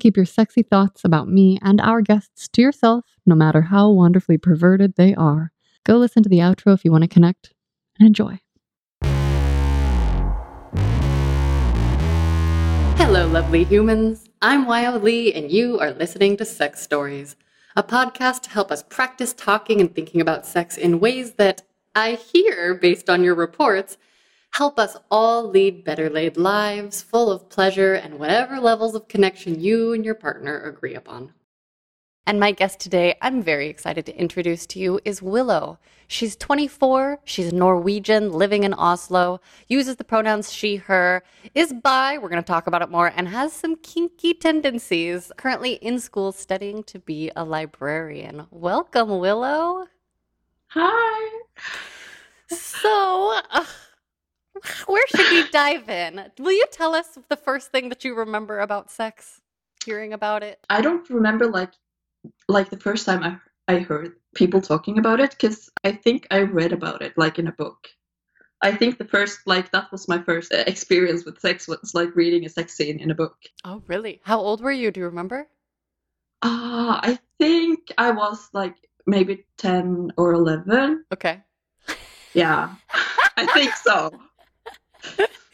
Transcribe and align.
keep 0.00 0.16
your 0.16 0.26
sexy 0.26 0.62
thoughts 0.62 1.04
about 1.04 1.28
me 1.28 1.58
and 1.62 1.80
our 1.80 2.00
guests 2.00 2.48
to 2.48 2.62
yourself, 2.62 3.04
no 3.24 3.34
matter 3.36 3.62
how 3.62 3.90
wonderfully 3.90 4.38
perverted 4.38 4.96
they 4.96 5.14
are. 5.14 5.52
Go 5.84 5.96
listen 5.96 6.22
to 6.22 6.28
the 6.28 6.38
outro 6.38 6.74
if 6.74 6.84
you 6.84 6.90
want 6.90 7.02
to 7.02 7.08
connect 7.08 7.52
and 7.98 8.06
enjoy. 8.08 8.40
Hello, 12.96 13.26
lovely 13.26 13.64
humans. 13.64 14.28
I'm 14.40 14.66
Wyo 14.66 15.02
Lee, 15.02 15.32
and 15.32 15.50
you 15.50 15.78
are 15.78 15.92
listening 15.92 16.36
to 16.36 16.44
Sex 16.44 16.80
Stories, 16.80 17.36
a 17.76 17.82
podcast 17.82 18.42
to 18.42 18.50
help 18.50 18.70
us 18.70 18.82
practice 18.82 19.32
talking 19.32 19.80
and 19.80 19.94
thinking 19.94 20.20
about 20.20 20.46
sex 20.46 20.76
in 20.76 21.00
ways 21.00 21.32
that 21.32 21.62
I 21.94 22.12
hear, 22.12 22.74
based 22.74 23.10
on 23.10 23.24
your 23.24 23.34
reports, 23.34 23.98
help 24.52 24.78
us 24.78 24.96
all 25.10 25.48
lead 25.48 25.84
better 25.84 26.10
laid 26.10 26.36
lives 26.36 27.02
full 27.02 27.30
of 27.30 27.48
pleasure 27.48 27.94
and 27.94 28.18
whatever 28.18 28.60
levels 28.60 28.94
of 28.94 29.08
connection 29.08 29.60
you 29.60 29.92
and 29.92 30.04
your 30.04 30.14
partner 30.14 30.60
agree 30.60 30.94
upon. 30.94 31.32
And 32.26 32.38
my 32.38 32.52
guest 32.52 32.78
today, 32.78 33.16
I'm 33.22 33.42
very 33.42 33.68
excited 33.68 34.06
to 34.06 34.16
introduce 34.16 34.66
to 34.66 34.78
you, 34.78 35.00
is 35.04 35.22
Willow. 35.22 35.78
She's 36.06 36.36
24, 36.36 37.20
she's 37.24 37.52
Norwegian, 37.52 38.32
living 38.32 38.62
in 38.62 38.74
Oslo, 38.74 39.40
uses 39.68 39.96
the 39.96 40.04
pronouns 40.04 40.52
she, 40.52 40.76
her, 40.76 41.24
is 41.54 41.72
bi, 41.72 42.18
we're 42.18 42.28
going 42.28 42.42
to 42.42 42.46
talk 42.46 42.66
about 42.66 42.82
it 42.82 42.90
more, 42.90 43.12
and 43.16 43.28
has 43.28 43.52
some 43.52 43.76
kinky 43.76 44.34
tendencies. 44.34 45.32
Currently 45.36 45.74
in 45.74 45.98
school 45.98 46.30
studying 46.30 46.84
to 46.84 46.98
be 46.98 47.32
a 47.34 47.44
librarian. 47.44 48.46
Welcome, 48.50 49.18
Willow. 49.18 49.86
Hi. 50.68 51.40
So, 52.48 53.40
uh, 53.50 53.64
where 54.86 55.06
should 55.08 55.30
we 55.30 55.48
dive 55.50 55.88
in? 55.88 56.30
Will 56.38 56.52
you 56.52 56.66
tell 56.70 56.94
us 56.94 57.18
the 57.28 57.36
first 57.36 57.70
thing 57.70 57.88
that 57.88 58.04
you 58.04 58.14
remember 58.14 58.60
about 58.60 58.90
sex? 58.90 59.40
Hearing 59.84 60.12
about 60.12 60.42
it? 60.42 60.64
I 60.68 60.82
don't 60.82 61.08
remember 61.08 61.46
like 61.46 61.72
like 62.48 62.68
the 62.68 62.76
first 62.76 63.06
time 63.06 63.22
I 63.22 63.38
I 63.66 63.78
heard 63.78 64.16
people 64.34 64.60
talking 64.60 64.98
about 64.98 65.20
it 65.20 65.30
because 65.30 65.70
I 65.84 65.92
think 65.92 66.26
I 66.30 66.40
read 66.40 66.72
about 66.72 67.02
it 67.02 67.14
like 67.16 67.38
in 67.38 67.46
a 67.46 67.52
book. 67.52 67.88
I 68.62 68.72
think 68.72 68.98
the 68.98 69.06
first 69.06 69.40
like 69.46 69.72
that 69.72 69.90
was 69.90 70.08
my 70.08 70.22
first 70.22 70.52
uh, 70.52 70.64
experience 70.66 71.24
with 71.24 71.40
sex 71.40 71.66
was 71.66 71.94
like 71.94 72.14
reading 72.14 72.44
a 72.44 72.48
sex 72.48 72.74
scene 72.74 73.00
in 73.00 73.10
a 73.10 73.14
book. 73.14 73.36
Oh, 73.64 73.82
really? 73.86 74.20
How 74.24 74.38
old 74.38 74.60
were 74.60 74.72
you? 74.72 74.90
Do 74.90 75.00
you 75.00 75.06
remember? 75.06 75.48
Ah, 76.42 76.96
uh, 76.96 77.00
I 77.02 77.18
think 77.38 77.90
I 77.96 78.10
was 78.10 78.48
like 78.52 78.76
maybe 79.06 79.46
10 79.56 80.12
or 80.16 80.32
11. 80.32 81.04
Okay. 81.12 81.42
Yeah. 82.34 82.74
I 83.36 83.46
think 83.46 83.74
so. 83.74 84.10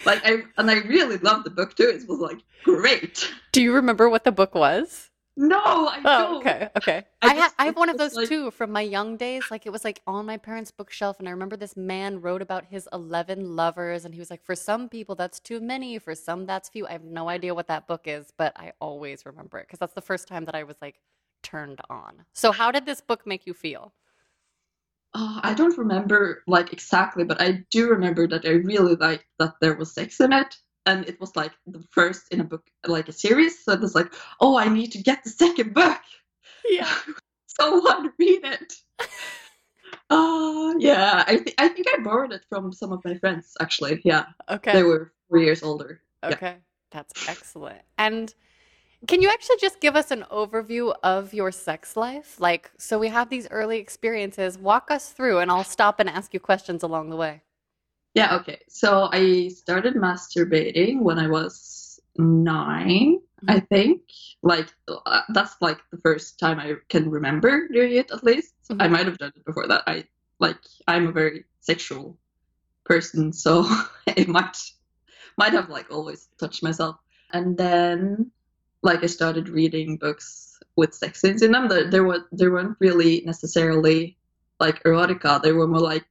like 0.04 0.20
I 0.24 0.42
and 0.56 0.70
I 0.70 0.78
really 0.80 1.18
loved 1.18 1.44
the 1.44 1.50
book 1.50 1.76
too. 1.76 1.88
It 1.88 2.08
was 2.08 2.20
like 2.20 2.38
great. 2.64 3.30
Do 3.52 3.62
you 3.62 3.72
remember 3.72 4.08
what 4.08 4.24
the 4.24 4.32
book 4.32 4.54
was? 4.54 5.10
No, 5.38 5.58
I 5.58 6.00
oh, 6.02 6.02
don't. 6.02 6.36
okay, 6.36 6.68
okay. 6.78 7.04
I, 7.20 7.26
I, 7.26 7.34
ha- 7.34 7.54
I 7.58 7.64
have 7.66 7.76
one 7.76 7.90
of 7.90 7.98
those 7.98 8.14
like... 8.14 8.26
too 8.26 8.50
from 8.50 8.72
my 8.72 8.80
young 8.80 9.18
days. 9.18 9.42
Like 9.50 9.66
it 9.66 9.70
was 9.70 9.84
like 9.84 10.00
on 10.06 10.24
my 10.24 10.38
parents' 10.38 10.70
bookshelf, 10.70 11.18
and 11.18 11.28
I 11.28 11.30
remember 11.30 11.58
this 11.58 11.76
man 11.76 12.22
wrote 12.22 12.40
about 12.40 12.64
his 12.64 12.88
eleven 12.90 13.54
lovers, 13.54 14.06
and 14.06 14.14
he 14.14 14.20
was 14.20 14.30
like, 14.30 14.42
"For 14.42 14.54
some 14.54 14.88
people, 14.88 15.14
that's 15.14 15.38
too 15.38 15.60
many. 15.60 15.98
For 15.98 16.14
some, 16.14 16.46
that's 16.46 16.70
few." 16.70 16.86
I 16.86 16.92
have 16.92 17.04
no 17.04 17.28
idea 17.28 17.54
what 17.54 17.68
that 17.68 17.86
book 17.86 18.02
is, 18.06 18.32
but 18.38 18.54
I 18.56 18.72
always 18.80 19.26
remember 19.26 19.58
it 19.58 19.66
because 19.66 19.78
that's 19.78 19.92
the 19.92 20.00
first 20.00 20.26
time 20.26 20.46
that 20.46 20.54
I 20.54 20.62
was 20.62 20.76
like 20.80 21.00
turned 21.42 21.82
on. 21.90 22.24
So, 22.32 22.50
how 22.50 22.70
did 22.70 22.86
this 22.86 23.02
book 23.02 23.26
make 23.26 23.46
you 23.46 23.52
feel? 23.52 23.92
Oh, 25.18 25.40
I 25.42 25.54
don't 25.54 25.78
remember 25.78 26.42
like 26.46 26.74
exactly, 26.74 27.24
but 27.24 27.40
I 27.40 27.64
do 27.70 27.88
remember 27.88 28.28
that 28.28 28.44
I 28.44 28.50
really 28.50 28.96
liked 28.96 29.24
that 29.38 29.54
there 29.62 29.74
was 29.74 29.94
sex 29.94 30.20
in 30.20 30.30
it. 30.30 30.54
And 30.84 31.08
it 31.08 31.18
was 31.18 31.34
like 31.34 31.52
the 31.66 31.82
first 31.90 32.24
in 32.30 32.40
a 32.40 32.44
book, 32.44 32.66
like 32.86 33.08
a 33.08 33.12
series. 33.12 33.64
So 33.64 33.72
it 33.72 33.80
was 33.80 33.94
like, 33.94 34.12
oh, 34.42 34.58
I 34.58 34.68
need 34.68 34.92
to 34.92 35.02
get 35.02 35.24
the 35.24 35.30
second 35.30 35.72
book. 35.72 35.98
Yeah. 36.68 36.94
Someone 37.46 38.12
read 38.18 38.44
it. 38.44 38.74
Uh, 40.10 40.74
yeah, 40.78 41.24
I, 41.26 41.36
th- 41.38 41.54
I 41.56 41.68
think 41.68 41.86
I 41.94 42.02
borrowed 42.02 42.34
it 42.34 42.44
from 42.50 42.70
some 42.70 42.92
of 42.92 43.02
my 43.02 43.14
friends, 43.14 43.54
actually. 43.58 44.02
Yeah. 44.04 44.26
Okay. 44.50 44.74
They 44.74 44.82
were 44.82 45.12
four 45.30 45.38
years 45.38 45.62
older. 45.62 46.02
Okay. 46.24 46.36
Yeah. 46.42 46.54
That's 46.90 47.26
excellent. 47.26 47.80
And 47.96 48.34
can 49.06 49.20
you 49.20 49.28
actually 49.28 49.56
just 49.60 49.80
give 49.80 49.96
us 49.96 50.10
an 50.10 50.24
overview 50.30 50.94
of 51.02 51.34
your 51.34 51.52
sex 51.52 51.96
life? 51.96 52.40
Like, 52.40 52.70
so 52.78 52.98
we 52.98 53.08
have 53.08 53.28
these 53.28 53.46
early 53.50 53.78
experiences. 53.78 54.58
Walk 54.58 54.90
us 54.90 55.10
through, 55.10 55.38
and 55.38 55.50
I'll 55.50 55.64
stop 55.64 56.00
and 56.00 56.08
ask 56.08 56.32
you 56.32 56.40
questions 56.40 56.82
along 56.82 57.10
the 57.10 57.16
way. 57.16 57.42
Yeah, 58.14 58.36
okay. 58.36 58.60
So 58.68 59.10
I 59.12 59.48
started 59.48 59.94
masturbating 59.94 61.00
when 61.00 61.18
I 61.18 61.28
was 61.28 62.00
9 62.16 62.86
mm-hmm. 62.86 63.50
I 63.50 63.60
think. 63.60 64.00
Like, 64.42 64.68
uh, 64.88 65.20
that's 65.30 65.56
like 65.60 65.78
the 65.90 65.98
first 65.98 66.38
time 66.38 66.58
I 66.58 66.74
can 66.88 67.10
remember 67.10 67.68
doing 67.68 67.92
it, 67.92 68.10
at 68.10 68.24
least. 68.24 68.54
Mm-hmm. 68.70 68.82
I 68.82 68.88
might 68.88 69.06
have 69.06 69.18
done 69.18 69.32
it 69.36 69.44
before 69.44 69.66
that. 69.68 69.82
I, 69.86 70.04
like, 70.38 70.56
I'm 70.88 71.08
a 71.08 71.12
very 71.12 71.44
sexual 71.60 72.16
person, 72.84 73.32
so 73.32 73.68
it 74.06 74.28
might, 74.28 74.56
might 75.36 75.52
have, 75.52 75.68
like, 75.68 75.90
always 75.90 76.28
touched 76.38 76.62
myself. 76.62 76.96
And 77.32 77.56
then 77.58 78.30
like 78.82 79.02
I 79.02 79.06
started 79.06 79.48
reading 79.48 79.96
books 79.96 80.58
with 80.76 80.94
sex 80.94 81.20
scenes 81.20 81.42
in 81.42 81.52
them. 81.52 81.68
There, 81.68 81.90
there 81.90 82.04
were 82.04 82.26
there 82.32 82.50
weren't 82.50 82.76
really 82.80 83.22
necessarily 83.24 84.16
like 84.60 84.82
erotica. 84.84 85.42
They 85.42 85.52
were 85.52 85.66
more 85.66 85.80
like 85.80 86.06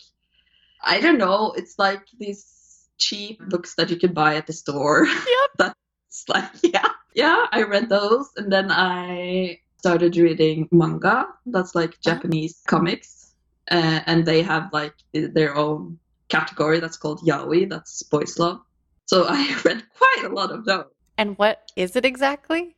I 0.83 0.99
don't 0.99 1.17
know. 1.17 1.53
It's 1.55 1.79
like 1.79 2.03
these 2.19 2.87
cheap 2.97 3.39
books 3.49 3.75
that 3.75 3.89
you 3.89 3.97
can 3.97 4.13
buy 4.13 4.35
at 4.35 4.47
the 4.47 4.53
store. 4.53 5.07
Yep. 5.35 5.49
That's 5.57 6.29
like 6.29 6.51
yeah, 6.63 6.89
yeah. 7.13 7.45
I 7.51 7.63
read 7.63 7.89
those, 7.89 8.29
and 8.37 8.51
then 8.51 8.71
I 8.71 9.59
started 9.77 10.15
reading 10.17 10.67
manga. 10.71 11.27
That's 11.45 11.75
like 11.75 11.91
uh-huh. 11.91 12.15
Japanese 12.15 12.61
comics, 12.67 13.33
uh, 13.69 14.01
and 14.05 14.25
they 14.25 14.41
have 14.41 14.71
like 14.73 14.95
their 15.13 15.55
own 15.55 15.99
category 16.29 16.79
that's 16.79 16.97
called 16.97 17.21
yaoi. 17.21 17.69
That's 17.69 18.03
boys 18.03 18.39
love. 18.39 18.61
So 19.05 19.25
I 19.27 19.59
read 19.65 19.83
quite 19.97 20.23
a 20.25 20.33
lot 20.33 20.51
of 20.51 20.65
those. 20.65 20.85
And 21.17 21.37
what 21.37 21.71
is 21.75 21.95
it 21.95 22.05
exactly? 22.05 22.75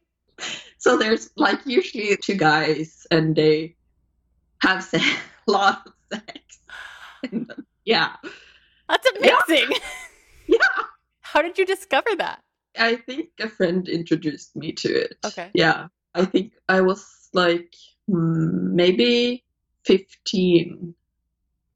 So 0.78 0.98
there's 0.98 1.30
like 1.36 1.60
usually 1.66 2.16
two 2.18 2.36
guys 2.36 3.06
and 3.10 3.36
they 3.36 3.76
have 4.62 4.84
sex, 4.84 5.06
a 5.48 5.52
lot 5.52 5.88
of 5.88 5.94
sex. 6.14 6.60
yeah. 7.86 8.16
That's 8.88 9.08
amazing. 9.10 9.72
Yeah. 9.72 9.78
yeah. 10.48 10.84
How 11.22 11.42
did 11.42 11.58
you 11.58 11.66
discover 11.66 12.16
that? 12.18 12.42
I 12.78 12.96
think 12.96 13.30
a 13.40 13.50
friend 13.50 13.88
introduced 13.90 14.56
me 14.56 14.72
to 14.74 14.90
it. 14.90 15.16
Okay. 15.26 15.50
Yeah. 15.54 15.88
I 16.14 16.26
think 16.26 16.54
I 16.70 16.82
was 16.82 17.30
like 17.34 17.74
maybe 18.08 19.44
15. 19.86 20.94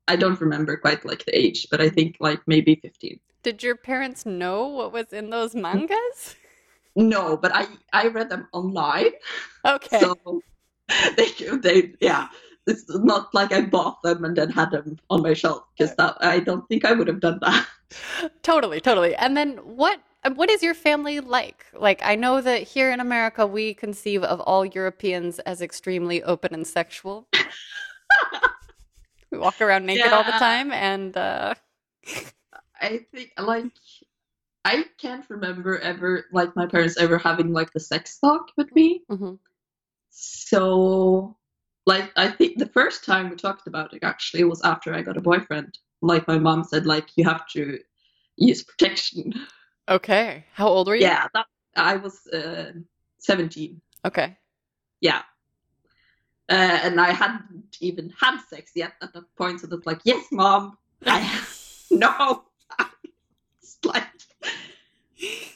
I 0.07 0.15
don't 0.15 0.39
remember 0.39 0.77
quite 0.77 1.05
like 1.05 1.25
the 1.25 1.37
age, 1.37 1.67
but 1.69 1.81
I 1.81 1.89
think 1.89 2.17
like 2.19 2.41
maybe 2.47 2.75
15. 2.75 3.19
Did 3.43 3.63
your 3.63 3.75
parents 3.75 4.25
know 4.25 4.67
what 4.67 4.93
was 4.93 5.11
in 5.11 5.31
those 5.31 5.55
mangas? 5.55 6.35
No, 6.95 7.37
but 7.37 7.55
I 7.55 7.67
I 7.93 8.07
read 8.07 8.29
them 8.29 8.47
online. 8.51 9.11
Okay. 9.65 9.99
So 9.99 10.41
they 11.17 11.29
they 11.61 11.93
yeah. 12.01 12.27
It's 12.67 12.85
not 12.89 13.33
like 13.33 13.51
I 13.51 13.61
bought 13.61 14.03
them 14.03 14.23
and 14.23 14.35
then 14.35 14.49
had 14.49 14.69
them 14.69 14.99
on 15.09 15.23
my 15.23 15.33
shelf 15.33 15.63
because 15.75 15.95
that 15.95 16.15
I 16.21 16.39
don't 16.39 16.67
think 16.69 16.85
I 16.85 16.93
would 16.93 17.07
have 17.07 17.19
done 17.19 17.39
that. 17.41 17.67
Totally, 18.43 18.79
totally. 18.79 19.13
And 19.15 19.35
then 19.35 19.57
what 19.57 19.99
what 20.35 20.49
is 20.49 20.63
your 20.63 20.73
family 20.73 21.19
like? 21.19 21.65
Like 21.73 22.01
I 22.05 22.15
know 22.15 22.39
that 22.39 22.63
here 22.63 22.91
in 22.91 23.01
America 23.01 23.45
we 23.45 23.73
conceive 23.73 24.23
of 24.23 24.39
all 24.39 24.63
Europeans 24.63 25.39
as 25.39 25.61
extremely 25.61 26.23
open 26.23 26.53
and 26.53 26.65
sexual. 26.65 27.27
we 29.31 29.37
walk 29.37 29.59
around 29.59 29.85
naked 29.85 30.05
yeah. 30.05 30.15
all 30.15 30.23
the 30.23 30.31
time 30.31 30.71
and 30.71 31.17
uh 31.17 31.55
I 32.79 33.05
think 33.11 33.33
like 33.37 33.71
I 34.63 34.85
can't 34.97 35.25
remember 35.29 35.79
ever 35.79 36.25
like 36.31 36.55
my 36.55 36.67
parents 36.67 36.97
ever 36.97 37.17
having 37.17 37.51
like 37.51 37.73
the 37.73 37.79
sex 37.79 38.19
talk 38.19 38.51
with 38.57 38.73
me. 38.75 39.03
Mm-hmm. 39.09 39.35
So, 40.11 41.37
like, 41.85 42.11
I 42.15 42.29
think 42.29 42.57
the 42.57 42.67
first 42.67 43.05
time 43.05 43.29
we 43.29 43.35
talked 43.35 43.65
about 43.67 43.93
it 43.93 44.03
actually 44.03 44.43
was 44.43 44.61
after 44.63 44.93
I 44.93 45.01
got 45.01 45.17
a 45.17 45.21
boyfriend. 45.21 45.79
Like, 46.01 46.27
my 46.27 46.37
mom 46.37 46.63
said, 46.63 46.85
like, 46.85 47.09
you 47.15 47.23
have 47.23 47.47
to 47.49 47.79
use 48.35 48.63
protection. 48.63 49.33
Okay. 49.89 50.45
How 50.53 50.67
old 50.67 50.87
were 50.87 50.95
you? 50.95 51.03
Yeah, 51.03 51.27
that, 51.33 51.45
I 51.75 51.95
was 51.95 52.27
uh, 52.27 52.73
17. 53.19 53.81
Okay. 54.05 54.37
Yeah. 54.99 55.21
Uh, 56.49 56.79
and 56.83 56.99
I 56.99 57.11
hadn't 57.11 57.77
even 57.79 58.13
had 58.19 58.39
sex 58.41 58.71
yet 58.75 58.93
at 59.01 59.13
that 59.13 59.35
point, 59.37 59.61
so 59.61 59.67
that's 59.67 59.85
like, 59.85 60.01
yes, 60.03 60.25
mom. 60.31 60.77
I 61.05 61.41
no. 61.89 62.43
it's 63.61 63.77
like 63.83 64.07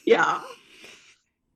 yeah. 0.06 0.40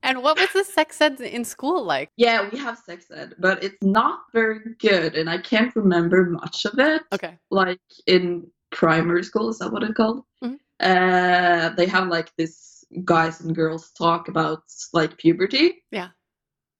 And 0.03 0.23
what 0.23 0.39
was 0.39 0.49
the 0.53 0.63
sex 0.63 0.99
ed 0.99 1.21
in 1.21 1.43
school 1.45 1.83
like? 1.83 2.09
Yeah, 2.17 2.49
we 2.51 2.57
have 2.57 2.77
sex 2.77 3.05
ed, 3.11 3.35
but 3.37 3.63
it's 3.63 3.81
not 3.83 4.21
very 4.33 4.59
good, 4.79 5.15
and 5.15 5.29
I 5.29 5.37
can't 5.37 5.75
remember 5.75 6.25
much 6.25 6.65
of 6.65 6.79
it. 6.79 7.03
Okay. 7.13 7.37
Like 7.51 7.79
in 8.07 8.47
primary 8.71 9.23
school, 9.23 9.49
is 9.49 9.59
that 9.59 9.71
what 9.71 9.83
it's 9.83 9.93
called? 9.93 10.23
Mm-hmm. 10.43 10.55
Uh, 10.79 11.69
they 11.75 11.85
have 11.85 12.07
like 12.07 12.31
this 12.35 12.83
guys 13.05 13.41
and 13.41 13.55
girls 13.55 13.91
talk 13.91 14.27
about 14.27 14.63
like 14.91 15.17
puberty. 15.17 15.83
Yeah. 15.91 16.09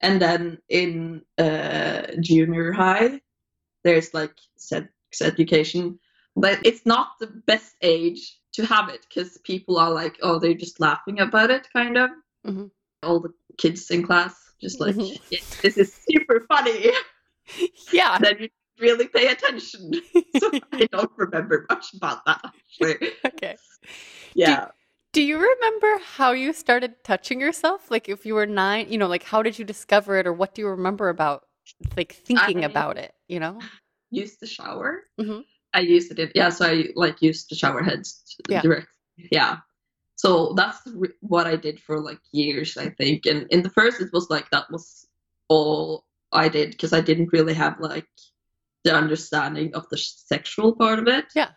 And 0.00 0.20
then 0.20 0.58
in 0.68 1.22
uh, 1.38 2.02
junior 2.20 2.72
high, 2.72 3.20
there's 3.84 4.12
like 4.12 4.34
sex 4.56 4.88
education, 5.22 6.00
but 6.34 6.58
it's 6.64 6.84
not 6.84 7.12
the 7.20 7.28
best 7.46 7.76
age 7.82 8.36
to 8.52 8.66
have 8.66 8.88
it 8.88 9.06
because 9.08 9.38
people 9.38 9.78
are 9.78 9.90
like, 9.90 10.18
oh, 10.22 10.38
they're 10.38 10.54
just 10.54 10.80
laughing 10.80 11.20
about 11.20 11.50
it, 11.50 11.66
kind 11.72 11.96
of. 11.96 12.10
Mhm. 12.46 12.70
All 13.02 13.20
the 13.20 13.32
kids 13.58 13.90
in 13.90 14.04
class 14.06 14.34
just 14.60 14.80
like, 14.80 14.94
Mhm. 14.94 15.18
"Yeah, 15.30 15.40
this 15.62 15.76
is 15.76 15.92
super 16.08 16.44
funny. 16.48 16.92
Yeah. 17.92 18.18
then 18.18 18.36
you 18.38 18.48
really 18.78 19.08
pay 19.08 19.26
attention. 19.28 19.92
so 20.38 20.50
I 20.72 20.86
don't 20.92 21.10
remember 21.16 21.66
much 21.68 21.92
about 21.94 22.24
that 22.26 22.40
actually. 22.44 23.12
okay. 23.26 23.56
Yeah. 24.34 24.68
Do 25.12 25.22
you 25.22 25.36
remember 25.38 25.98
how 26.16 26.32
you 26.32 26.52
started 26.52 27.02
touching 27.04 27.40
yourself? 27.40 27.90
Like 27.90 28.08
if 28.08 28.24
you 28.24 28.34
were 28.34 28.46
nine, 28.46 28.86
you 28.90 28.96
know, 28.96 29.08
like 29.08 29.24
how 29.24 29.42
did 29.42 29.58
you 29.58 29.64
discover 29.64 30.16
it 30.16 30.26
or 30.26 30.32
what 30.32 30.54
do 30.54 30.62
you 30.62 30.68
remember 30.68 31.08
about 31.08 31.44
like 31.96 32.12
thinking 32.12 32.64
I- 32.64 32.68
about 32.68 32.96
it, 32.96 33.12
you 33.28 33.40
know? 33.40 33.58
Used 34.10 34.40
the 34.40 34.46
shower. 34.46 35.02
Mhm. 35.20 35.44
I 35.74 35.80
used 35.80 36.10
it. 36.12 36.18
In, 36.18 36.30
yeah, 36.34 36.50
so 36.50 36.66
I 36.66 36.88
like 36.94 37.22
used 37.22 37.50
the 37.50 37.54
shower 37.54 37.82
heads 37.82 38.22
Yeah. 38.48 38.62
direct. 38.62 38.88
Yeah. 39.30 39.58
So 40.16 40.52
that's 40.56 40.78
re- 40.94 41.08
what 41.20 41.46
I 41.46 41.56
did 41.56 41.80
for 41.80 42.00
like 42.00 42.20
years, 42.32 42.76
I 42.76 42.90
think. 42.90 43.26
And 43.26 43.46
in 43.50 43.62
the 43.62 43.70
first, 43.70 44.00
it 44.00 44.10
was 44.12 44.30
like 44.30 44.48
that 44.50 44.70
was 44.70 45.06
all 45.48 46.04
I 46.30 46.48
did 46.48 46.70
because 46.72 46.92
I 46.92 47.00
didn't 47.00 47.32
really 47.32 47.54
have 47.54 47.80
like 47.80 48.06
the 48.84 48.94
understanding 48.94 49.74
of 49.74 49.88
the 49.90 49.96
sexual 49.98 50.74
part 50.76 50.98
of 50.98 51.08
it. 51.08 51.26
Yeah. 51.34 51.50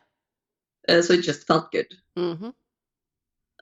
Uh, 0.87 1.01
so 1.01 1.13
it 1.13 1.21
just 1.21 1.45
felt 1.47 1.71
good. 1.71 1.87
hmm 2.15 2.49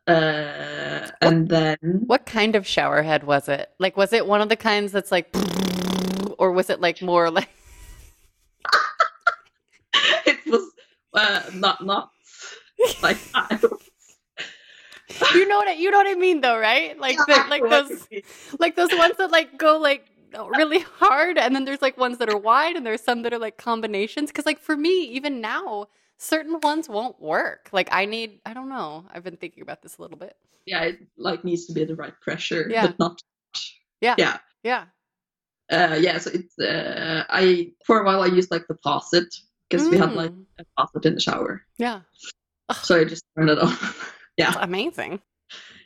Uh, 0.08 1.08
and 1.22 1.48
then 1.50 1.78
What 2.08 2.26
kind 2.26 2.56
of 2.56 2.68
shower 2.68 3.02
head 3.04 3.24
was 3.24 3.48
it? 3.48 3.72
Like 3.80 3.96
was 3.98 4.12
it 4.14 4.28
one 4.28 4.42
of 4.42 4.50
the 4.50 4.58
kinds 4.58 4.92
that's 4.92 5.12
like 5.12 5.30
or 6.38 6.52
was 6.52 6.70
it 6.70 6.82
like 6.82 7.02
more 7.02 7.32
like 7.32 7.50
it 10.26 10.40
was 10.48 10.72
uh, 11.14 11.42
not 11.54 11.84
not 11.86 12.12
like 13.02 13.18
I 13.34 13.60
you 15.36 15.48
know 15.48 15.58
what 15.58 15.68
I, 15.68 15.74
you 15.74 15.92
know 15.92 15.98
what 15.98 16.08
I 16.08 16.16
mean 16.16 16.42
though, 16.42 16.58
right? 16.58 16.98
Like 17.00 17.18
the, 17.18 17.46
like 17.50 17.64
those 17.64 18.08
like 18.60 18.76
those 18.76 18.92
ones 18.98 19.18
that 19.18 19.32
like 19.32 19.58
go 19.58 19.78
like 19.78 20.10
really 20.58 20.80
hard 20.80 21.38
and 21.38 21.56
then 21.56 21.66
there's 21.66 21.82
like 21.82 21.98
ones 21.98 22.18
that 22.18 22.30
are 22.30 22.38
wide 22.38 22.76
and 22.76 22.86
there's 22.86 23.02
some 23.02 23.22
that 23.22 23.34
are 23.34 23.40
like 23.40 23.58
combinations 23.58 24.32
because 24.32 24.48
like 24.48 24.60
for 24.60 24.76
me 24.76 25.04
even 25.06 25.42
now 25.42 25.86
certain 26.18 26.60
ones 26.64 26.90
won't 26.90 27.22
work 27.22 27.70
like 27.72 27.88
i 27.92 28.04
need 28.04 28.40
i 28.44 28.52
don't 28.52 28.68
know 28.68 29.06
i've 29.12 29.24
been 29.24 29.38
thinking 29.38 29.62
about 29.62 29.84
this 29.84 30.00
a 30.00 30.02
little 30.02 30.18
bit 30.18 30.36
yeah, 30.66 30.84
it 30.84 31.00
like 31.18 31.44
needs 31.44 31.66
to 31.66 31.74
be 31.74 31.84
the 31.86 31.96
right 31.96 32.14
pressure, 32.22 32.68
Yeah. 32.70 32.88
but 32.88 33.00
not. 33.00 33.22
Yeah. 34.02 34.16
Yeah. 34.18 34.38
yeah 34.64 34.86
Uh, 35.72 35.96
yeah. 35.96 36.18
So 36.18 36.32
it's 36.34 36.58
uh, 36.60 37.24
I 37.30 37.72
for 37.86 38.02
a 38.02 38.06
while 38.06 38.22
I 38.22 38.28
used 38.28 38.52
like 38.52 38.68
the 38.68 38.78
faucet 38.84 39.34
because 39.74 39.90
we 39.90 39.98
had 39.98 40.14
like 40.16 40.32
Mm, 40.32 40.46
a 40.60 40.66
faucet 40.78 41.06
in 41.06 41.16
the 41.16 41.20
shower, 41.22 41.66
yeah 41.78 42.02
so 42.84 43.00
I 43.00 43.06
just 43.06 43.24
turned 43.36 43.50
it 43.50 43.60
on. 43.60 43.74
yeah. 44.38 44.52
That's 44.52 44.64
amazing 44.64 45.22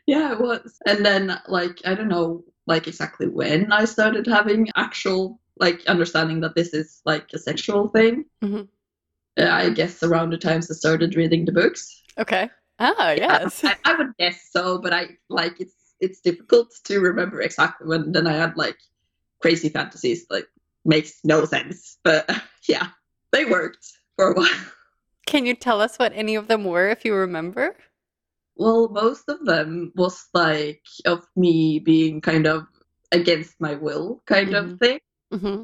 Yeah, 0.05 0.33
it 0.33 0.39
was. 0.39 0.77
And 0.85 1.05
then 1.05 1.39
like 1.47 1.79
I 1.85 1.93
don't 1.95 2.07
know 2.07 2.43
like 2.65 2.87
exactly 2.87 3.27
when 3.27 3.71
I 3.71 3.85
started 3.85 4.25
having 4.27 4.69
actual 4.75 5.39
like 5.59 5.85
understanding 5.87 6.41
that 6.41 6.55
this 6.55 6.73
is 6.73 7.01
like 7.05 7.27
a 7.33 7.39
sexual 7.39 7.87
thing. 7.89 8.25
Mhm. 8.43 8.67
Uh, 9.39 9.49
I 9.49 9.69
guess 9.69 10.01
around 10.03 10.31
the 10.31 10.37
times 10.37 10.69
I 10.71 10.73
started 10.75 11.15
reading 11.15 11.45
the 11.45 11.51
books. 11.51 12.01
okay 12.17 12.49
ah 12.79 13.11
yes 13.11 13.63
I, 13.63 13.75
I 13.85 13.93
would 13.95 14.13
guess 14.19 14.39
so, 14.51 14.79
but 14.79 14.93
I 14.93 15.17
like 15.29 15.59
it's 15.59 15.75
it's 15.99 16.21
difficult 16.21 16.73
to 16.85 16.99
remember 16.99 17.41
exactly 17.41 17.87
when. 17.87 18.11
Then 18.11 18.27
I 18.27 18.33
had 18.33 18.57
like 18.57 18.77
crazy 19.41 19.69
fantasies, 19.69 20.25
like 20.29 20.47
makes 20.85 21.19
no 21.23 21.45
sense, 21.45 21.97
but 22.03 22.29
yeah, 22.69 22.87
they 23.31 23.45
worked 23.45 23.85
for 24.15 24.31
a 24.31 24.33
while. 24.33 24.65
can 25.25 25.45
you 25.45 25.53
tell 25.55 25.81
us 25.81 25.97
what 25.97 26.13
any 26.15 26.35
of 26.35 26.47
them 26.47 26.63
were 26.63 26.87
if 26.89 27.03
you 27.05 27.13
remember 27.13 27.75
Well, 28.55 28.89
most 28.89 29.29
of 29.29 29.45
them 29.45 29.91
was 29.95 30.25
like 30.33 30.81
of 31.05 31.27
me 31.35 31.79
being 31.79 32.21
kind 32.21 32.47
of 32.47 32.65
against 33.11 33.55
my 33.61 33.75
will, 33.75 34.23
kind 34.25 34.53
of 34.55 34.79
thing. 34.79 34.99
hmm 35.31 35.63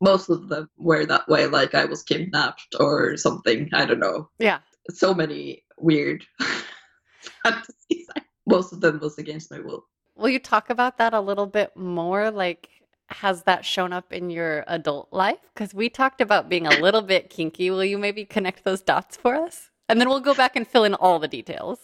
Most 0.00 0.28
of 0.30 0.48
them 0.48 0.68
were 0.76 1.06
that 1.06 1.26
way, 1.28 1.46
like 1.46 1.74
I 1.74 1.86
was 1.86 2.02
kidnapped 2.02 2.74
or 2.78 3.16
something. 3.16 3.70
I 3.72 3.86
don't 3.86 4.00
know. 4.00 4.28
yeah 4.38 4.58
So 4.90 5.14
many 5.14 5.64
weird 5.78 6.26
fantasies. 7.44 8.08
Most 8.46 8.72
of 8.72 8.80
them 8.80 8.98
was 9.00 9.18
against 9.18 9.50
my 9.50 9.60
will. 9.60 9.86
will 10.16 10.28
you 10.28 10.38
talk 10.38 10.70
about 10.70 10.98
that 10.98 11.14
a 11.14 11.20
little 11.20 11.46
bit 11.46 11.76
more 11.76 12.30
like 12.30 12.68
has 13.08 13.44
that 13.44 13.64
shown 13.64 13.92
up 13.92 14.12
in 14.12 14.30
your 14.30 14.64
adult 14.68 15.08
life 15.12 15.38
because 15.54 15.74
we 15.74 15.88
talked 15.88 16.20
about 16.20 16.48
being 16.48 16.66
a 16.66 16.70
little 16.80 17.02
bit 17.02 17.30
kinky 17.30 17.70
will 17.70 17.84
you 17.84 17.98
maybe 17.98 18.24
connect 18.24 18.64
those 18.64 18.82
dots 18.82 19.16
for 19.16 19.34
us 19.34 19.70
and 19.88 20.00
then 20.00 20.08
we'll 20.08 20.20
go 20.20 20.34
back 20.34 20.56
and 20.56 20.68
fill 20.68 20.84
in 20.84 20.94
all 20.94 21.18
the 21.18 21.28
details 21.28 21.80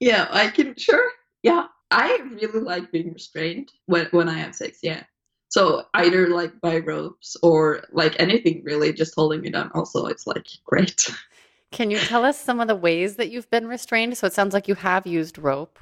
Yeah, 0.00 0.28
I 0.30 0.48
can 0.48 0.76
sure. 0.76 1.10
Yeah. 1.42 1.66
I 1.90 2.18
really 2.32 2.60
like 2.60 2.92
being 2.92 3.12
restrained 3.12 3.72
when 3.86 4.06
when 4.12 4.28
I 4.28 4.34
have 4.34 4.54
sex, 4.54 4.80
yeah. 4.82 5.04
So 5.48 5.84
either 5.94 6.28
like 6.28 6.60
by 6.60 6.78
ropes 6.78 7.36
or 7.42 7.84
like 7.92 8.16
anything 8.20 8.62
really, 8.64 8.92
just 8.92 9.14
holding 9.14 9.42
me 9.42 9.50
down 9.50 9.70
also 9.74 10.06
it's 10.06 10.26
like 10.26 10.48
great. 10.64 11.10
Can 11.72 11.90
you 11.90 11.98
tell 11.98 12.24
us 12.24 12.40
some 12.40 12.60
of 12.60 12.68
the 12.68 12.76
ways 12.76 13.16
that 13.16 13.30
you've 13.30 13.50
been 13.50 13.68
restrained? 13.68 14.18
So 14.18 14.26
it 14.26 14.34
sounds 14.34 14.54
like 14.54 14.68
you 14.68 14.76
have 14.76 15.06
used 15.06 15.38
rope. 15.38 15.78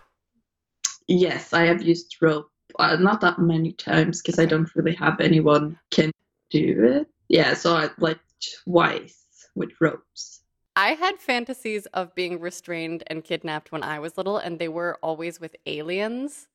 Yes, 1.08 1.54
I 1.54 1.64
have 1.64 1.82
used 1.82 2.16
rope. 2.22 2.51
Uh, 2.78 2.96
not 2.96 3.20
that 3.20 3.38
many 3.38 3.72
times 3.72 4.22
because 4.22 4.38
I 4.38 4.46
don't 4.46 4.74
really 4.74 4.94
have 4.94 5.20
anyone 5.20 5.78
can 5.90 6.10
do 6.50 6.84
it. 6.84 7.08
Yeah, 7.28 7.54
so 7.54 7.74
I 7.74 7.90
like 7.98 8.18
twice 8.64 9.48
with 9.54 9.70
ropes. 9.80 10.42
I 10.74 10.92
had 10.92 11.18
fantasies 11.18 11.86
of 11.86 12.14
being 12.14 12.40
restrained 12.40 13.04
and 13.08 13.22
kidnapped 13.22 13.72
when 13.72 13.82
I 13.82 13.98
was 13.98 14.16
little, 14.16 14.38
and 14.38 14.58
they 14.58 14.68
were 14.68 14.98
always 15.02 15.40
with 15.40 15.54
aliens. 15.66 16.48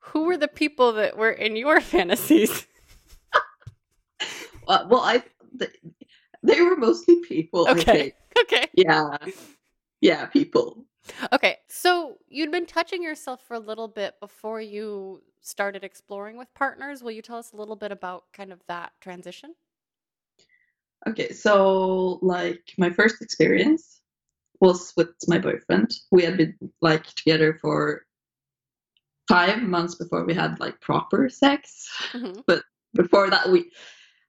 Who 0.00 0.24
were 0.24 0.36
the 0.36 0.48
people 0.48 0.92
that 0.92 1.16
were 1.16 1.30
in 1.30 1.56
your 1.56 1.80
fantasies? 1.92 2.66
Uh, 4.66 4.86
well, 4.90 5.00
I 5.00 5.22
th- 5.58 5.72
they 6.42 6.60
were 6.60 6.76
mostly 6.76 7.16
people. 7.22 7.66
Okay. 7.68 8.12
okay. 8.40 8.66
Yeah. 8.74 9.16
Yeah, 10.02 10.26
people. 10.26 10.84
Okay. 11.32 11.58
So 11.68 12.18
you'd 12.28 12.52
been 12.52 12.66
touching 12.66 13.02
yourself 13.02 13.42
for 13.46 13.54
a 13.54 13.60
little 13.60 13.88
bit 13.88 14.18
before 14.20 14.60
you 14.60 15.22
started 15.40 15.84
exploring 15.84 16.36
with 16.36 16.52
partners. 16.54 17.02
Will 17.02 17.10
you 17.10 17.22
tell 17.22 17.38
us 17.38 17.52
a 17.52 17.56
little 17.56 17.76
bit 17.76 17.92
about 17.92 18.24
kind 18.32 18.52
of 18.52 18.60
that 18.68 18.92
transition? 19.00 19.54
Okay, 21.06 21.32
so 21.32 22.18
like 22.22 22.72
my 22.76 22.90
first 22.90 23.22
experience 23.22 24.00
was 24.60 24.92
with 24.96 25.10
my 25.28 25.38
boyfriend. 25.38 25.92
We 26.10 26.24
had 26.24 26.36
been 26.36 26.56
like 26.80 27.06
together 27.14 27.58
for 27.60 28.04
five 29.28 29.62
months 29.62 29.94
before 29.94 30.24
we 30.24 30.34
had 30.34 30.58
like 30.58 30.80
proper 30.80 31.28
sex. 31.28 31.88
Mhm. 32.12 32.42
Before 32.94 33.30
that, 33.30 33.48
we 33.50 33.70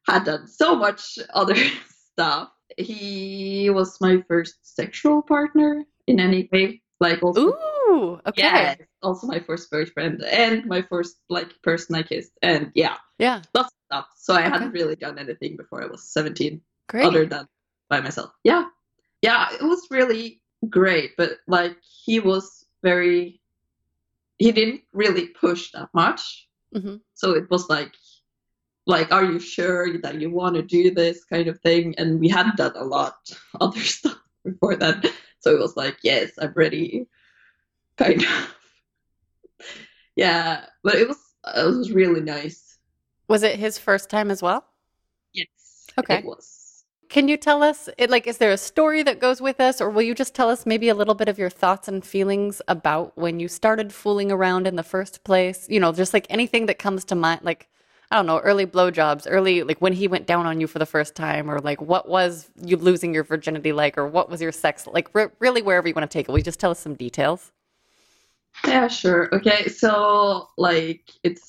had 0.08 0.26
done 0.26 0.48
so 0.48 0.76
much 0.76 1.18
other 1.34 1.56
stuff. 2.12 2.50
He 2.78 3.70
was 3.72 4.00
my 4.00 4.22
first 4.28 4.76
sexual 4.76 5.22
partner 5.22 5.86
in 6.10 6.20
any 6.20 6.50
way. 6.52 6.82
Like 7.00 7.24
also, 7.24 7.54
Ooh. 7.56 8.20
Okay. 8.28 8.42
yes, 8.44 8.78
also 9.02 9.26
my 9.28 9.40
first 9.40 9.72
boyfriend 9.72 10.22
and 10.24 10.66
my 10.66 10.82
first 10.82 11.16
like 11.30 11.50
person 11.62 11.96
I 11.96 12.04
kissed, 12.04 12.34
and 12.42 12.72
yeah, 12.76 12.98
Yeah. 13.20 13.42
lots 13.54 13.70
of 13.72 13.80
stuff. 13.88 14.08
So 14.18 14.34
I 14.34 14.42
Okay. 14.42 14.50
hadn't 14.50 14.72
really 14.74 14.96
done 14.98 15.18
anything 15.18 15.56
before 15.56 15.82
I 15.82 15.88
was 15.88 16.04
seventeen 16.12 16.60
Great. 16.90 17.06
other 17.06 17.26
than 17.26 17.48
by 17.90 18.02
myself. 18.02 18.32
Yeah. 18.44 18.66
Yeah, 19.22 19.48
it 19.54 19.64
was 19.64 19.88
really 19.92 20.42
great, 20.70 21.16
but 21.18 21.38
like 21.48 21.78
he 22.06 22.20
was 22.20 22.66
very 22.84 23.40
he 24.40 24.52
didn't 24.52 24.82
really 24.94 25.28
push 25.28 25.72
that 25.72 25.90
much. 25.94 26.48
Mhm. 26.76 27.00
So 27.14 27.32
it 27.32 27.50
was 27.50 27.70
like 27.70 27.94
like 28.88 29.12
are 29.12 29.24
you 29.24 29.40
sure 29.40 30.00
that 30.02 30.20
you 30.20 30.30
want 30.32 30.56
to 30.56 30.62
do 30.64 30.92
this 30.92 31.24
kind 31.26 31.48
of 31.48 31.60
thing 31.62 31.96
and 31.98 32.20
we 32.20 32.28
had 32.28 32.56
done 32.58 32.76
a 32.76 32.84
lot 32.84 33.16
other 33.62 33.80
stuff 33.82 34.20
before 34.44 34.76
that. 34.76 35.00
So 35.40 35.56
it 35.56 35.60
was 35.60 35.78
like, 35.78 35.98
yes, 36.04 36.32
I'm 36.40 36.54
ready 36.56 37.08
kind 37.98 38.22
of. 38.22 38.56
Yeah, 40.16 40.66
but 40.84 40.96
it 40.96 41.08
was 41.08 41.18
uh, 41.44 41.54
it 41.56 41.78
was 41.78 41.92
really 41.92 42.22
nice. 42.22 42.78
Was 43.28 43.44
it 43.44 43.60
his 43.60 43.78
first 43.78 44.10
time 44.10 44.32
as 44.32 44.42
well? 44.42 44.66
Yes. 45.34 45.88
Okay. 45.98 46.20
It 46.20 46.26
was. 46.26 46.84
Can 47.10 47.28
you 47.28 47.38
tell 47.38 47.64
us, 47.64 47.90
it, 47.98 48.12
like, 48.12 48.28
is 48.28 48.38
there 48.38 48.52
a 48.52 48.58
story 48.58 49.02
that 49.02 49.20
goes 49.20 49.42
with 49.42 49.60
us, 49.60 49.82
or 49.82 49.90
will 49.90 50.04
you 50.04 50.14
just 50.14 50.36
tell 50.36 50.48
us 50.48 50.68
maybe 50.68 50.90
a 50.90 50.94
little 50.94 51.16
bit 51.16 51.28
of 51.28 51.40
your 51.40 51.50
thoughts 51.50 51.88
and 51.88 52.06
feelings 52.06 52.62
about 52.68 53.18
when 53.18 53.40
you 53.40 53.48
started 53.48 53.92
fooling 53.92 54.32
around 54.32 54.68
in 54.68 54.76
the 54.76 54.84
first 54.84 55.24
place? 55.24 55.66
You 55.70 55.80
know, 55.80 55.92
just 55.92 56.14
like 56.14 56.28
anything 56.30 56.68
that 56.68 56.78
comes 56.78 57.04
to 57.06 57.16
mind, 57.16 57.42
like, 57.44 57.68
I 58.12 58.16
don't 58.16 58.26
know, 58.26 58.40
early 58.40 58.66
blowjobs, 58.66 59.28
early, 59.30 59.62
like 59.62 59.80
when 59.80 59.94
he 59.94 60.08
went 60.08 60.26
down 60.26 60.48
on 60.48 60.60
you 60.60 60.66
for 60.66 60.80
the 60.80 60.86
first 60.86 61.14
time, 61.16 61.50
or 61.50 61.60
like 61.60 61.80
what 61.80 62.10
was 62.10 62.50
you 62.60 62.76
losing 62.76 63.14
your 63.14 63.24
virginity 63.24 63.72
like, 63.72 63.98
or 64.00 64.08
what 64.08 64.30
was 64.30 64.42
your 64.42 64.52
sex 64.52 64.88
like, 64.88 65.14
re- 65.14 65.28
really 65.40 65.62
wherever 65.62 65.88
you 65.88 65.94
want 65.94 66.10
to 66.10 66.18
take 66.18 66.28
it. 66.28 66.32
Will 66.32 66.40
you 66.40 66.44
just 66.44 66.60
tell 66.60 66.72
us 66.72 66.80
some 66.80 66.96
details? 66.96 67.52
Yeah, 68.66 68.88
sure. 68.88 69.34
Okay, 69.34 69.68
so 69.68 70.50
like 70.58 71.12
it 71.24 71.40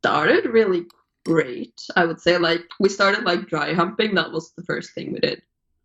started 0.00 0.46
really 0.46 0.86
great. 1.26 1.86
I 1.96 2.06
would 2.06 2.20
say 2.20 2.38
like 2.38 2.64
we 2.80 2.88
started 2.88 3.24
like 3.24 3.48
dry 3.48 3.74
humping. 3.74 4.14
That 4.14 4.32
was 4.32 4.52
the 4.56 4.62
first 4.62 4.94
thing 4.94 5.12
we 5.12 5.20
did, 5.20 5.42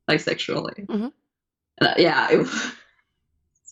like 0.07 0.21
sexually. 0.21 0.73
Mhm. 0.87 1.11
Uh, 1.81 1.93
yeah, 1.97 2.31
it 2.31 2.37
was 2.37 2.71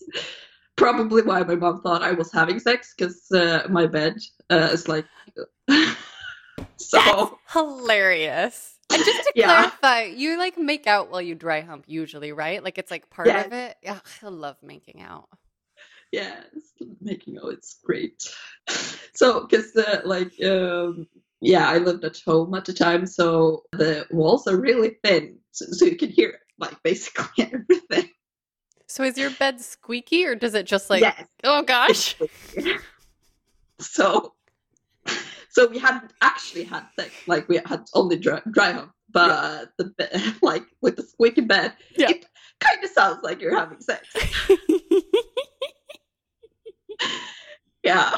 probably 0.75 1.21
why 1.21 1.41
my 1.43 1.55
mom 1.55 1.81
thought 1.81 2.03
I 2.03 2.11
was 2.11 2.31
having 2.33 2.59
sex 2.59 2.93
because 2.97 3.31
uh, 3.31 3.65
my 3.69 3.85
bed 3.85 4.17
uh, 4.49 4.69
is 4.73 4.87
like 4.87 5.05
so. 6.79 6.97
That's 6.97 7.53
hilarious. 7.53 8.75
And 8.91 9.03
just 9.05 9.21
to 9.23 9.33
Yeah. 9.35 9.45
clarify, 9.45 10.03
you 10.03 10.37
like 10.37 10.57
make 10.57 10.87
out 10.87 11.11
while 11.11 11.21
you 11.21 11.35
dry 11.35 11.61
hump 11.61 11.85
usually, 11.87 12.31
right? 12.31 12.63
Like 12.63 12.77
it's 12.77 12.89
like 12.89 13.09
part 13.09 13.27
Yes. 13.27 13.45
of 13.45 13.53
it. 13.53 13.77
Yeah, 13.83 13.99
I 14.23 14.27
love 14.29 14.57
making 14.63 15.01
out. 15.01 15.29
Yes, 16.11 16.45
making 17.01 17.37
out 17.37 17.53
it's 17.53 17.77
great. 17.83 18.23
So, 19.13 19.41
because 19.45 19.75
uh, 19.75 20.01
like 20.05 20.33
um, 20.43 21.07
yeah, 21.41 21.69
I 21.69 21.77
lived 21.77 22.03
at 22.03 22.19
home 22.25 22.53
at 22.55 22.65
the 22.65 22.73
time, 22.73 23.05
so 23.05 23.63
the 23.73 24.07
walls 24.11 24.47
are 24.47 24.57
really 24.57 24.97
thin, 25.03 25.37
so, 25.51 25.65
so 25.69 25.85
you 25.85 25.97
can 25.97 26.09
hear 26.09 26.39
like 26.57 26.81
basically 26.83 27.43
everything. 27.53 28.09
So 28.87 29.03
is 29.03 29.17
your 29.19 29.29
bed 29.29 29.61
squeaky 29.61 30.25
or 30.25 30.33
does 30.33 30.55
it 30.55 30.65
just 30.65 30.89
like 30.89 31.01
yes. 31.01 31.27
oh 31.43 31.61
gosh? 31.61 32.15
so, 33.79 34.33
so 35.49 35.67
we 35.67 35.79
hadn't 35.79 36.11
actually 36.21 36.63
had 36.63 36.83
sex, 36.97 37.11
like 37.27 37.47
we 37.49 37.57
had 37.65 37.83
only 37.93 38.17
dry, 38.17 38.41
dry 38.51 38.71
hump, 38.71 38.91
but 39.11 39.71
the 39.77 39.85
bed, 39.85 40.21
like 40.41 40.63
with 40.81 40.95
the 40.95 41.03
squeaky 41.03 41.41
bed, 41.41 41.73
Yeah. 41.97 42.09
it 42.11 42.25
kind 42.59 42.83
of 42.83 42.89
sounds 42.91 43.23
like 43.23 43.41
you're 43.41 43.57
having 43.57 43.81
sex. 43.81 44.07
Yeah. 47.83 48.11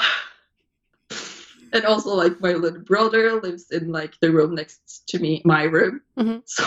And 1.73 1.85
also, 1.85 2.09
like, 2.15 2.41
my 2.41 2.53
little 2.53 2.81
brother 2.81 3.39
lives 3.39 3.71
in 3.71 3.91
like 3.91 4.15
the 4.19 4.31
room 4.31 4.55
next 4.55 5.03
to 5.09 5.19
me, 5.19 5.41
my 5.45 5.63
room. 5.63 6.01
Mhm. 6.17 6.41
So, 6.47 6.63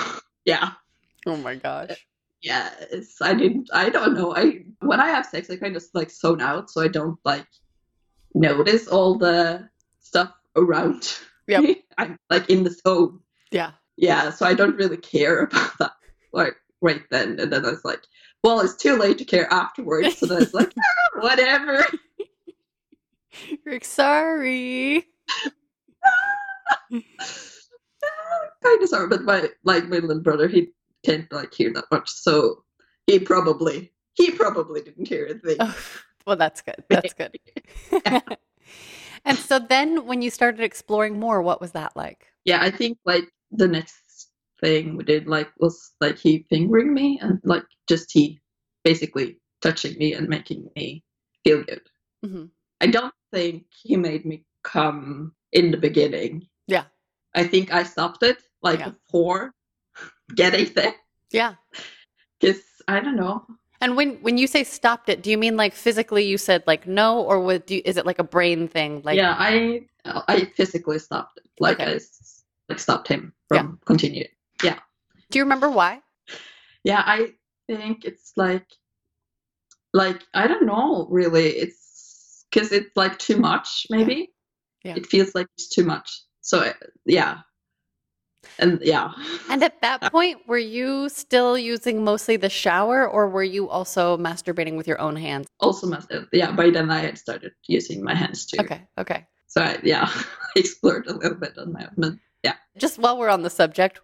yeah, 0.47 0.71
oh 1.27 1.37
my 1.37 1.57
gosh. 1.57 2.07
yes. 2.41 3.17
I 3.21 3.35
didn't. 3.35 3.69
I 3.75 3.91
don't 3.91 4.15
know. 4.15 4.35
I 4.35 4.65
when 4.81 5.01
I 5.01 5.09
have 5.09 5.27
sex, 5.27 5.51
I 5.51 5.57
kind 5.57 5.77
of 5.77 5.85
like 5.93 6.11
zone 6.11 6.41
out, 6.41 6.71
so 6.71 6.81
I 6.83 6.89
don't 6.89 7.19
like 7.25 7.47
notice 8.35 8.89
all 8.89 9.19
the 9.19 9.69
stuff 10.01 10.31
around. 10.57 11.19
Me. 11.47 11.85
I'm 11.99 12.19
like 12.31 12.49
in 12.51 12.65
the 12.65 12.71
zone. 12.71 13.21
Yeah. 13.51 13.73
Yeah, 13.97 14.31
so 14.31 14.47
I 14.47 14.55
don't 14.55 14.77
really 14.77 14.97
care 14.97 15.41
about 15.45 15.79
that. 15.79 15.93
Like 16.33 16.57
right 16.81 17.03
then, 17.11 17.39
and 17.39 17.53
then 17.53 17.65
I 17.65 17.71
was 17.71 17.85
like, 17.85 18.03
well, 18.43 18.61
it's 18.61 18.77
too 18.77 18.97
late 18.97 19.19
to 19.19 19.25
care 19.25 19.51
afterwards. 19.53 20.19
So 20.19 20.27
then 20.27 20.43
it's 20.43 20.55
like, 20.55 20.73
"Ah, 20.79 21.21
whatever. 21.21 21.87
You're 23.65 23.81
sorry. 23.83 25.07
kind 28.63 28.83
of 28.83 28.89
sorry, 28.89 29.09
but 29.09 29.23
my 29.23 29.49
like 29.65 29.89
my 29.89 29.99
little 29.99 30.23
brother, 30.23 30.49
he 30.49 30.69
can't 31.05 31.31
like 31.33 31.53
hear 31.55 31.73
that 31.73 31.87
much, 31.91 32.11
so 32.11 32.65
he 33.07 33.19
probably 33.19 33.93
he 34.15 34.31
probably 34.31 34.83
didn't 34.83 35.09
hear 35.09 35.27
a 35.27 35.35
thing. 35.35 35.57
Oh, 35.61 35.77
well, 36.27 36.37
that's 36.37 36.63
good. 36.63 36.85
That's 36.89 37.15
good. 37.15 37.39
And 39.25 39.39
so 39.39 39.59
then 39.59 40.07
when 40.07 40.23
you 40.23 40.31
started 40.31 40.61
exploring 40.63 41.19
more, 41.19 41.43
what 41.43 41.61
was 41.61 41.73
that 41.73 41.97
like? 41.97 42.27
Yeah, 42.45 42.61
I 42.63 42.71
think 42.71 42.99
like 43.05 43.25
the 43.51 43.69
next 43.69 44.29
thing 44.61 44.97
we 44.97 45.05
did 45.05 45.27
like 45.27 45.51
was 45.59 45.93
like 46.01 46.19
he 46.19 46.47
fingering 46.49 46.93
me 46.95 47.19
and 47.23 47.41
like 47.45 47.65
just 47.89 48.13
he 48.13 48.41
basically 48.85 49.39
touching 49.63 49.97
me 49.99 50.13
and 50.15 50.29
making 50.29 50.69
me 50.77 51.03
feel 51.43 51.63
good. 51.65 51.81
Mm-hmm. 52.25 52.45
I 52.81 52.87
don't 52.87 53.15
think 53.33 53.65
he 53.83 53.97
made 53.97 54.25
me 54.25 54.45
come 54.63 55.33
in 55.53 55.71
the 55.71 55.77
beginning. 55.77 56.47
Yeah. 56.67 56.85
I 57.35 57.45
think 57.47 57.73
I 57.73 57.83
stopped 57.83 58.23
it 58.23 58.39
like 58.63 58.81
Yeah. 58.81 58.91
before 58.91 59.55
getting 60.35 60.73
there. 60.75 60.95
Yeah. 61.31 61.55
Because 62.41 62.61
I 62.89 63.01
don't 63.01 63.17
know. 63.17 63.47
And 63.85 63.99
when 63.99 64.15
when 64.23 64.39
you 64.39 64.47
say 64.47 64.65
stopped 64.65 65.11
it, 65.11 65.23
do 65.23 65.31
you 65.31 65.37
mean 65.37 65.59
like 65.59 65.75
physically 65.75 66.25
you 66.25 66.39
said 66.39 66.65
like 66.67 66.87
no, 66.87 67.21
or 67.21 67.39
would 67.39 67.67
do, 67.67 67.83
is 67.85 67.99
it 67.99 68.07
like 68.07 68.19
a 68.19 68.25
brain 68.25 68.67
thing? 68.67 69.03
Like 69.05 69.19
yeah, 69.19 69.37
I 69.39 69.83
I 70.07 70.47
physically 70.57 70.99
stopped 70.99 71.37
it. 71.37 71.45
Like 71.61 71.81
Okay. 71.81 71.97
I 71.97 72.01
like 72.71 72.79
stopped 72.79 73.09
him 73.09 73.35
Yeah. 73.53 73.59
from 73.59 73.79
continuing. 73.85 74.29
Yeah. 74.63 74.79
Do 75.29 75.39
you 75.39 75.45
remember 75.45 75.69
why? 75.69 76.01
Yeah, 76.83 77.03
I 77.05 77.35
think 77.69 78.07
it's 78.07 78.33
like 78.39 78.67
like 79.93 80.23
I 80.33 80.47
don't 80.47 80.65
know 80.65 81.07
really. 81.11 81.49
It's 81.51 82.47
because 82.51 82.73
it's 82.73 82.97
like 82.97 83.19
too 83.19 83.37
much. 83.37 83.87
Maybe 83.91 84.33
Yeah. 84.83 84.97
it 84.97 85.05
feels 85.05 85.35
like 85.35 85.49
it's 85.59 85.69
too 85.69 85.85
much. 85.85 86.23
So 86.41 86.73
yeah, 87.05 87.41
and 88.59 88.81
yeah. 88.83 89.13
And 89.51 89.63
at 89.63 89.81
that 89.83 90.13
point, 90.13 90.39
were 90.47 90.59
you 90.59 91.09
still 91.09 91.57
using 91.59 92.05
mostly 92.05 92.37
the 92.37 92.51
shower, 92.51 93.09
or 93.09 93.29
were 93.29 93.45
you 93.45 93.69
also 93.69 94.17
masturbating 94.17 94.77
with 94.77 94.87
your 94.87 95.01
own 95.01 95.17
hands? 95.17 95.47
also 95.61 95.87
yeah 96.33 96.51
by 96.53 96.69
then 96.69 96.91
i 96.91 96.99
had 96.99 97.17
started 97.17 97.53
using 97.69 98.03
my 98.03 98.15
hands 98.15 98.45
too 98.45 98.59
Okay, 98.61 98.83
okay. 98.99 99.27
so 99.47 99.63
I, 99.63 99.79
yeah 99.83 100.07
i 100.57 100.59
explored 100.59 101.07
a 101.07 101.15
little 101.15 101.39
bit 101.39 101.57
on 101.57 101.73
my 101.73 101.85
own 101.85 101.95
but 101.97 102.13
yeah. 102.45 102.55
Just 102.77 102.99
while 102.99 103.19
we're 103.19 103.31
on 103.31 103.43
the 103.43 103.51
subject, 103.51 104.01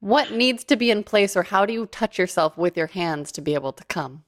what 0.00 0.32
needs 0.32 0.64
to 0.64 0.76
be 0.76 0.90
in 0.90 1.04
place, 1.04 1.36
or 1.36 1.44
how 1.44 1.66
do 1.66 1.72
you 1.72 1.86
touch 1.86 2.18
yourself 2.18 2.56
with 2.56 2.76
your 2.76 2.88
hands 2.88 3.30
to 3.32 3.40
be 3.42 3.54
able 3.54 3.72
to 3.74 3.84
come? 3.84 4.24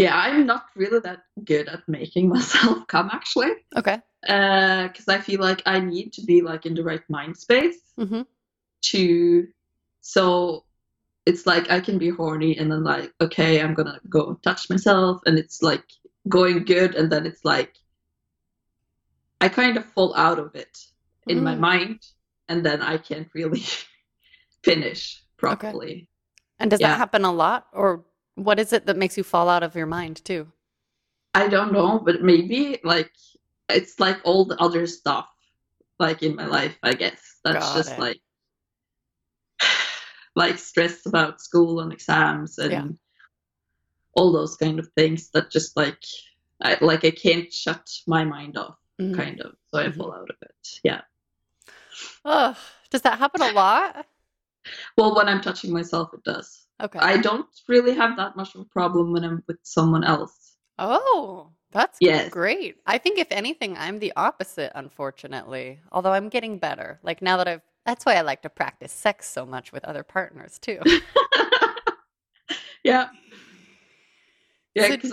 Yeah 0.00 0.16
i'm 0.16 0.46
not 0.46 0.64
really 0.76 1.00
that 1.00 1.20
good 1.44 1.68
at 1.68 1.86
making 1.88 2.28
myself 2.34 2.86
come 2.88 3.10
actually 3.12 3.52
Okay. 3.76 3.98
because 4.22 5.08
i 5.08 5.18
feel 5.18 5.40
like 5.40 5.62
i 5.66 5.78
need 5.80 6.12
to 6.12 6.22
be 6.24 6.40
like 6.42 6.66
in 6.66 6.74
the 6.74 6.82
right 6.82 7.06
mind 7.08 7.36
space 7.36 7.80
hmm 7.96 8.22
to 8.82 9.46
so 10.00 10.64
it's 11.26 11.46
like 11.46 11.70
i 11.70 11.80
can 11.80 11.98
be 11.98 12.08
horny 12.10 12.56
and 12.58 12.72
then 12.72 12.82
like 12.84 13.12
okay 13.20 13.60
i'm 13.62 13.74
gonna 13.74 14.00
go 14.08 14.34
touch 14.42 14.70
myself 14.70 15.20
and 15.26 15.38
it's 15.38 15.62
like 15.62 15.84
going 16.28 16.64
good 16.64 16.94
and 16.94 17.12
then 17.12 17.26
it's 17.26 17.44
like 17.44 17.72
i 19.40 19.48
kind 19.48 19.76
of 19.76 19.84
fall 19.84 20.14
out 20.16 20.38
of 20.38 20.54
it 20.54 20.78
in 21.28 21.42
my 21.42 21.54
Mm. 21.54 21.60
mind 21.60 21.98
and 22.48 22.64
then 22.64 22.80
i 22.82 22.96
can't 22.98 23.28
really 23.34 23.64
finish 24.64 25.22
properly 25.36 25.92
Okay. 25.92 26.06
And 26.60 26.70
does 26.70 26.80
Yeah. 26.80 26.88
that 26.92 26.98
happen 26.98 27.24
a 27.24 27.32
lot, 27.32 27.68
or 27.72 28.04
what 28.44 28.58
is 28.58 28.72
it 28.72 28.86
that 28.86 28.96
makes 28.96 29.16
you 29.16 29.22
fall 29.24 29.48
out 29.48 29.62
of 29.62 29.74
your 29.74 29.86
mind 29.86 30.24
too? 30.24 30.50
i 31.34 31.46
don't 31.46 31.72
know 31.72 31.98
but 32.04 32.22
maybe 32.22 32.80
like 32.82 33.12
it's 33.68 34.00
like 34.00 34.18
all 34.24 34.44
the 34.44 34.60
other 34.60 34.84
stuff 34.86 35.28
like 36.00 36.22
in 36.24 36.34
my 36.34 36.46
life 36.46 36.76
i 36.82 36.92
guess 36.92 37.38
that's 37.44 37.66
Got 37.66 37.76
just 37.76 37.92
it. 37.92 38.00
like 38.00 38.20
like 40.34 40.58
stress 40.58 41.06
about 41.06 41.40
school 41.40 41.80
and 41.80 41.92
exams 41.92 42.58
and 42.58 42.72
Yeah. 42.72 42.88
all 44.14 44.32
those 44.32 44.56
kind 44.56 44.78
of 44.80 44.88
things 44.96 45.30
that 45.30 45.50
just 45.52 45.76
like 45.76 46.02
I, 46.62 46.76
like 46.80 47.04
i 47.04 47.10
can't 47.12 47.52
shut 47.52 47.88
my 48.08 48.24
mind 48.24 48.58
off 48.58 48.76
Mhm. 49.00 49.14
kind 49.16 49.40
of 49.40 49.52
so 49.72 49.78
i 49.80 49.86
Mhm. 49.86 49.96
fall 49.96 50.12
out 50.12 50.30
of 50.30 50.36
it 50.42 50.80
yeah 50.82 51.02
Oh, 52.24 52.54
Does 52.90 53.02
that 53.02 53.18
happen 53.18 53.40
a 53.40 53.52
lot? 53.52 54.04
well 54.96 55.14
when 55.14 55.28
i'm 55.28 55.40
touching 55.40 55.72
myself 55.72 56.10
it 56.12 56.24
does 56.24 56.66
Okay. 56.82 56.98
i 56.98 57.16
don't 57.16 57.46
really 57.68 57.94
have 57.94 58.16
that 58.16 58.36
much 58.36 58.54
of 58.54 58.62
a 58.62 58.64
problem 58.66 59.12
when 59.12 59.24
i'm 59.24 59.42
with 59.46 59.58
someone 59.62 60.04
else 60.04 60.46
Oh, 60.82 61.50
that's 61.72 61.98
Yes. 62.00 62.30
great. 62.30 62.76
I 62.86 62.96
think 62.96 63.18
if 63.18 63.26
anything, 63.30 63.76
I'm 63.76 63.98
the 63.98 64.14
opposite, 64.16 64.72
unfortunately. 64.74 65.78
Although 65.92 66.12
I'm 66.12 66.30
getting 66.30 66.56
better. 66.56 66.98
Like 67.02 67.20
now 67.20 67.36
that 67.36 67.46
I've 67.46 67.60
that's 67.84 68.06
why 68.06 68.14
I 68.14 68.22
like 68.22 68.40
to 68.42 68.48
practice 68.50 68.92
sex 68.92 69.28
so 69.28 69.44
much 69.44 69.72
with 69.72 69.84
other 69.84 70.02
partners 70.02 70.58
too. 70.58 70.80
yeah 72.84 73.08
yeah 74.74 74.88
because 74.96 75.12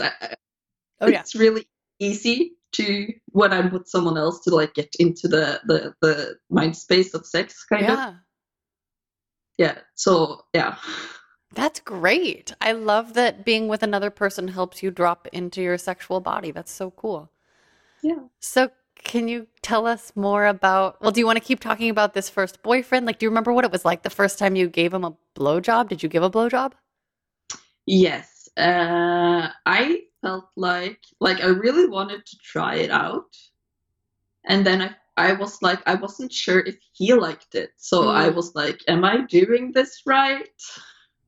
Oh 1.02 1.08
yeah. 1.08 1.20
it's 1.20 1.36
really 1.36 1.68
easy 2.00 2.54
to 2.74 3.08
when 3.28 3.54
I'm 3.54 3.72
with 3.72 3.88
someone 3.88 4.18
else 4.18 4.40
to 4.46 4.56
like 4.56 4.74
get 4.74 4.96
into 5.00 5.28
the 5.28 5.60
the 5.66 5.94
the 6.02 6.38
mind 6.50 6.76
space 6.78 7.14
of 7.14 7.26
sex 7.26 7.66
kind 7.66 7.84
of 7.90 7.92
Yeah. 7.98 8.14
yeah 9.58 9.78
so 9.96 10.42
yeah 10.54 10.78
That's 11.54 11.82
great. 11.82 12.54
I 12.62 12.72
love 12.72 13.14
that 13.16 13.44
being 13.44 13.68
with 13.68 13.84
another 13.84 14.10
person 14.10 14.48
helps 14.48 14.82
you 14.82 14.92
drop 14.92 15.28
into 15.34 15.62
your 15.62 15.78
sexual 15.78 16.22
body. 16.22 16.52
That's 16.52 16.72
so 16.72 16.92
cool. 16.92 17.30
Yeah. 18.02 18.28
So 18.40 18.72
can 18.96 19.28
you 19.28 19.48
tell 19.62 19.86
us 19.86 20.12
more 20.16 20.48
about 20.48 21.02
well, 21.02 21.12
do 21.12 21.20
you 21.20 21.26
want 21.26 21.38
to 21.38 21.44
keep 21.44 21.60
talking 21.60 21.90
about 21.90 22.14
this 22.14 22.30
first 22.30 22.64
boyfriend? 22.64 23.06
Like, 23.06 23.20
do 23.20 23.26
you 23.26 23.30
remember 23.30 23.54
what 23.54 23.66
it 23.66 23.72
was 23.72 23.86
like 23.86 24.04
the 24.04 24.10
first 24.10 24.40
time 24.40 24.56
you 24.56 24.68
gave 24.68 24.94
him 24.94 25.04
a 25.04 25.16
blowjob? 25.36 25.90
Did 25.90 26.02
you 26.04 26.10
give 26.10 26.24
a 26.24 26.30
blowjob? 26.30 26.74
yes 27.86 28.50
uh 28.58 29.50
I 29.66 30.02
felt 30.22 30.50
like 30.56 31.00
like 31.20 31.42
I 31.42 31.48
really 31.48 31.88
wanted 31.88 32.26
to 32.26 32.38
try 32.44 32.76
it 32.76 32.92
out 32.92 33.36
and 34.46 34.66
then 34.66 34.82
I 34.82 34.96
I 35.18 35.34
was 35.34 35.62
like 35.62 35.82
I 35.88 35.96
wasn't 35.96 36.32
sure 36.32 36.60
if 36.60 36.78
he 36.94 37.14
liked 37.14 37.56
it 37.56 37.72
so 37.78 38.10
I 38.10 38.30
Mm. 38.30 38.36
was 38.36 38.54
like 38.56 38.82
am 38.88 39.04
I 39.04 39.22
doing 39.26 39.72
this 39.72 40.02
right 40.06 40.50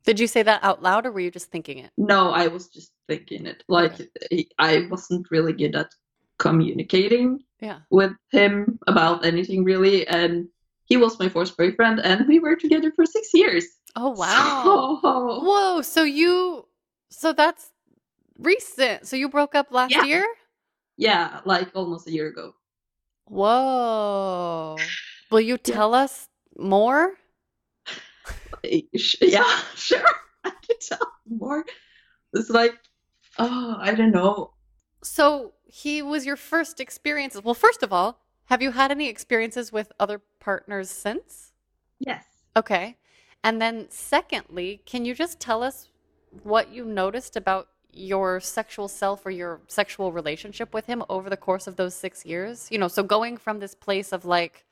Did 0.10 0.20
you 0.20 0.28
say 0.28 0.42
that 0.44 0.64
out 0.64 0.82
loud 0.82 1.06
or 1.06 1.12
were 1.12 1.20
you 1.28 1.32
just 1.32 1.50
thinking 1.52 1.78
it? 1.86 1.92
no 1.98 2.32
I 2.44 2.48
was 2.48 2.68
just 2.78 2.92
thinking 3.08 3.46
it 3.52 3.64
like 3.68 3.94
eh, 4.32 4.44
I 4.58 4.88
wasn't 4.92 5.30
really 5.32 5.54
good 5.54 5.76
at 5.76 5.90
communicating 6.38 7.28
Yeah. 7.62 7.80
with 7.92 8.14
him 8.32 8.80
about 8.88 9.26
anything 9.26 9.64
really, 9.64 10.08
and 10.08 10.48
he 10.90 10.96
was 10.98 11.20
my 11.20 11.30
first 11.30 11.58
boyfriend, 11.58 12.00
and 12.00 12.28
we 12.28 12.40
were 12.40 12.56
together 12.56 12.92
for 12.96 13.06
six 13.06 13.30
years. 13.34 13.66
Oh 13.96 14.12
wow. 14.22 15.00
So, 15.04 15.42
Whoa. 15.48 15.82
So 15.82 16.02
you. 16.04 16.66
So 17.12 17.34
that's 17.34 17.70
recent. 18.40 19.06
So 19.08 19.16
you 19.16 19.30
broke 19.30 19.54
up 19.60 19.68
last 19.72 19.92
Yeah. 19.92 20.06
year. 20.12 20.26
yeah, 20.98 21.42
like 21.46 21.70
almost 21.76 22.08
a 22.08 22.12
year 22.12 22.28
ago. 22.34 22.54
Whoa. 23.28 24.78
Will 25.32 25.42
you 25.42 25.58
tell 25.58 25.94
us 25.94 26.28
more? 26.58 27.14
Yeah, 29.22 29.60
sure. 29.76 30.04
I 30.44 30.50
can 30.50 30.78
tell 30.82 31.12
more. 31.28 31.66
It's 32.34 32.50
like, 32.50 32.78
oh, 33.38 33.78
I 33.80 33.94
don't 33.94 34.12
know. 34.12 34.54
So 35.02 35.54
he 35.66 36.02
was 36.02 36.26
your 36.26 36.36
first 36.36 36.80
experiences. 36.80 37.44
Well, 37.44 37.54
first 37.54 37.84
of 37.84 37.94
all, 37.94 38.20
have 38.46 38.62
you 38.62 38.72
had 38.72 38.92
any 38.92 39.08
experiences 39.08 39.72
with 39.72 39.92
other 40.00 40.22
partners 40.40 40.90
since? 40.90 41.54
Yes. 42.00 42.26
Okay. 42.56 42.98
And 43.44 43.62
then, 43.62 43.88
secondly, 43.90 44.82
can 44.86 45.06
you 45.06 45.14
just 45.14 45.40
tell 45.40 45.64
us 45.64 45.90
what 46.44 46.72
you 46.72 46.84
noticed 46.84 47.36
about 47.36 47.70
your 47.92 48.40
sexual 48.40 48.88
self 48.88 49.26
or 49.26 49.32
your 49.32 49.62
sexual 49.68 50.12
relationship 50.12 50.74
with 50.74 50.86
him 50.86 51.04
over 51.10 51.30
the 51.30 51.38
course 51.38 51.68
of 51.68 51.76
those 51.76 51.96
six 51.96 52.26
years? 52.26 52.68
You 52.72 52.78
know, 52.78 52.88
so 52.88 53.04
going 53.04 53.38
from 53.38 53.60
this 53.60 53.76
place 53.76 54.12
of 54.12 54.26
like 54.26 54.66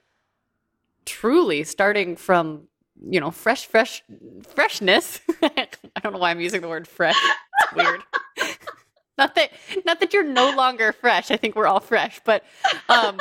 truly 1.05 1.63
starting 1.63 2.15
from, 2.15 2.67
you 3.09 3.19
know, 3.19 3.31
fresh, 3.31 3.65
fresh, 3.65 4.03
freshness. 4.47 5.19
I 5.41 5.67
don't 6.01 6.13
know 6.13 6.19
why 6.19 6.31
I'm 6.31 6.39
using 6.39 6.61
the 6.61 6.67
word 6.67 6.87
fresh. 6.87 7.17
It's 7.61 7.73
weird. 7.73 8.03
not 9.17 9.35
that, 9.35 9.51
not 9.85 9.99
that 9.99 10.13
you're 10.13 10.23
no 10.23 10.55
longer 10.55 10.91
fresh. 10.91 11.31
I 11.31 11.37
think 11.37 11.55
we're 11.55 11.67
all 11.67 11.79
fresh, 11.79 12.19
but, 12.23 12.43
um, 12.89 13.19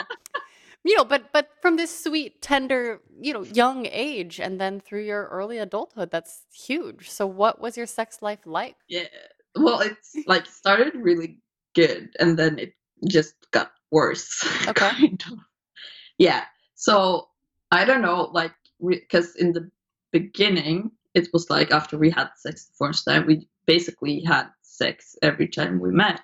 you 0.85 0.97
know, 0.97 1.05
but 1.05 1.33
but 1.33 1.51
from 1.61 1.77
this 1.77 2.05
sweet, 2.05 2.41
tender, 2.41 3.01
you 3.21 3.33
know, 3.33 3.43
young 3.43 3.87
age, 3.91 4.39
and 4.39 4.61
then 4.61 4.79
through 4.79 5.03
your 5.03 5.27
early 5.27 5.59
adulthood, 5.59 6.13
that's 6.13 6.45
huge. 6.55 7.11
So, 7.11 7.27
what 7.27 7.61
was 7.61 7.77
your 7.77 7.87
sex 7.87 8.23
life 8.23 8.39
like? 8.47 8.77
Yeah. 8.89 9.09
Well, 9.57 9.81
it's 9.81 10.15
like 10.29 10.47
started 10.47 10.95
really 10.95 11.39
good 11.77 12.11
and 12.19 12.39
then 12.39 12.59
it 12.59 12.75
just 13.09 13.35
got 13.53 13.71
worse. 13.93 14.45
Okay. 14.69 14.89
kind 14.89 15.23
of. 15.31 15.39
Yeah. 16.19 16.45
So 16.75 17.29
I 17.71 17.85
don't 17.85 18.03
know, 18.03 18.31
like, 18.33 18.53
because 18.85 19.37
in 19.37 19.53
the 19.53 19.71
beginning, 20.13 20.91
it 21.15 21.29
was 21.33 21.49
like 21.51 21.71
after 21.71 21.99
we 21.99 22.11
had 22.11 22.29
sex 22.37 22.67
the 22.67 22.87
first 22.87 23.05
time, 23.05 23.27
we 23.27 23.49
basically 23.67 24.23
had 24.23 24.49
sex 24.63 25.17
every 25.23 25.49
time 25.49 25.81
we 25.81 25.91
met, 25.91 26.21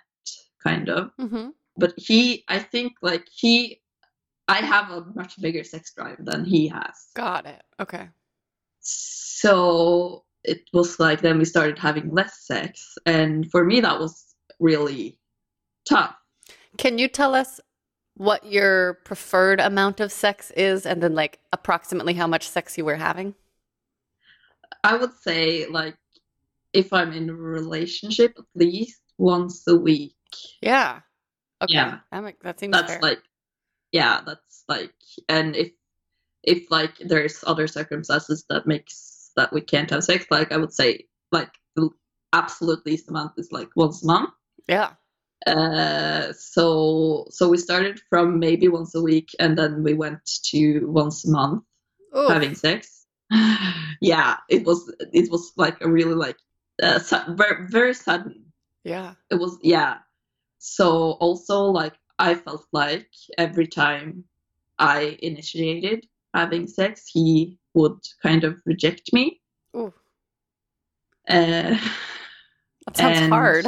kind 0.63 0.89
of. 0.89 1.11
Mm-hmm. 1.21 1.49
But 1.77 1.95
he, 1.97 2.45
I 2.49 2.59
think, 2.59 2.93
like, 3.01 3.27
he, 3.35 3.81
I 4.49 4.59
have 4.59 4.91
a 4.91 5.05
much 5.15 5.41
bigger 5.41 5.65
sex 5.65 5.93
drive 5.95 6.19
than 6.21 6.45
he 6.45 6.69
has. 6.69 7.09
Got 7.15 7.47
it. 7.47 7.63
Okay. 7.81 8.09
So 8.81 10.25
it 10.45 10.63
was 10.73 10.99
like 10.99 11.21
then 11.21 11.39
we 11.39 11.45
started 11.45 11.79
having 11.79 12.11
less 12.11 12.47
sex. 12.47 12.99
And 13.07 13.51
for 13.51 13.65
me, 13.65 13.81
that 13.81 13.99
was 13.99 14.35
really 14.59 15.19
tough. 15.89 16.15
Can 16.79 16.99
you 16.99 17.09
tell 17.09 17.35
us 17.35 17.61
what 18.15 18.45
your 18.45 18.95
preferred 19.05 19.61
amount 19.61 20.01
of 20.01 20.13
sex 20.13 20.51
is, 20.53 20.87
and 20.87 21.03
then 21.03 21.15
like 21.15 21.39
approximately 21.53 22.15
how 22.15 22.27
much 22.27 22.49
sex 22.49 22.77
you 22.77 22.85
were 22.85 22.97
having? 22.97 23.35
I 24.85 24.97
would 24.97 25.13
say, 25.21 25.67
like, 25.67 25.97
if 26.73 26.93
I'm 26.93 27.13
in 27.13 27.31
a 27.31 27.35
relationship, 27.35 28.35
at 28.39 28.45
least 28.55 29.01
once 29.19 29.67
a 29.69 29.77
week. 29.77 30.15
Yeah. 30.61 31.01
Okay. 31.63 31.75
Yeah. 31.75 31.99
That, 32.11 32.35
that 32.43 32.61
seems 32.61 32.73
That's 32.73 32.93
fair. 32.95 33.01
like, 33.03 33.23
yeah, 33.93 34.21
that's 34.27 34.65
like, 34.69 34.95
and 35.29 35.55
if, 35.55 35.71
if 36.43 36.71
like 36.71 36.97
there's 36.99 37.45
other 37.47 37.67
circumstances 37.69 38.45
that 38.49 38.67
makes 38.67 39.31
that 39.37 39.53
we 39.53 39.61
can't 39.61 39.91
have 39.91 40.03
sex, 40.03 40.27
like 40.31 40.51
I 40.51 40.57
would 40.57 40.73
say, 40.73 41.07
like 41.31 41.53
the 41.77 41.91
absolute 42.33 42.85
least 42.85 43.09
amount 43.09 43.33
is 43.37 43.53
like 43.53 43.69
once 43.77 44.03
a 44.03 44.07
month. 44.07 44.31
yeah. 44.67 44.95
Uh, 45.47 46.33
so 46.33 47.27
so 47.31 47.49
we 47.49 47.59
started 47.59 48.01
from 48.09 48.39
maybe 48.39 48.69
once 48.69 48.95
a 48.95 49.03
week, 49.03 49.31
and 49.41 49.59
then 49.59 49.83
we 49.83 49.95
went 49.95 50.25
to 50.45 50.87
once 50.87 51.25
a 51.27 51.31
month 51.31 51.65
Ooh. 52.17 52.29
having 52.29 52.55
sex. 52.55 53.07
yeah, 54.01 54.37
it 54.49 54.65
was 54.65 54.93
it 55.13 55.31
was 55.31 55.53
like 55.57 55.81
a 55.81 55.89
really 55.91 56.15
like 56.15 56.37
uh, 56.83 57.01
very 57.31 57.67
very 57.67 57.95
sudden. 57.95 58.53
Yeah. 58.85 59.15
It 59.31 59.37
was 59.37 59.59
yeah. 59.63 59.99
So 60.59 61.13
also 61.13 61.65
like 61.65 61.95
I 62.19 62.35
felt 62.35 62.67
like 62.73 63.11
every 63.39 63.67
time 63.67 64.25
I 64.79 65.19
initiated 65.23 66.07
having 66.35 66.67
sex, 66.69 67.07
he 67.07 67.59
would 67.75 67.99
kind 68.23 68.45
of 68.45 68.61
reject 68.65 69.13
me. 69.13 69.41
Ooh. 69.77 69.93
Uh, 71.29 71.77
That 72.87 72.97
sounds 72.97 73.19
And- 73.19 73.33
hard. 73.33 73.67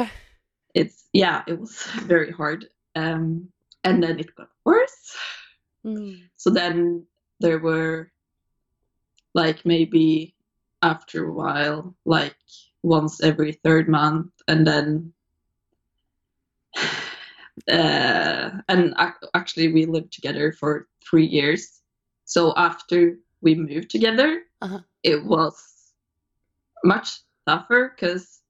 It's 0.75 1.07
yeah, 1.13 1.41
it 1.47 1.59
was 1.59 1.81
very 2.05 2.31
hard. 2.31 2.67
Um, 2.95 3.49
and 3.83 4.03
then 4.03 4.19
it 4.19 4.35
got 4.35 4.49
worse. 4.65 5.15
Mm. 5.85 6.27
So 6.35 6.49
then 6.49 7.05
there 7.39 7.59
were 7.59 8.11
like 9.33 9.65
maybe 9.65 10.35
after 10.81 11.25
a 11.25 11.33
while, 11.33 11.95
like 12.05 12.35
once 12.83 13.21
every 13.23 13.53
third 13.53 13.87
month, 13.89 14.31
and 14.47 14.67
then 14.67 15.13
uh, 17.71 18.49
and 18.67 18.93
ac- 18.99 19.29
actually 19.33 19.71
we 19.73 19.85
lived 19.85 20.13
together 20.13 20.51
for 20.51 20.87
three 21.09 21.25
years. 21.25 21.81
So 22.25 22.53
after 22.57 23.17
we 23.41 23.55
moved 23.55 23.89
together, 23.89 24.41
Uh-huh. 24.61 24.81
it 25.03 25.23
was 25.23 25.55
much 26.83 27.21
tougher 27.47 27.93
because 27.95 28.41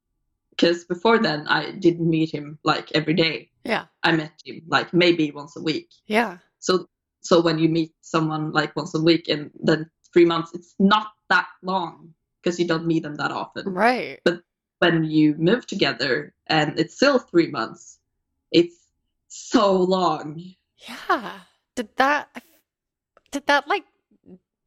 because 0.56 0.86
before 0.86 1.20
then 1.20 1.48
I 1.48 1.72
didn't 1.72 2.10
meet 2.10 2.34
him 2.34 2.60
like 2.64 2.92
every 2.94 3.14
day. 3.14 3.50
Yeah. 3.64 3.86
I 4.04 4.12
met 4.14 4.34
him 4.46 4.62
like 4.68 4.94
maybe 4.94 5.32
once 5.32 5.56
a 5.56 5.62
week. 5.62 5.90
Yeah. 6.08 6.38
So 6.60 6.88
so 7.22 7.42
when 7.42 7.60
you 7.60 7.70
meet 7.70 7.94
someone 8.02 8.52
like 8.52 8.76
once 8.76 8.94
a 8.94 9.02
week 9.02 9.28
and 9.28 9.52
then 9.62 9.90
three 10.14 10.26
months, 10.26 10.52
it's 10.54 10.76
not 10.80 11.08
that 11.30 11.48
long 11.64 12.14
because 12.42 12.60
you 12.60 12.68
don't 12.68 12.86
meet 12.86 13.04
them 13.04 13.16
that 13.16 13.32
often. 13.32 13.74
Right. 13.74 14.20
But 14.24 14.42
when 14.80 15.04
you 15.04 15.36
move 15.38 15.66
together 15.66 16.34
and 16.48 16.80
it's 16.80 16.96
still 16.96 17.20
three 17.20 17.48
months, 17.48 18.00
it's 18.52 18.88
so 19.28 19.76
long. 19.76 20.42
Yeah. 20.88 21.40
Did 21.76 21.90
that 21.98 22.30
did 23.32 23.48
that 23.48 23.68
like 23.68 23.84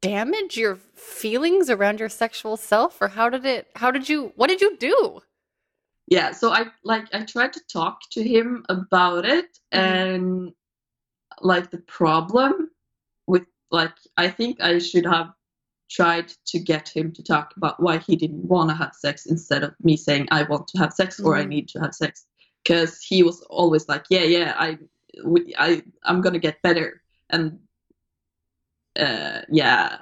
damage 0.01 0.57
your 0.57 0.75
feelings 0.75 1.69
around 1.69 1.99
your 1.99 2.09
sexual 2.09 2.55
self 2.55 3.01
or 3.01 3.09
how 3.09 3.29
did 3.29 3.45
it 3.45 3.67
how 3.75 3.91
did 3.91 4.07
you 4.07 4.31
what 4.35 4.47
did 4.47 4.61
you 4.61 4.77
do? 4.77 5.21
Yeah, 6.09 6.31
so 6.31 6.51
I 6.51 6.65
like 6.83 7.05
I 7.13 7.23
tried 7.23 7.53
to 7.53 7.61
talk 7.71 7.99
to 8.11 8.23
him 8.23 8.65
about 8.67 9.25
it 9.25 9.59
Mhm. 9.73 9.79
and 9.79 10.53
like 11.41 11.69
the 11.69 11.77
problem 11.99 12.71
with 13.27 13.45
like 13.71 13.93
I 14.17 14.29
think 14.29 14.59
I 14.59 14.79
should 14.79 15.05
have 15.05 15.31
tried 15.89 16.33
to 16.47 16.59
get 16.59 16.89
him 16.89 17.11
to 17.13 17.23
talk 17.23 17.53
about 17.57 17.79
why 17.81 17.97
he 17.99 18.15
didn't 18.15 18.45
want 18.45 18.69
to 18.69 18.75
have 18.75 18.93
sex 18.95 19.25
instead 19.27 19.63
of 19.63 19.73
me 19.83 19.95
saying 19.97 20.27
I 20.31 20.43
want 20.43 20.67
to 20.69 20.77
have 20.79 20.93
sex 20.93 21.19
or 21.19 21.35
I 21.35 21.43
Mhm. 21.45 21.49
need 21.49 21.67
to 21.69 21.79
have 21.79 21.93
sex 21.95 22.25
because 22.63 23.01
he 23.01 23.23
was 23.23 23.41
always 23.43 23.87
like 23.87 24.05
yeah 24.09 24.23
yeah 24.23 24.55
I 24.57 24.77
I 25.57 25.83
I'm 26.03 26.21
going 26.21 26.33
to 26.33 26.39
get 26.39 26.61
better 26.63 27.01
and 27.29 27.59
uh 28.99 29.41
yeah 29.49 29.97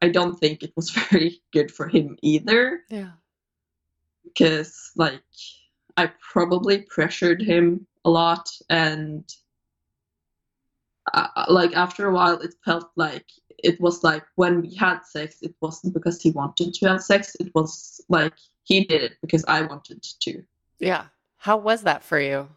I 0.00 0.08
don't 0.08 0.38
think 0.38 0.62
it 0.62 0.72
was 0.76 0.90
very 1.10 1.42
good 1.52 1.70
for 1.70 1.88
him 1.88 2.16
either 2.22 2.84
Yeah. 2.90 3.12
Because 4.24 4.92
like 4.96 5.22
I 5.96 6.10
probably 6.32 6.82
pressured 6.82 7.42
him 7.42 7.86
a 8.04 8.10
lot 8.10 8.48
and 8.70 9.24
uh, 11.12 11.28
like 11.48 11.74
after 11.74 12.08
a 12.08 12.12
while 12.12 12.38
it 12.40 12.54
felt 12.64 12.90
like 12.96 13.26
it 13.58 13.80
was 13.80 14.02
like 14.02 14.24
when 14.36 14.62
we 14.62 14.74
had 14.74 15.00
sex 15.04 15.36
it 15.42 15.54
wasn't 15.60 15.94
because 15.94 16.20
he 16.20 16.30
wanted 16.30 16.74
to 16.74 16.88
have 16.88 17.02
sex 17.02 17.36
it 17.40 17.50
was 17.54 18.00
like 18.08 18.34
he 18.64 18.84
did 18.84 19.02
it 19.02 19.12
because 19.20 19.44
I 19.46 19.62
wanted 19.62 20.02
to 20.02 20.42
Yeah. 20.78 21.06
How 21.36 21.56
was 21.56 21.82
that 21.82 22.04
for 22.04 22.20
you? 22.20 22.48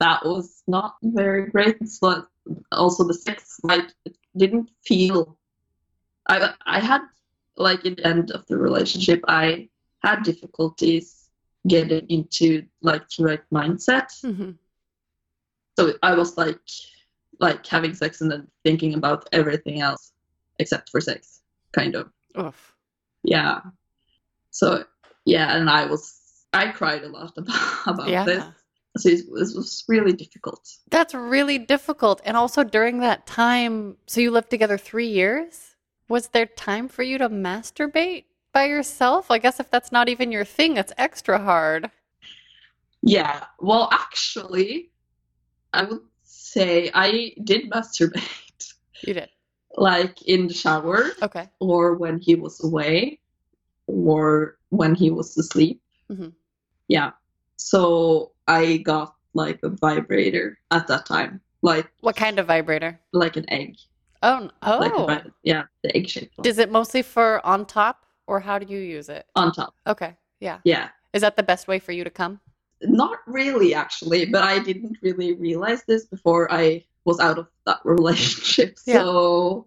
that 0.00 0.24
was 0.24 0.62
not 0.66 0.96
very 1.02 1.50
great 1.50 1.76
like 2.02 2.24
also 2.72 3.04
the 3.04 3.14
sex 3.14 3.60
like 3.62 3.88
it 4.04 4.16
didn't 4.36 4.68
feel 4.84 5.36
I 6.28 6.54
I 6.66 6.80
had 6.80 7.02
like 7.56 7.84
in 7.84 7.94
the 7.94 8.06
end 8.06 8.30
of 8.32 8.46
the 8.46 8.58
relationship 8.58 9.20
I 9.28 9.68
had 10.04 10.22
difficulties 10.22 11.06
getting 11.66 12.06
into 12.08 12.48
like 12.82 13.08
the 13.10 13.24
right 13.24 13.44
mindset 13.52 14.08
hmm 14.20 14.52
so 15.76 15.92
I 16.02 16.14
was 16.14 16.36
like 16.36 16.60
like 17.40 17.66
having 17.66 17.94
sex 17.94 18.20
and 18.20 18.30
then 18.30 18.46
thinking 18.64 18.94
about 18.94 19.28
everything 19.32 19.80
else 19.80 20.12
except 20.58 20.90
for 20.90 21.00
sex 21.00 21.40
kind 21.72 21.94
of 21.96 22.04
Oof. 22.38 22.74
yeah 23.24 23.60
so 24.50 24.84
yeah 25.24 25.56
and 25.56 25.68
I 25.68 25.86
was 25.86 26.02
I 26.52 26.70
cried 26.70 27.02
a 27.02 27.08
lot 27.08 27.32
about 27.42 27.86
about 27.86 28.08
Yeah. 28.08 28.24
this 28.24 28.44
so 28.96 29.08
it 29.08 29.24
was 29.28 29.84
really 29.88 30.12
difficult. 30.12 30.62
That's 30.88 31.14
really 31.14 31.58
difficult. 31.58 32.20
And 32.24 32.36
also 32.36 32.62
during 32.62 33.00
that 33.00 33.26
time, 33.26 33.96
so 34.06 34.20
you 34.20 34.30
lived 34.30 34.50
together 34.50 34.78
three 34.78 35.08
years? 35.08 35.74
Was 36.08 36.28
there 36.28 36.46
time 36.46 36.86
for 36.88 37.02
you 37.02 37.18
to 37.18 37.28
masturbate 37.28 38.24
by 38.54 38.64
yourself? 38.64 39.30
I 39.30 39.36
guess 39.38 39.60
if 39.60 39.70
that's 39.70 39.92
not 39.92 40.08
even 40.08 40.32
your 40.32 40.44
thing, 40.46 40.78
it's 40.78 40.92
extra 40.96 41.38
hard. 41.38 41.90
Yeah. 43.02 43.44
Well, 43.60 43.90
actually, 43.92 44.90
I 45.74 45.84
would 45.84 46.00
say 46.22 46.90
I 46.94 47.34
did 47.44 47.68
masturbate. 47.70 48.30
You 49.02 49.12
did. 49.14 49.28
like 49.76 50.22
in 50.22 50.46
the 50.46 50.54
shower 50.54 51.10
Okay. 51.20 51.48
or 51.58 51.94
when 51.94 52.18
he 52.20 52.36
was 52.36 52.62
away 52.64 53.18
or 53.88 54.56
when 54.70 54.94
he 54.94 55.10
was 55.10 55.36
asleep. 55.36 55.82
Mhm. 56.10 56.32
Yeah. 56.88 57.10
So 57.56 58.32
I 58.46 58.78
got 58.78 59.14
like 59.34 59.58
a 59.64 59.68
vibrator 59.70 60.56
at 60.70 60.86
that 60.86 61.06
time, 61.06 61.40
like 61.60 61.90
What 62.00 62.14
kind 62.14 62.38
of 62.38 62.46
vibrator? 62.46 63.00
like 63.12 63.36
an 63.36 63.50
egg, 63.50 63.76
Oh, 64.22 64.36
n- 64.44 64.50
like 64.62 64.92
a, 64.92 65.26
oh. 65.26 65.30
yeah, 65.42 65.64
the 65.82 65.94
egg 65.96 66.08
shape. 66.08 66.30
Is 66.44 66.58
it 66.58 66.70
mostly 66.70 67.02
for 67.02 67.44
on 67.44 67.66
top 67.66 68.06
or 68.26 68.40
how 68.40 68.58
do 68.58 68.66
you 68.72 68.80
use 68.80 69.08
it? 69.08 69.26
on 69.36 69.52
top. 69.52 69.74
Okay. 69.86 70.14
Yeah. 70.40 70.58
Yeah. 70.64 70.88
Is 71.12 71.22
that 71.22 71.36
the 71.36 71.42
best 71.42 71.68
way 71.68 71.78
for 71.78 71.92
you 71.92 72.04
to 72.04 72.10
come? 72.10 72.40
Not 72.82 73.18
really, 73.26 73.74
actually, 73.74 74.26
but 74.26 74.42
I 74.42 74.58
didn't 74.58 74.98
really 75.00 75.34
realize 75.34 75.84
this 75.84 76.04
before 76.04 76.52
I 76.52 76.84
was 77.04 77.20
out 77.20 77.38
of 77.38 77.48
that 77.66 77.80
relationship. 77.84 78.78
Yeah. 78.86 79.00
So, 79.00 79.66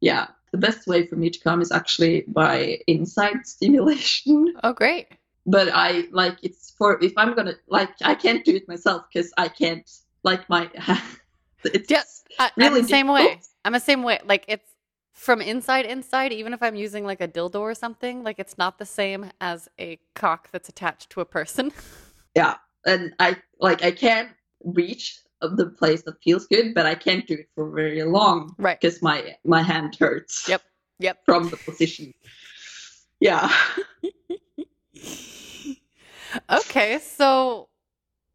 yeah, 0.00 0.28
the 0.52 0.58
best 0.58 0.86
way 0.86 1.06
for 1.06 1.16
me 1.16 1.28
to 1.30 1.38
come 1.40 1.60
is 1.60 1.70
actually 1.72 2.24
by 2.28 2.78
inside 2.86 3.46
stimulation. 3.46 4.54
Oh, 4.64 4.72
great. 4.72 5.08
But 5.46 5.68
I 5.72 6.04
like 6.12 6.36
it's 6.42 6.70
for 6.76 7.02
if 7.02 7.12
I'm 7.16 7.34
gonna 7.34 7.54
like 7.66 7.90
I 8.02 8.14
can't 8.14 8.44
do 8.44 8.54
it 8.54 8.68
myself 8.68 9.04
because 9.12 9.32
I 9.38 9.48
can't 9.48 9.90
like 10.22 10.48
my 10.48 10.70
it's 11.64 11.90
Yeah, 11.90 12.02
I, 12.38 12.50
I'm 12.56 12.68
really 12.68 12.82
the 12.82 12.88
same 12.88 13.08
way. 13.08 13.40
I'm 13.64 13.72
the 13.72 13.80
same 13.80 14.02
way. 14.02 14.20
Like 14.24 14.44
it's 14.48 14.69
from 15.20 15.42
inside 15.42 15.84
inside, 15.84 16.32
even 16.32 16.54
if 16.54 16.62
I'm 16.62 16.74
using 16.74 17.04
like 17.04 17.20
a 17.20 17.28
dildo 17.28 17.60
or 17.60 17.74
something, 17.74 18.24
like 18.24 18.38
it's 18.38 18.56
not 18.56 18.78
the 18.78 18.86
same 18.86 19.30
as 19.38 19.68
a 19.78 19.98
cock 20.14 20.48
that's 20.50 20.70
attached 20.70 21.10
to 21.10 21.20
a 21.20 21.26
person. 21.26 21.72
yeah, 22.34 22.54
and 22.86 23.12
I 23.20 23.36
like 23.60 23.84
I 23.84 23.90
can't 23.90 24.30
reach 24.64 25.20
the 25.42 25.66
place 25.66 26.02
that 26.04 26.14
feels 26.24 26.46
good, 26.46 26.72
but 26.74 26.86
I 26.86 26.94
can't 26.94 27.26
do 27.26 27.34
it 27.34 27.48
for 27.54 27.70
very 27.70 28.02
long 28.02 28.54
right. 28.56 28.80
because 28.80 29.02
my 29.02 29.36
my 29.44 29.62
hand 29.62 29.94
hurts. 30.00 30.48
Yep. 30.48 30.62
Yep. 31.00 31.18
From 31.26 31.50
the 31.50 31.58
position. 31.58 32.14
Yeah. 33.20 33.52
okay, 36.50 36.98
so 36.98 37.68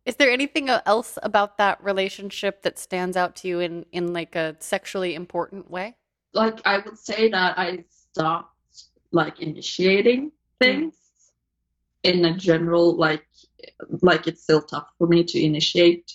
is 0.06 0.17
there 0.17 0.30
anything 0.30 0.69
else 0.69 1.17
about 1.24 1.58
that 1.58 1.84
relationship 1.84 2.62
that 2.62 2.78
stands 2.78 3.17
out 3.17 3.36
to 3.38 3.48
you 3.48 3.60
in 3.60 3.88
in 3.91 4.13
like 4.13 4.36
a 4.36 4.56
sexually 4.60 5.15
important 5.15 5.71
way? 5.71 5.95
Like 6.36 6.60
I 6.65 6.80
would 6.80 6.98
say 7.00 7.30
that 7.30 7.58
I 7.58 7.86
stopped 7.89 8.52
like 9.12 9.39
initiating 9.39 10.32
things 10.60 10.95
in 12.04 12.24
a 12.26 12.38
general 12.38 12.95
like 12.95 13.26
like 14.02 14.28
it's 14.28 14.43
still 14.43 14.62
tough 14.62 14.88
for 14.98 15.08
me 15.08 15.24
to 15.24 15.43
initiate 15.43 16.12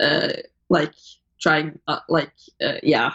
uh 0.00 0.32
like 0.70 0.94
trying 1.40 1.78
uh, 1.86 2.00
like 2.08 2.32
uh, 2.62 2.78
yeah 2.82 3.10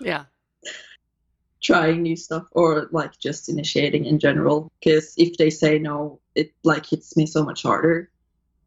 Yeah. 0.00 0.24
trying 1.62 2.02
new 2.02 2.16
stuff 2.16 2.44
or 2.52 2.88
like 2.92 3.18
just 3.18 3.48
initiating 3.48 4.04
in 4.04 4.18
general 4.18 4.70
because 4.80 5.14
if 5.16 5.36
they 5.38 5.50
say 5.50 5.78
no 5.78 6.20
it 6.34 6.52
like 6.64 6.86
hits 6.86 7.16
me 7.16 7.26
so 7.26 7.44
much 7.44 7.62
harder 7.62 8.10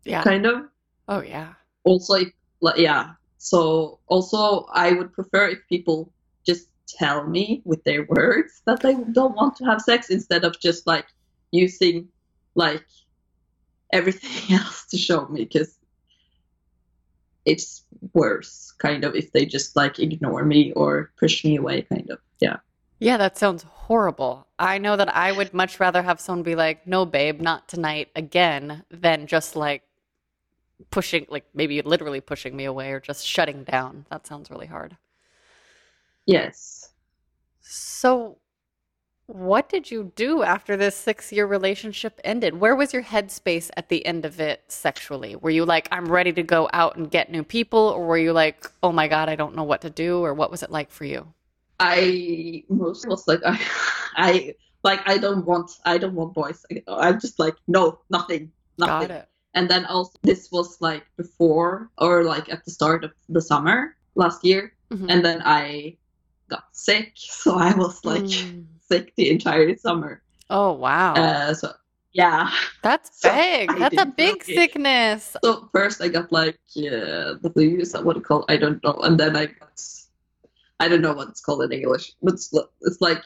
Yeah. 0.04 0.24
kind 0.24 0.46
of 0.46 0.66
Oh 1.08 1.22
yeah. 1.22 1.54
also 1.84 2.16
if, 2.16 2.30
like 2.62 2.78
yeah 2.78 3.14
so 3.38 4.00
also 4.08 4.66
i 4.74 4.92
would 4.92 5.14
prefer 5.14 5.50
if 5.50 5.60
people 5.70 6.12
tell 6.88 7.28
me 7.28 7.62
with 7.66 7.84
their 7.84 8.06
words 8.06 8.62
that 8.66 8.82
they 8.82 8.96
don't 9.12 9.36
want 9.36 9.56
to 9.58 9.66
have 9.66 9.82
sex 9.82 10.10
instead 10.10 10.44
of 10.44 10.60
just 10.60 10.86
like 10.88 11.06
using 11.52 12.08
like 12.56 12.86
everything 13.92 14.56
else 14.60 14.86
to 14.88 14.98
show 14.98 15.28
me 15.28 15.44
because 15.44 15.78
it's 17.46 17.84
worse 18.14 18.74
kind 18.80 19.04
of 19.04 19.16
if 19.16 19.32
they 19.32 19.46
just 19.46 19.76
like 19.76 20.00
ignore 20.00 20.44
me 20.44 20.72
or 20.74 21.12
push 21.18 21.46
me 21.46 21.56
away 21.58 21.82
kind 21.84 22.10
of 22.10 22.20
yeah 22.40 22.58
Yeah, 23.00 23.18
that 23.18 23.38
sounds 23.38 23.64
horrible. 23.64 24.48
I 24.58 24.78
know 24.78 24.96
that 24.96 25.16
I 25.16 25.32
would 25.32 25.54
much 25.54 25.80
rather 25.80 26.02
have 26.02 26.20
someone 26.20 26.44
be 26.44 26.56
like, 26.56 26.88
"No, 26.88 27.06
babe, 27.06 27.42
not 27.42 27.68
tonight 27.68 28.10
again," 28.16 28.84
than 28.90 29.28
just 29.28 29.56
like 29.56 29.84
pushing, 30.92 31.26
like 31.30 31.46
maybe 31.54 31.82
literally 31.82 32.22
pushing 32.22 32.56
me 32.56 32.66
away 32.66 32.92
or 32.92 33.00
just 33.00 33.28
shutting 33.28 33.64
down. 33.64 34.06
That 34.10 34.26
sounds 34.26 34.50
really 34.50 34.68
hard. 34.68 34.98
Yes 36.26 36.90
So, 37.62 38.38
what 39.28 39.70
did 39.70 39.90
you 39.90 40.12
do 40.16 40.44
after 40.44 40.78
this 40.78 40.96
six 40.96 41.32
year 41.32 41.48
relationship 41.48 42.22
ended? 42.24 42.60
Where 42.60 42.76
was 42.76 42.94
your 42.94 43.04
headspace 43.04 43.72
at 43.76 43.90
the 43.90 44.06
end 44.06 44.26
of 44.26 44.40
it 44.40 44.64
sexually? 44.68 45.36
Were 45.36 45.50
you 45.50 45.66
like, 45.66 45.88
I'm 45.92 46.06
ready 46.12 46.32
to 46.34 46.44
go 46.44 46.70
out 46.74 46.96
and 46.96 47.10
get 47.10 47.32
new 47.32 47.44
people? 47.44 47.80
Or 47.80 48.06
were 48.06 48.18
you 48.20 48.34
like, 48.34 48.70
oh 48.84 48.92
my 48.92 49.08
God, 49.08 49.30
I 49.30 49.36
don't 49.36 49.56
know 49.56 49.64
what 49.64 49.82
to 49.82 49.90
do? 49.90 50.24
Or 50.24 50.34
what 50.34 50.52
was 50.52 50.62
it 50.64 50.70
like 50.72 50.92
for 50.92 51.06
you? 51.06 51.34
I 51.80 52.64
mostly 52.70 53.10
was 53.10 53.28
like 53.28 53.42
I, 53.46 53.60
I 54.16 54.56
like 54.84 55.02
I 55.10 55.18
don't 55.18 55.46
want 55.46 55.72
I 55.86 55.98
don't 55.98 56.16
want 56.16 56.34
boys. 56.34 56.64
I, 56.72 56.84
I'm 56.88 57.20
just 57.20 57.40
like 57.40 57.56
no 57.68 58.00
nothing 58.10 58.52
nothing. 58.78 59.08
Got 59.10 59.12
it. 59.12 59.28
And 59.56 59.70
then 59.70 59.86
also 59.86 60.14
this 60.24 60.52
was 60.52 60.80
like 60.82 61.06
before 61.18 61.90
or 61.98 62.24
like 62.24 62.50
at 62.50 62.64
the 62.66 62.72
start 62.72 63.04
of 63.04 63.12
the 63.30 63.42
summer 63.42 63.96
last 64.16 64.46
year, 64.46 64.74
Mhm. 64.92 65.08
and 65.10 65.26
then 65.26 65.42
I 65.44 65.98
got 66.50 66.64
sick, 66.72 67.14
so 67.16 67.56
I 67.58 67.74
was 67.76 68.04
like 68.06 68.24
Mm. 68.24 68.66
sick 68.88 69.14
the 69.16 69.30
entire 69.30 69.76
summer. 69.78 70.22
Oh, 70.50 70.74
wow. 70.74 71.14
Uh, 71.16 71.54
so 71.54 71.74
yeah. 72.14 72.50
That's 72.84 73.10
So 73.22 73.30
big. 73.34 73.70
I 73.72 73.80
That's 73.80 73.98
a 73.98 74.06
big 74.06 74.44
sickness. 74.44 75.36
So 75.44 75.70
first 75.74 76.02
I 76.02 76.08
got 76.08 76.32
like 76.32 76.60
uh, 76.78 77.36
the 77.42 77.52
flu, 77.54 77.78
is 77.80 77.92
that 77.92 78.06
what 78.06 78.18
it 78.18 78.24
called? 78.24 78.46
I 78.48 78.58
don't 78.58 78.82
know. 78.84 78.94
And 79.04 79.20
then 79.20 79.36
I 79.36 79.48
got 79.48 79.82
I 80.80 80.88
don't 80.90 81.02
know 81.02 81.14
what 81.14 81.30
it's 81.30 81.42
called 81.42 81.64
in 81.64 81.72
English, 81.72 82.14
but 82.22 82.34
it's, 82.34 82.54
it's 82.82 83.02
like 83.02 83.24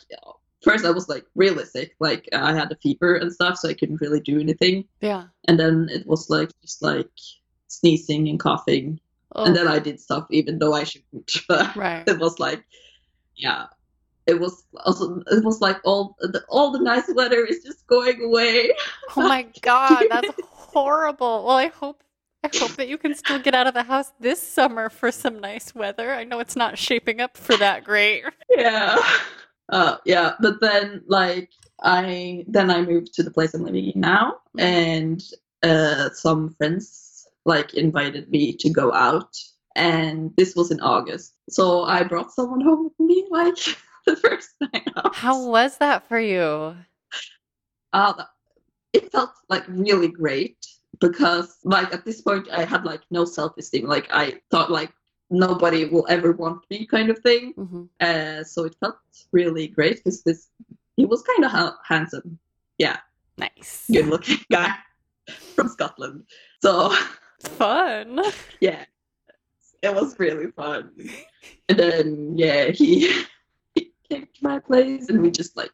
first 0.61 0.85
I 0.85 0.91
was 0.91 1.09
like 1.09 1.25
really 1.35 1.65
sick, 1.65 1.95
like 1.99 2.29
I 2.33 2.53
had 2.53 2.71
a 2.71 2.75
fever 2.75 3.15
and 3.15 3.31
stuff, 3.33 3.57
so 3.57 3.69
I 3.69 3.73
couldn't 3.73 4.01
really 4.01 4.19
do 4.21 4.39
anything. 4.39 4.85
Yeah. 5.01 5.25
And 5.47 5.59
then 5.59 5.89
it 5.91 6.05
was 6.05 6.29
like 6.29 6.49
just 6.61 6.81
like 6.81 7.09
sneezing 7.67 8.27
and 8.29 8.39
coughing, 8.39 8.99
Oh, 9.35 9.45
and 9.45 9.55
then 9.55 9.67
I 9.67 9.79
did 9.79 9.99
stuff 9.99 10.25
even 10.31 10.59
though 10.59 10.73
I 10.73 10.83
shouldn't. 10.83 11.31
But 11.47 11.75
right. 11.75 12.07
it 12.07 12.19
was 12.19 12.39
like, 12.39 12.63
yeah, 13.39 13.67
it 14.27 14.39
was 14.39 14.65
also 14.85 15.21
it 15.31 15.43
was 15.43 15.61
like 15.61 15.77
all 15.83 16.15
the 16.19 16.43
all 16.49 16.71
the 16.71 16.79
nice 16.79 17.09
weather 17.15 17.45
is 17.45 17.63
just 17.63 17.87
going 17.87 18.21
away. 18.21 18.71
Oh 19.15 19.21
my 19.21 19.47
God, 19.61 20.05
that's 20.09 20.29
horrible. 20.43 21.45
Well, 21.45 21.57
I 21.57 21.67
hope 21.67 22.03
I 22.43 22.49
hope 22.53 22.71
that 22.75 22.87
you 22.87 22.97
can 22.97 23.15
still 23.15 23.39
get 23.39 23.55
out 23.55 23.65
of 23.65 23.73
the 23.73 23.83
house 23.83 24.11
this 24.19 24.41
summer 24.41 24.89
for 24.89 25.11
some 25.11 25.39
nice 25.39 25.73
weather. 25.73 26.11
I 26.13 26.23
know 26.23 26.39
it's 26.39 26.55
not 26.55 26.77
shaping 26.77 27.19
up 27.19 27.35
for 27.35 27.57
that 27.57 27.83
great. 27.83 28.23
yeah 28.49 28.97
uh 29.71 29.97
yeah 30.05 30.33
but 30.39 30.59
then 30.61 31.01
like 31.07 31.49
i 31.83 32.43
then 32.47 32.71
i 32.71 32.81
moved 32.81 33.13
to 33.13 33.23
the 33.23 33.31
place 33.31 33.53
i'm 33.53 33.63
living 33.63 33.91
in 33.91 34.01
now 34.01 34.35
and 34.57 35.23
uh 35.63 36.09
some 36.09 36.49
friends 36.55 37.27
like 37.45 37.73
invited 37.75 38.29
me 38.29 38.51
to 38.51 38.69
go 38.69 38.91
out 38.93 39.37
and 39.75 40.31
this 40.37 40.55
was 40.55 40.71
in 40.71 40.79
august 40.81 41.35
so 41.49 41.83
i 41.83 42.03
brought 42.03 42.31
someone 42.31 42.61
home 42.61 42.85
with 42.85 42.99
me 42.99 43.27
like 43.31 43.55
the 44.05 44.15
first 44.15 44.49
night 44.61 44.87
out 44.97 45.15
How 45.15 45.39
was 45.47 45.77
that 45.77 46.07
for 46.07 46.19
you? 46.19 46.75
uh, 47.93 48.13
it 48.93 49.11
felt 49.11 49.31
like 49.49 49.63
really 49.67 50.07
great 50.07 50.57
because 50.99 51.57
like 51.63 51.93
at 51.93 52.05
this 52.05 52.21
point 52.21 52.47
i 52.51 52.63
had 52.63 52.83
like 52.85 53.01
no 53.11 53.25
self-esteem 53.25 53.85
like 53.85 54.07
i 54.11 54.39
thought 54.51 54.71
like 54.71 54.91
nobody 55.29 55.85
will 55.85 56.05
ever 56.09 56.31
want 56.31 56.63
me 56.69 56.85
kind 56.85 57.09
of 57.09 57.19
thing 57.19 57.53
hmm 57.53 57.83
Uh, 58.01 58.43
so 58.43 58.63
it 58.65 58.75
felt 58.79 58.97
really 59.31 59.67
great 59.67 59.97
because 59.97 60.23
this 60.23 60.49
he 60.97 61.05
was 61.05 61.21
kind 61.23 61.45
of 61.45 61.51
ha- 61.51 61.77
handsome, 61.87 62.37
Yeah, 62.77 62.97
Nice. 63.37 63.85
good 63.91 64.07
looking 64.07 64.39
guy 64.51 64.73
from 65.55 65.69
Scotland. 65.69 66.23
So 66.61 66.91
Fun. 67.39 68.19
yeah, 68.59 68.83
it 69.81 69.93
was 69.93 70.19
really 70.19 70.51
fun. 70.51 70.91
And 71.67 71.79
then 71.79 72.37
yeah, 72.37 72.69
he 72.69 73.23
he 73.75 73.91
came 74.09 74.23
to 74.25 74.43
my 74.43 74.59
place 74.59 75.09
and 75.09 75.21
we 75.21 75.31
just 75.31 75.55
like 75.55 75.71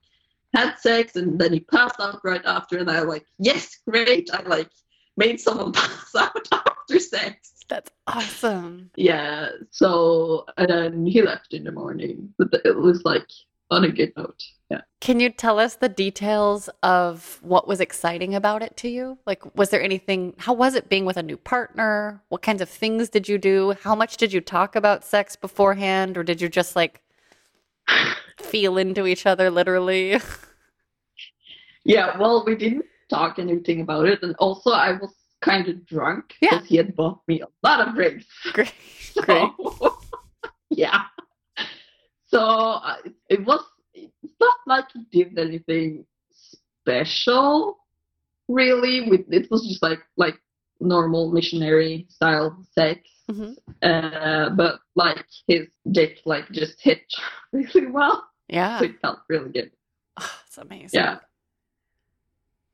had 0.53 0.77
sex 0.77 1.15
and 1.15 1.39
then 1.39 1.53
he 1.53 1.59
passed 1.59 1.99
out 1.99 2.21
right 2.23 2.45
after 2.45 2.77
and 2.77 2.89
I 2.89 3.01
like 3.01 3.25
yes 3.39 3.77
great 3.89 4.29
I 4.33 4.41
like 4.43 4.69
made 5.17 5.39
someone 5.39 5.71
pass 5.73 6.15
out 6.15 6.47
after 6.51 6.99
sex. 6.99 7.51
That's 7.67 7.89
awesome. 8.05 8.91
Yeah, 8.95 9.49
so 9.71 10.45
and 10.57 10.69
then 10.69 11.05
he 11.05 11.21
left 11.21 11.53
in 11.53 11.63
the 11.63 11.71
morning, 11.71 12.33
but 12.37 12.61
it 12.63 12.75
was 12.75 13.03
like 13.03 13.27
on 13.71 13.83
a 13.83 13.89
good 13.89 14.13
note. 14.15 14.41
Yeah. 14.69 14.81
Can 15.01 15.19
you 15.19 15.29
tell 15.29 15.59
us 15.59 15.75
the 15.75 15.89
details 15.89 16.69
of 16.83 17.39
what 17.41 17.67
was 17.67 17.79
exciting 17.79 18.33
about 18.35 18.61
it 18.63 18.75
to 18.77 18.89
you? 18.89 19.17
Like, 19.25 19.55
was 19.55 19.69
there 19.69 19.81
anything, 19.81 20.33
how 20.37 20.53
was 20.53 20.75
it 20.75 20.89
being 20.89 21.05
with 21.05 21.17
a 21.17 21.23
new 21.23 21.37
partner? 21.37 22.21
What 22.29 22.41
kinds 22.41 22.61
of 22.61 22.69
things 22.69 23.09
did 23.09 23.27
you 23.29 23.37
do? 23.37 23.75
How 23.83 23.95
much 23.95 24.17
did 24.17 24.33
you 24.33 24.41
talk 24.41 24.75
about 24.75 25.03
sex 25.05 25.35
beforehand? 25.35 26.17
Or 26.17 26.23
did 26.23 26.41
you 26.41 26.49
just 26.49 26.75
like 26.75 27.01
feel 28.39 28.77
into 28.77 29.05
each 29.05 29.25
other 29.25 29.49
literally? 29.49 30.19
Yeah, 31.87 32.17
well, 32.17 32.43
we 32.45 32.55
didn't 32.55 32.85
talk 33.11 33.37
anything 33.37 33.81
about 33.81 34.07
it. 34.07 34.23
And 34.23 34.35
also, 34.39 34.71
I 34.71 34.93
was 34.93 35.13
kind 35.41 35.67
of 35.67 35.85
drunk 35.85 36.33
because 36.41 36.61
Yeah. 36.61 36.65
he 36.67 36.77
had 36.77 36.95
bought 36.95 37.19
me 37.27 37.41
a 37.41 37.47
lot 37.63 37.87
of 37.87 37.93
drinks. 37.93 38.25
Great. 38.53 38.73
So, 39.13 39.21
Great. 39.21 39.49
yeah. 40.71 41.03
So 42.35 42.41
uh, 42.41 42.97
it, 43.29 43.45
was, 43.45 43.63
it's 43.93 44.33
not 44.41 44.57
like 44.67 44.85
he 44.93 45.23
did 45.23 45.39
anything 45.39 46.05
special, 46.33 47.77
really. 48.49 49.09
With 49.09 49.21
It 49.31 49.49
was 49.49 49.65
just 49.65 49.81
like, 49.81 49.99
like 50.17 50.35
normal 50.81 51.31
missionary 51.31 52.07
style 52.09 52.57
sex. 52.73 52.99
hmm 53.29 53.53
Uh, 53.81 54.49
but 54.49 54.79
like 54.95 55.23
his 55.47 55.67
dick 55.91 56.19
like 56.25 56.51
just 56.51 56.75
hit 56.81 57.03
really 57.53 57.87
well. 57.87 58.25
Yeah. 58.49 58.79
So 58.79 58.85
it 58.85 58.99
felt 59.01 59.19
really 59.29 59.51
good. 59.51 59.71
Oh, 60.19 60.41
it's 60.45 60.57
amazing. 60.57 60.99
Yeah. 60.99 61.17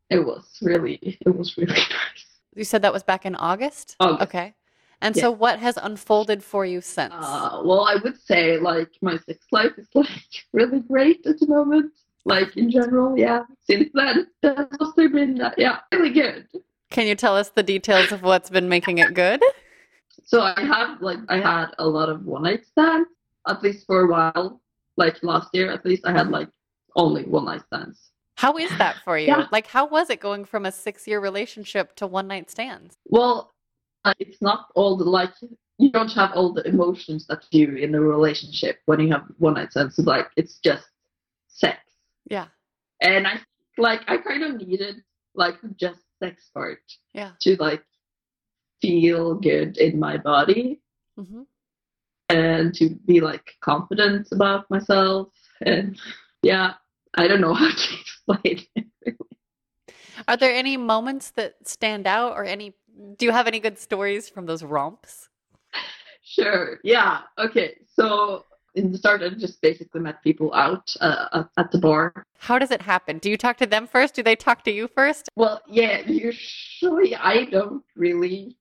It 0.09 0.25
was 0.25 0.57
really, 0.61 0.97
it 1.21 1.35
was 1.35 1.55
really 1.57 1.73
nice. 2.01 2.25
You 2.55 2.63
said 2.63 2.81
that 2.81 2.93
was 2.93 3.03
back 3.03 3.25
in 3.27 3.35
August? 3.35 3.95
August. 3.99 4.23
Okay. 4.23 4.55
And 5.01 5.15
so 5.15 5.31
what 5.31 5.59
has 5.59 5.77
unfolded 5.81 6.43
for 6.43 6.65
you 6.65 6.79
since? 6.81 7.13
Uh, 7.15 7.61
well, 7.63 7.85
I 7.85 7.95
would 7.95 8.21
say 8.21 8.57
like 8.57 8.89
my 9.01 9.17
sex 9.17 9.45
life 9.51 9.71
is 9.77 9.87
like 9.95 10.07
really 10.53 10.79
great 10.81 11.25
at 11.25 11.39
the 11.39 11.47
moment. 11.47 11.91
Like 12.23 12.55
in 12.55 12.69
general, 12.69 13.17
yeah. 13.17 13.43
Since 13.63 13.89
then, 13.95 14.27
that's 14.41 14.77
also 14.79 15.09
been 15.09 15.41
uh, 15.41 15.51
yeah 15.57 15.79
really 15.91 16.11
good. 16.11 16.47
Can 16.91 17.07
you 17.07 17.15
tell 17.15 17.35
us 17.35 17.49
the 17.49 17.63
details 17.63 18.11
of 18.11 18.21
what's 18.21 18.49
been 18.49 18.69
making 18.69 18.99
it 18.99 19.13
good? 19.13 19.41
So 20.23 20.39
I 20.39 20.61
have 20.61 21.01
like 21.01 21.19
I 21.27 21.39
had 21.39 21.71
a 21.77 21.85
lot 21.85 22.07
of 22.07 22.23
one 22.23 22.43
night 22.43 22.65
stands 22.65 23.09
at 23.47 23.61
least 23.61 23.85
for 23.85 24.01
a 24.01 24.07
while. 24.07 24.61
Like 24.97 25.21
last 25.23 25.49
year, 25.53 25.71
at 25.71 25.85
least 25.85 26.05
I 26.05 26.11
had 26.11 26.29
like 26.29 26.49
only 26.95 27.23
one 27.23 27.45
night 27.45 27.63
stands. 27.67 28.11
How 28.35 28.57
is 28.57 28.75
that 28.77 28.97
for 29.03 29.17
you? 29.17 29.27
Yeah. 29.27 29.47
Like, 29.51 29.67
how 29.67 29.87
was 29.87 30.09
it 30.09 30.19
going 30.19 30.45
from 30.45 30.65
a 30.65 30.71
six 30.71 31.07
year 31.07 31.19
relationship 31.19 31.95
to 31.97 32.07
one 32.07 32.27
night 32.27 32.49
stands? 32.49 32.97
Well, 33.05 33.53
it's 34.19 34.41
not 34.41 34.67
all 34.75 34.97
the 34.97 35.03
like 35.03 35.31
you 35.77 35.91
don't 35.91 36.11
have 36.13 36.31
all 36.33 36.53
the 36.53 36.67
emotions 36.67 37.25
that 37.27 37.43
you 37.51 37.67
do 37.67 37.75
in 37.75 37.95
a 37.95 38.01
relationship 38.01 38.79
when 38.85 38.99
you 38.99 39.11
have 39.11 39.23
one 39.39 39.55
night 39.55 39.71
stands. 39.71 39.97
Like 39.97 40.27
it's 40.37 40.59
just 40.59 40.85
sex. 41.47 41.79
Yeah. 42.29 42.47
and 43.01 43.27
I 43.27 43.39
like 43.77 44.01
I 44.07 44.17
kind 44.17 44.43
of 44.43 44.55
needed 44.67 44.97
like 45.35 45.55
just 45.77 45.99
sex 46.21 46.49
part 46.53 46.79
Yeah. 47.13 47.31
to 47.41 47.55
like 47.57 47.83
feel 48.81 49.35
good 49.35 49.77
in 49.77 49.99
my 49.99 50.17
body 50.17 50.81
Mm-hmm. 51.19 51.41
and 52.29 52.73
to 52.75 52.89
be 53.05 53.19
like 53.19 53.55
confident 53.61 54.27
about 54.31 54.69
myself 54.71 55.27
and 55.65 55.99
yeah 56.41 56.73
I 57.17 57.27
don't 57.27 57.41
know 57.41 57.53
how 57.61 57.69
to 57.69 57.93
explain 57.99 58.65
it. 58.75 59.17
Are 60.27 60.37
there 60.37 60.53
any 60.53 60.77
moments 60.77 61.31
that 61.31 61.55
stand 61.67 62.07
out 62.07 62.33
or 62.37 62.45
any, 62.45 62.73
do 63.17 63.25
you 63.25 63.31
have 63.31 63.47
any 63.47 63.59
good 63.59 63.77
stories 63.77 64.29
from 64.29 64.45
those 64.45 64.63
romps? 64.63 65.29
Sure, 66.23 66.79
yeah, 66.83 67.21
okay. 67.37 67.77
So 67.93 68.45
in 68.75 68.91
the 68.91 68.97
start, 68.97 69.21
I 69.21 69.29
just 69.29 69.61
basically 69.61 69.99
met 70.01 70.23
people 70.23 70.53
out 70.53 70.93
uh, 71.01 71.27
at- 71.33 71.49
at 71.57 71.71
the 71.71 71.77
bar. 71.77 72.25
How 72.37 72.57
does 72.57 72.71
it 72.71 72.81
happen? 72.81 73.17
Do 73.17 73.29
you 73.29 73.37
talk 73.37 73.57
to 73.57 73.65
them 73.65 73.85
first? 73.87 74.15
Do 74.15 74.23
they 74.23 74.35
talk 74.35 74.63
to 74.63 74.71
you 74.71 74.87
first? 74.87 75.29
Well, 75.35 75.61
yeah, 75.67 75.99
usually 76.07 77.15
I 77.15 77.45
don't 77.45 77.83
really 77.95 78.55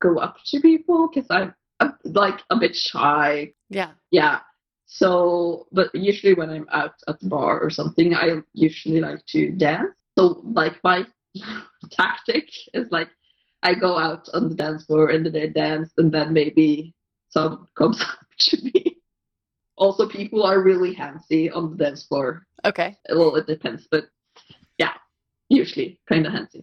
go 0.00 0.18
up 0.18 0.36
to 0.46 0.60
people 0.60 1.08
because 1.08 1.26
I'm, 1.30 1.54
I'm 1.80 1.94
like 2.04 2.40
a 2.50 2.56
bit 2.56 2.76
shy 2.76 3.52
Yeah. 3.70 3.92
Yeah. 4.10 4.40
So, 4.86 5.66
but 5.72 5.92
usually 5.94 6.34
when 6.34 6.50
I'm 6.50 6.66
out 6.70 6.94
at 7.08 7.18
the 7.20 7.28
bar 7.28 7.60
or 7.60 7.70
something, 7.70 8.14
I 8.14 8.42
usually 8.52 9.00
like 9.00 9.24
to 9.26 9.50
dance. 9.52 9.90
So, 10.18 10.40
like 10.44 10.74
my 10.84 11.06
tactic 11.90 12.48
is 12.74 12.86
like 12.90 13.08
I 13.66 13.74
go 13.74 13.98
out 13.98 14.28
on 14.32 14.48
the 14.48 14.54
dance 14.54 14.84
floor 14.84 15.10
and 15.10 15.26
then 15.26 15.34
I 15.34 15.48
dance, 15.48 15.90
and 15.98 16.12
then 16.12 16.32
maybe 16.32 16.94
someone 17.30 17.66
comes 17.76 18.00
up 18.10 18.28
to 18.38 18.62
me. 18.62 18.98
Also, 19.76 20.08
people 20.08 20.44
are 20.44 20.62
really 20.62 20.94
handsy 20.94 21.50
on 21.54 21.70
the 21.70 21.84
dance 21.84 22.06
floor. 22.06 22.46
Okay. 22.64 22.96
Well, 23.10 23.34
it 23.34 23.48
depends, 23.48 23.88
but 23.90 24.04
yeah, 24.78 24.94
usually 25.48 25.98
kind 26.08 26.26
of 26.26 26.32
handsy. 26.32 26.62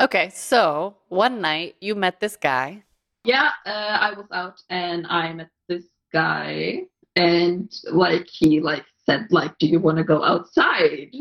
Okay. 0.00 0.30
So 0.30 0.96
one 1.08 1.42
night 1.42 1.76
you 1.82 1.94
met 1.94 2.18
this 2.18 2.36
guy. 2.36 2.84
Yeah, 3.24 3.50
uh, 3.66 3.98
I 4.00 4.14
was 4.16 4.26
out 4.32 4.60
and 4.70 5.06
I 5.06 5.34
met 5.34 5.50
this 5.68 5.84
guy, 6.12 6.80
and 7.14 7.70
like 7.92 8.26
he 8.26 8.60
like 8.60 8.84
said 9.04 9.26
like, 9.30 9.56
"Do 9.58 9.66
you 9.66 9.80
want 9.80 9.98
to 9.98 10.04
go 10.04 10.24
outside?" 10.24 11.12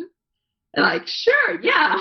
And 0.74 0.86
like, 0.86 1.06
sure, 1.06 1.62
yeah. 1.62 1.98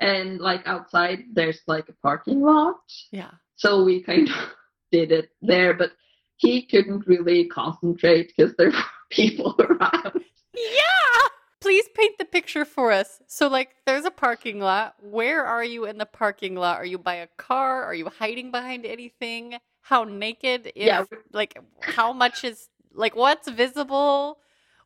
And 0.00 0.40
like 0.40 0.66
outside, 0.66 1.24
there's 1.32 1.60
like 1.66 1.88
a 1.88 1.92
parking 2.02 2.40
lot, 2.40 2.76
Yeah. 3.12 3.30
so 3.56 3.84
we 3.84 4.02
kind 4.02 4.28
of 4.28 4.34
did 4.92 5.12
it 5.12 5.30
there. 5.42 5.74
But 5.74 5.92
he 6.36 6.62
couldn't 6.62 7.06
really 7.06 7.46
concentrate 7.46 8.32
because 8.34 8.54
there 8.56 8.70
were 8.70 8.84
people 9.10 9.54
around. 9.58 10.24
Yeah. 10.54 11.28
Please 11.60 11.84
paint 11.94 12.16
the 12.18 12.24
picture 12.24 12.64
for 12.64 12.90
us. 12.90 13.20
So, 13.26 13.46
like, 13.46 13.68
there's 13.84 14.06
a 14.06 14.10
parking 14.10 14.60
lot. 14.60 14.94
Where 15.02 15.44
are 15.44 15.62
you 15.62 15.84
in 15.84 15.98
the 15.98 16.06
parking 16.06 16.54
lot? 16.54 16.78
Are 16.78 16.86
you 16.86 16.96
by 16.96 17.16
a 17.16 17.26
car? 17.36 17.84
Are 17.84 17.94
you 17.94 18.08
hiding 18.08 18.50
behind 18.50 18.86
anything? 18.86 19.58
How 19.82 20.04
naked? 20.04 20.68
If, 20.74 20.86
Yeah. 20.86 21.04
Like, 21.34 21.58
how 21.82 22.14
much 22.14 22.44
is, 22.44 22.70
like, 22.94 23.14
what's 23.14 23.46
visible? 23.50 24.38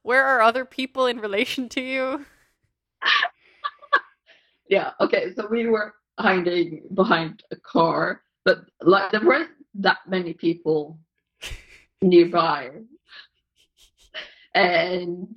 Where 0.03 0.25
are 0.25 0.43
other 0.43 0.65
people 0.65 1.07
in 1.07 1.21
relation 1.21 1.69
to 1.71 1.81
you? 1.81 2.27
Yeah. 4.69 4.93
Okay. 5.01 5.33
So 5.35 5.47
we 5.51 5.67
were 5.67 5.95
hiding 6.19 6.83
behind 6.95 7.43
a 7.51 7.57
car, 7.57 8.23
but 8.45 8.65
like 8.81 9.11
there 9.11 9.25
weren't 9.25 9.51
that 9.75 9.99
many 10.09 10.33
people 10.33 10.99
nearby, 12.03 12.71
and 14.55 15.37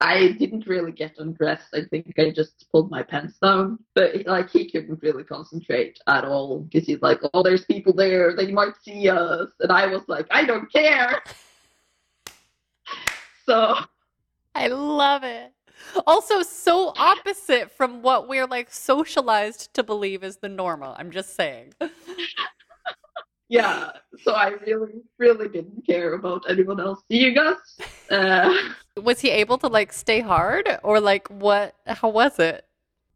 I 0.00 0.32
didn't 0.38 0.66
really 0.66 0.92
get 0.92 1.18
undressed. 1.18 1.74
I 1.74 1.82
think 1.90 2.14
I 2.18 2.30
just 2.30 2.70
pulled 2.70 2.90
my 2.90 3.02
pants 3.02 3.38
down, 3.40 3.78
but 3.94 4.26
like 4.26 4.50
he 4.50 4.70
couldn't 4.70 5.02
really 5.02 5.24
concentrate 5.24 5.98
at 6.06 6.24
all 6.24 6.60
because 6.60 6.86
he's 6.86 7.00
like, 7.00 7.20
"Oh, 7.32 7.42
there's 7.42 7.64
people 7.64 7.94
there. 7.94 8.36
They 8.36 8.52
might 8.52 8.74
see 8.82 9.08
us," 9.08 9.48
and 9.60 9.72
I 9.72 9.86
was 9.86 10.02
like, 10.08 10.26
"I 10.30 10.44
don't 10.44 10.70
care." 10.72 11.22
So 13.46 13.76
I 14.56 14.66
love 14.66 15.22
it. 15.22 15.52
Also, 16.06 16.42
so 16.42 16.92
opposite 16.96 17.70
from 17.70 18.02
what 18.02 18.28
we're 18.28 18.46
like 18.46 18.72
socialized 18.72 19.72
to 19.74 19.82
believe 19.82 20.22
is 20.24 20.38
the 20.38 20.48
normal. 20.48 20.94
I'm 20.98 21.10
just 21.10 21.34
saying. 21.36 21.74
yeah, 23.48 23.90
so 24.22 24.32
I 24.32 24.48
really, 24.66 24.92
really 25.18 25.48
didn't 25.48 25.86
care 25.86 26.14
about 26.14 26.44
anyone 26.48 26.80
else 26.80 27.00
seeing 27.10 27.38
us. 27.38 27.58
Uh, 28.10 28.52
Was 29.02 29.20
he 29.20 29.30
able 29.30 29.58
to 29.58 29.68
like 29.68 29.92
stay 29.92 30.20
hard 30.20 30.68
or 30.82 31.00
like 31.00 31.28
what? 31.28 31.74
How 31.86 32.08
was 32.08 32.38
it? 32.38 32.64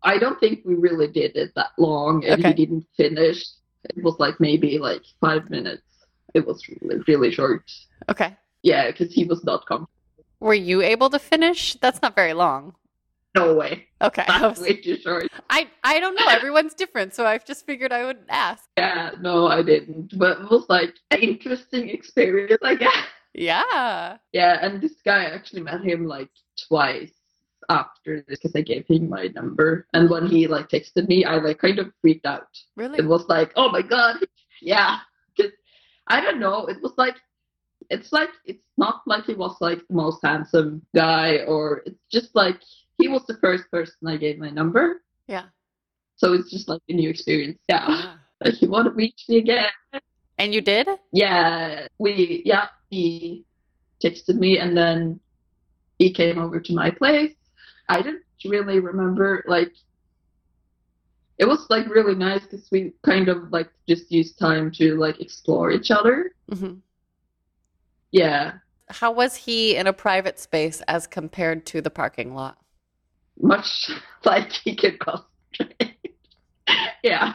I 0.02 0.18
don't 0.18 0.38
think 0.40 0.60
we 0.64 0.74
really 0.74 1.08
did 1.08 1.36
it 1.36 1.52
that 1.56 1.70
long, 1.78 2.24
and 2.24 2.40
Okay. 2.40 2.48
he 2.48 2.54
didn't 2.66 2.86
finish. 2.96 3.44
It 3.84 4.02
was 4.04 4.16
like 4.18 4.38
maybe 4.40 4.78
like 4.78 5.02
five 5.20 5.48
minutes. 5.50 5.82
It 6.34 6.46
was 6.46 6.62
really, 6.80 7.02
really 7.08 7.30
short. 7.32 7.64
Okay. 8.08 8.36
Yeah, 8.62 8.90
because 8.90 9.12
he 9.12 9.24
was 9.24 9.42
not 9.44 9.66
comfortable. 9.66 9.90
Were 10.40 10.54
you 10.54 10.82
able 10.82 11.10
to 11.10 11.18
finish? 11.18 11.74
That's 11.74 12.00
not 12.02 12.14
very 12.16 12.32
long. 12.32 12.74
No 13.36 13.54
way. 13.54 13.86
Okay. 14.02 14.24
I, 14.28 14.46
was, 14.46 14.60
way 14.60 14.76
too 14.76 14.96
short. 14.96 15.28
I, 15.48 15.68
I 15.84 16.00
don't 16.00 16.14
know. 16.14 16.26
Everyone's 16.26 16.74
different. 16.74 17.14
So 17.14 17.26
I've 17.26 17.44
just 17.44 17.64
figured 17.66 17.92
I 17.92 18.04
would 18.04 18.24
ask. 18.28 18.64
Yeah, 18.76 19.10
no, 19.20 19.46
I 19.46 19.62
didn't. 19.62 20.18
But 20.18 20.40
it 20.40 20.50
was 20.50 20.66
like 20.68 20.94
an 21.10 21.20
interesting 21.20 21.90
experience, 21.90 22.60
I 22.62 22.74
guess. 22.74 22.96
Yeah. 23.34 24.16
Yeah, 24.32 24.58
and 24.60 24.80
this 24.80 24.96
guy 25.04 25.24
I 25.24 25.30
actually 25.30 25.62
met 25.62 25.82
him 25.82 26.06
like 26.06 26.30
twice 26.68 27.12
after 27.68 28.24
this 28.26 28.40
because 28.40 28.56
I 28.56 28.62
gave 28.62 28.86
him 28.86 29.08
my 29.08 29.28
number. 29.34 29.86
And 29.94 30.10
when 30.10 30.26
he 30.26 30.46
like 30.46 30.68
texted 30.68 31.06
me, 31.08 31.24
I 31.24 31.36
like 31.36 31.58
kind 31.58 31.78
of 31.78 31.92
freaked 32.00 32.26
out. 32.26 32.48
Really? 32.76 32.98
It 32.98 33.06
was 33.06 33.26
like, 33.28 33.52
oh 33.56 33.70
my 33.70 33.82
god, 33.82 34.16
yeah. 34.60 34.98
Because 35.36 35.52
I 36.08 36.20
don't 36.20 36.40
know, 36.40 36.66
it 36.66 36.82
was 36.82 36.92
like, 36.96 37.14
it's 37.88 38.12
like 38.12 38.30
it's 38.44 38.64
not 38.76 39.02
like 39.06 39.24
he 39.24 39.34
was 39.34 39.56
like 39.60 39.86
the 39.88 39.94
most 39.94 40.20
handsome 40.22 40.82
guy, 40.94 41.38
or 41.46 41.82
it's 41.86 42.04
just 42.10 42.34
like 42.34 42.60
he 42.98 43.08
was 43.08 43.24
the 43.26 43.38
first 43.38 43.70
person 43.70 43.96
I 44.06 44.16
gave 44.16 44.38
my 44.38 44.50
number. 44.50 45.02
Yeah. 45.26 45.46
So 46.16 46.34
it's 46.34 46.50
just 46.50 46.68
like 46.68 46.82
a 46.88 46.92
new 46.92 47.08
experience. 47.08 47.58
Yeah, 47.68 47.88
Yeah. 47.88 48.14
like 48.44 48.54
he 48.54 48.66
wanted 48.66 48.90
to 48.90 48.96
reach 48.96 49.24
me 49.28 49.38
again. 49.38 49.70
And 50.38 50.54
you 50.54 50.60
did? 50.60 50.88
Yeah, 51.12 51.86
we 51.98 52.42
yeah 52.44 52.68
he 52.90 53.44
texted 54.02 54.36
me 54.36 54.58
and 54.58 54.76
then 54.76 55.20
he 55.98 56.12
came 56.12 56.38
over 56.38 56.60
to 56.60 56.74
my 56.74 56.90
place. 56.90 57.34
I 57.88 58.02
didn't 58.02 58.22
really 58.44 58.80
remember 58.80 59.44
like 59.46 59.72
it 61.38 61.48
was 61.48 61.66
like 61.70 61.88
really 61.88 62.14
nice 62.14 62.42
because 62.42 62.68
we 62.70 62.92
kind 63.02 63.28
of 63.28 63.50
like 63.50 63.70
just 63.88 64.12
used 64.12 64.38
time 64.38 64.70
to 64.72 64.96
like 64.96 65.20
explore 65.20 65.70
each 65.70 65.90
other. 65.90 66.32
Mm 66.50 66.58
hmm 66.58 66.74
Yeah, 68.12 68.54
How 68.88 69.12
was 69.12 69.36
he 69.36 69.76
in 69.76 69.86
a 69.86 69.92
private 69.92 70.38
space 70.38 70.80
as 70.88 71.06
compared 71.06 71.64
to 71.66 71.80
the 71.80 71.90
parking 71.90 72.34
lot? 72.34 72.58
much 73.42 73.90
like 74.24 74.52
he 74.52 74.74
could 74.74 74.98
concentrate. 74.98 76.16
yeah, 77.02 77.34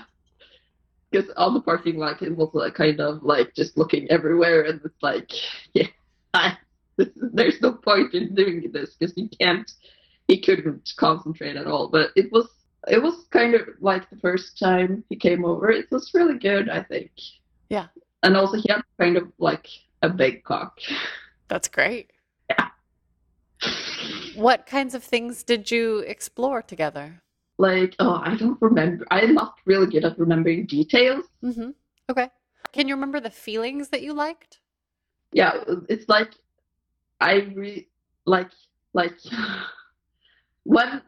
because 1.09 1.29
on 1.37 1.53
the 1.53 1.61
parking 1.61 1.97
lot 1.97 2.21
it 2.21 2.35
was 2.35 2.49
like 2.53 2.73
kind 2.73 2.99
of 2.99 3.23
like 3.23 3.53
just 3.55 3.77
looking 3.77 4.09
everywhere, 4.09 4.63
and 4.63 4.81
it's 4.83 5.01
like, 5.01 5.31
yeah, 5.73 5.87
I, 6.33 6.57
is, 6.97 7.09
there's 7.15 7.61
no 7.61 7.73
point 7.73 8.13
in 8.13 8.35
doing 8.35 8.71
this 8.71 8.95
because 8.95 9.13
he 9.15 9.27
can't, 9.27 9.69
he 10.27 10.39
couldn't 10.41 10.93
concentrate 10.97 11.55
at 11.55 11.67
all. 11.67 11.89
But 11.89 12.11
it 12.15 12.31
was 12.31 12.47
it 12.87 13.01
was 13.01 13.25
kind 13.31 13.55
of 13.55 13.61
like 13.79 14.09
the 14.09 14.17
first 14.17 14.59
time 14.59 15.03
he 15.09 15.15
came 15.15 15.43
over. 15.43 15.71
It 15.71 15.87
was 15.91 16.11
really 16.13 16.37
good, 16.37 16.69
I 16.69 16.83
think. 16.83 17.11
Yeah. 17.69 17.87
and 18.21 18.37
also 18.37 18.57
he 18.57 18.65
had 18.69 18.83
kind 18.99 19.17
of 19.17 19.31
like 19.39 19.67
a 20.01 20.09
big 20.09 20.43
cock. 20.43 20.79
That's 21.47 21.67
great. 21.67 22.11
Yeah. 22.49 22.69
What 24.35 24.65
kinds 24.65 24.93
of 24.93 25.03
things 25.03 25.43
did 25.43 25.71
you 25.71 25.99
explore 25.99 26.61
together? 26.61 27.21
Like, 27.57 27.95
oh, 27.99 28.21
I 28.23 28.35
don't 28.35 28.61
remember. 28.61 29.05
I'm 29.11 29.33
not 29.33 29.55
really 29.65 29.87
good 29.87 30.03
at 30.05 30.19
remembering 30.19 30.65
details. 30.65 31.25
hmm 31.41 31.69
Okay. 32.09 32.29
Can 32.73 32.87
you 32.87 32.95
remember 32.95 33.19
the 33.19 33.29
feelings 33.31 33.89
that 33.89 34.01
you 34.01 34.13
liked? 34.13 34.59
yeah 35.33 35.63
it's 35.89 36.07
like 36.07 36.31
i 37.19 37.33
re 37.55 37.87
like 38.25 38.51
like 38.93 39.17
when 40.63 41.01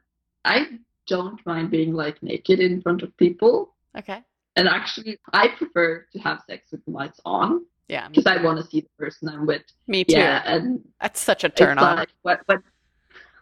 i 0.43 0.65
don't 1.05 1.39
mind 1.45 1.69
being 1.69 1.93
like 1.93 2.21
naked 2.23 2.59
in 2.59 2.81
front 2.81 3.03
of 3.03 3.15
people 3.17 3.75
Okay. 3.97 4.21
and 4.55 4.67
actually 4.67 5.17
i 5.33 5.47
prefer 5.49 6.05
to 6.11 6.19
have 6.19 6.41
sex 6.49 6.71
with 6.71 6.83
the 6.85 6.91
lights 6.91 7.21
on 7.25 7.63
Yeah, 7.89 8.09
because 8.09 8.25
i 8.25 8.35
want 8.41 8.57
to 8.59 8.65
see 8.69 8.81
the 8.81 8.89
person 8.99 9.29
i'm 9.29 9.45
with 9.45 9.63
me 9.87 10.03
too. 10.03 10.13
yeah 10.17 10.41
and 10.45 10.81
That's 11.01 11.21
such 11.21 11.43
a 11.45 11.49
turn 11.49 11.77
on. 11.77 11.95
like 11.97 12.09
when, 12.23 12.37
when 12.47 12.63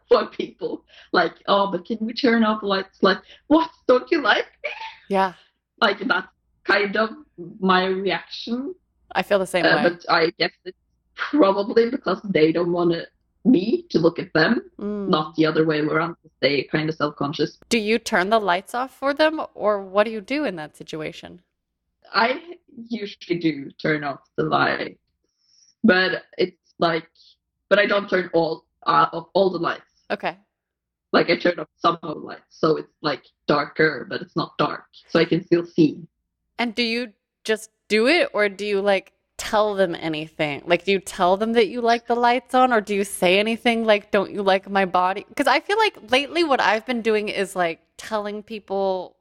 when 0.09 0.27
people 0.27 0.85
like 1.13 1.33
oh 1.47 1.71
but 1.71 1.85
can 1.85 1.97
we 2.01 2.13
turn 2.13 2.43
off 2.43 2.61
lights 2.61 2.99
like 3.01 3.17
what 3.47 3.69
don't 3.87 4.09
you 4.11 4.21
like 4.21 4.45
me 4.63 4.69
Yeah, 5.09 5.33
like 5.81 5.99
that's 5.99 6.27
kind 6.63 6.95
of 6.95 7.09
my 7.59 7.85
reaction 7.85 8.75
I 9.13 9.21
feel 9.23 9.39
the 9.39 9.47
same 9.47 9.65
Uh, 9.65 9.75
way. 9.77 9.83
but 9.89 10.05
I 10.09 10.31
guess 10.39 10.51
it's 10.65 10.77
probably 11.15 11.89
because 11.89 12.19
they 12.23 12.51
don't 12.51 12.71
want 12.73 12.91
it, 12.91 13.07
me 13.45 13.85
to 13.91 13.97
look 13.99 14.19
at 14.19 14.33
them, 14.33 14.53
Mm. 14.79 15.07
not 15.07 15.35
the 15.37 15.45
other 15.45 15.63
way 15.65 15.79
around. 15.79 16.15
They 16.41 16.63
kind 16.63 16.89
of 16.89 16.95
self-conscious. 16.95 17.57
Do 17.69 17.77
you 17.77 17.97
turn 17.99 18.29
the 18.29 18.39
lights 18.39 18.73
off 18.75 18.91
for 19.01 19.13
them, 19.13 19.39
or 19.53 19.73
what 19.81 20.03
do 20.05 20.11
you 20.11 20.19
do 20.21 20.43
in 20.43 20.55
that 20.57 20.75
situation? 20.75 21.41
I 22.13 22.57
usually 22.89 23.39
do 23.39 23.69
turn 23.81 24.03
off 24.03 24.19
the 24.37 24.43
light, 24.43 24.97
but 25.83 26.23
it's 26.37 26.73
like, 26.79 27.07
but 27.69 27.79
I 27.79 27.85
don't 27.85 28.09
turn 28.09 28.29
all 28.33 28.65
uh, 28.85 29.07
off 29.11 29.27
all 29.33 29.49
the 29.49 29.59
lights. 29.59 29.81
Okay. 30.11 30.37
Like 31.11 31.29
I 31.29 31.37
turn 31.37 31.59
off 31.59 31.67
some 31.77 31.97
of 32.03 32.15
the 32.15 32.21
lights, 32.21 32.43
so 32.49 32.77
it's 32.77 32.93
like 33.01 33.23
darker, 33.47 34.05
but 34.09 34.21
it's 34.21 34.35
not 34.35 34.57
dark, 34.57 34.85
so 35.07 35.19
I 35.19 35.25
can 35.25 35.45
still 35.45 35.65
see. 35.65 36.01
And 36.59 36.75
do 36.75 36.83
you 36.83 37.13
just 37.43 37.69
do 37.87 38.07
it, 38.07 38.29
or 38.33 38.49
do 38.49 38.65
you 38.65 38.81
like 38.81 39.13
tell 39.37 39.75
them 39.75 39.95
anything? 39.95 40.63
Like, 40.65 40.85
do 40.85 40.91
you 40.91 40.99
tell 40.99 41.37
them 41.37 41.53
that 41.53 41.67
you 41.67 41.81
like 41.81 42.07
the 42.07 42.15
lights 42.15 42.53
on, 42.53 42.73
or 42.73 42.81
do 42.81 42.95
you 42.95 43.03
say 43.03 43.39
anything 43.39 43.85
like, 43.85 44.11
don't 44.11 44.31
you 44.31 44.41
like 44.43 44.69
my 44.69 44.85
body? 44.85 45.25
Because 45.27 45.47
I 45.47 45.59
feel 45.59 45.77
like 45.77 46.11
lately 46.11 46.43
what 46.43 46.59
I've 46.61 46.85
been 46.85 47.01
doing 47.01 47.29
is 47.29 47.55
like 47.55 47.81
telling 47.97 48.43
people. 48.43 49.15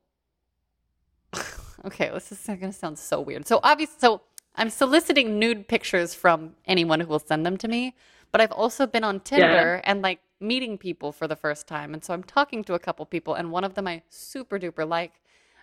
Okay, 1.85 2.11
this 2.13 2.33
is 2.33 2.47
going 2.47 2.61
to 2.61 2.73
sound 2.73 2.99
so 2.99 3.21
weird. 3.21 3.47
So, 3.47 3.61
obviously, 3.63 3.97
so 3.99 4.23
I'm 4.57 4.71
soliciting 4.71 5.39
nude 5.39 5.69
pictures 5.69 6.15
from 6.15 6.55
anyone 6.67 7.01
who 7.01 7.09
will 7.09 7.19
send 7.19 7.45
them 7.45 7.57
to 7.59 7.69
me, 7.69 7.95
but 8.33 8.41
I've 8.41 8.53
also 8.53 8.87
been 8.87 9.05
on 9.05 9.21
Tinder 9.21 9.81
and 9.85 10.03
like 10.03 10.21
meeting 10.41 10.79
people 10.79 11.13
for 11.13 11.27
the 11.27 11.37
first 11.37 11.67
time. 11.67 11.95
And 11.95 12.05
so 12.05 12.13
I'm 12.15 12.23
talking 12.23 12.63
to 12.65 12.75
a 12.75 12.79
couple 12.79 13.05
people, 13.07 13.35
and 13.35 13.51
one 13.51 13.65
of 13.65 13.75
them 13.75 13.87
I 13.87 14.03
super 14.09 14.59
duper 14.59 14.89
like. 14.89 15.21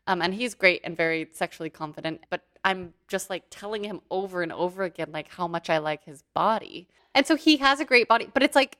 Um, 0.08 0.22
and 0.22 0.34
he's 0.34 0.56
great 0.56 0.82
and 0.84 0.98
very 0.98 1.28
sexually 1.32 1.70
confident, 1.70 2.26
but 2.32 2.42
I'm 2.66 2.94
just 3.08 3.30
like 3.30 3.44
telling 3.52 3.84
him 3.84 4.02
over 4.10 4.42
and 4.42 4.52
over 4.52 4.84
again, 4.84 5.12
like 5.12 5.30
how 5.30 5.48
much 5.48 5.70
I 5.70 5.78
like 5.78 6.06
his 6.06 6.24
body. 6.34 6.88
And 7.14 7.28
so 7.28 7.36
he 7.36 7.58
has 7.58 7.80
a 7.80 7.86
great 7.86 8.08
body, 8.08 8.28
but 8.34 8.42
it's 8.42 8.56
like, 8.56 8.78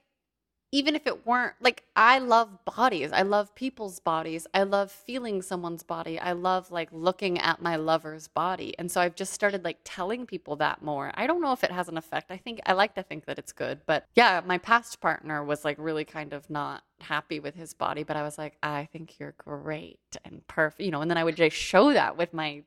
even 0.74 0.96
if 0.96 1.06
it 1.06 1.26
weren't 1.26 1.56
like, 1.60 1.84
I 1.98 2.20
love 2.20 2.64
bodies. 2.64 3.12
I 3.12 3.24
love 3.24 3.54
people's 3.56 4.00
bodies. 4.00 4.48
I 4.54 4.64
love 4.64 4.90
feeling 4.90 5.42
someone's 5.42 5.84
body. 5.84 6.18
I 6.18 6.32
love 6.32 6.72
like 6.72 6.88
looking 6.94 7.40
at 7.40 7.62
my 7.62 7.76
lover's 7.76 8.30
body. 8.30 8.74
And 8.80 8.90
so 8.90 9.02
I've 9.02 9.16
just 9.16 9.34
started 9.34 9.66
like 9.66 9.80
telling 9.84 10.26
people 10.26 10.56
that 10.58 10.82
more. 10.82 11.12
I 11.16 11.28
don't 11.28 11.42
know 11.42 11.52
if 11.52 11.66
it 11.66 11.72
has 11.72 11.90
an 11.90 11.98
effect. 11.98 12.32
I 12.32 12.38
think 12.38 12.62
I 12.66 12.72
like 12.72 12.96
to 12.96 13.04
think 13.04 13.26
that 13.26 13.38
it's 13.38 13.52
good, 13.52 13.82
but 13.86 14.08
yeah, 14.16 14.42
my 14.46 14.58
past 14.58 15.02
partner 15.02 15.44
was 15.44 15.66
like 15.66 15.76
really 15.78 16.06
kind 16.06 16.32
of 16.32 16.50
not 16.50 16.84
happy 17.02 17.42
with 17.42 17.56
his 17.56 17.74
body, 17.74 18.04
but 18.04 18.16
I 18.16 18.24
was 18.24 18.38
like, 18.38 18.56
I 18.64 18.88
think 18.94 19.20
you're 19.20 19.36
great 19.38 20.00
and 20.24 20.46
perfect, 20.48 20.82
you 20.82 20.92
know, 20.92 21.02
and 21.02 21.12
then 21.12 21.18
I 21.18 21.24
would 21.26 21.36
just 21.36 21.56
show 21.56 21.92
that 21.92 22.18
with 22.18 22.34
my, 22.34 22.64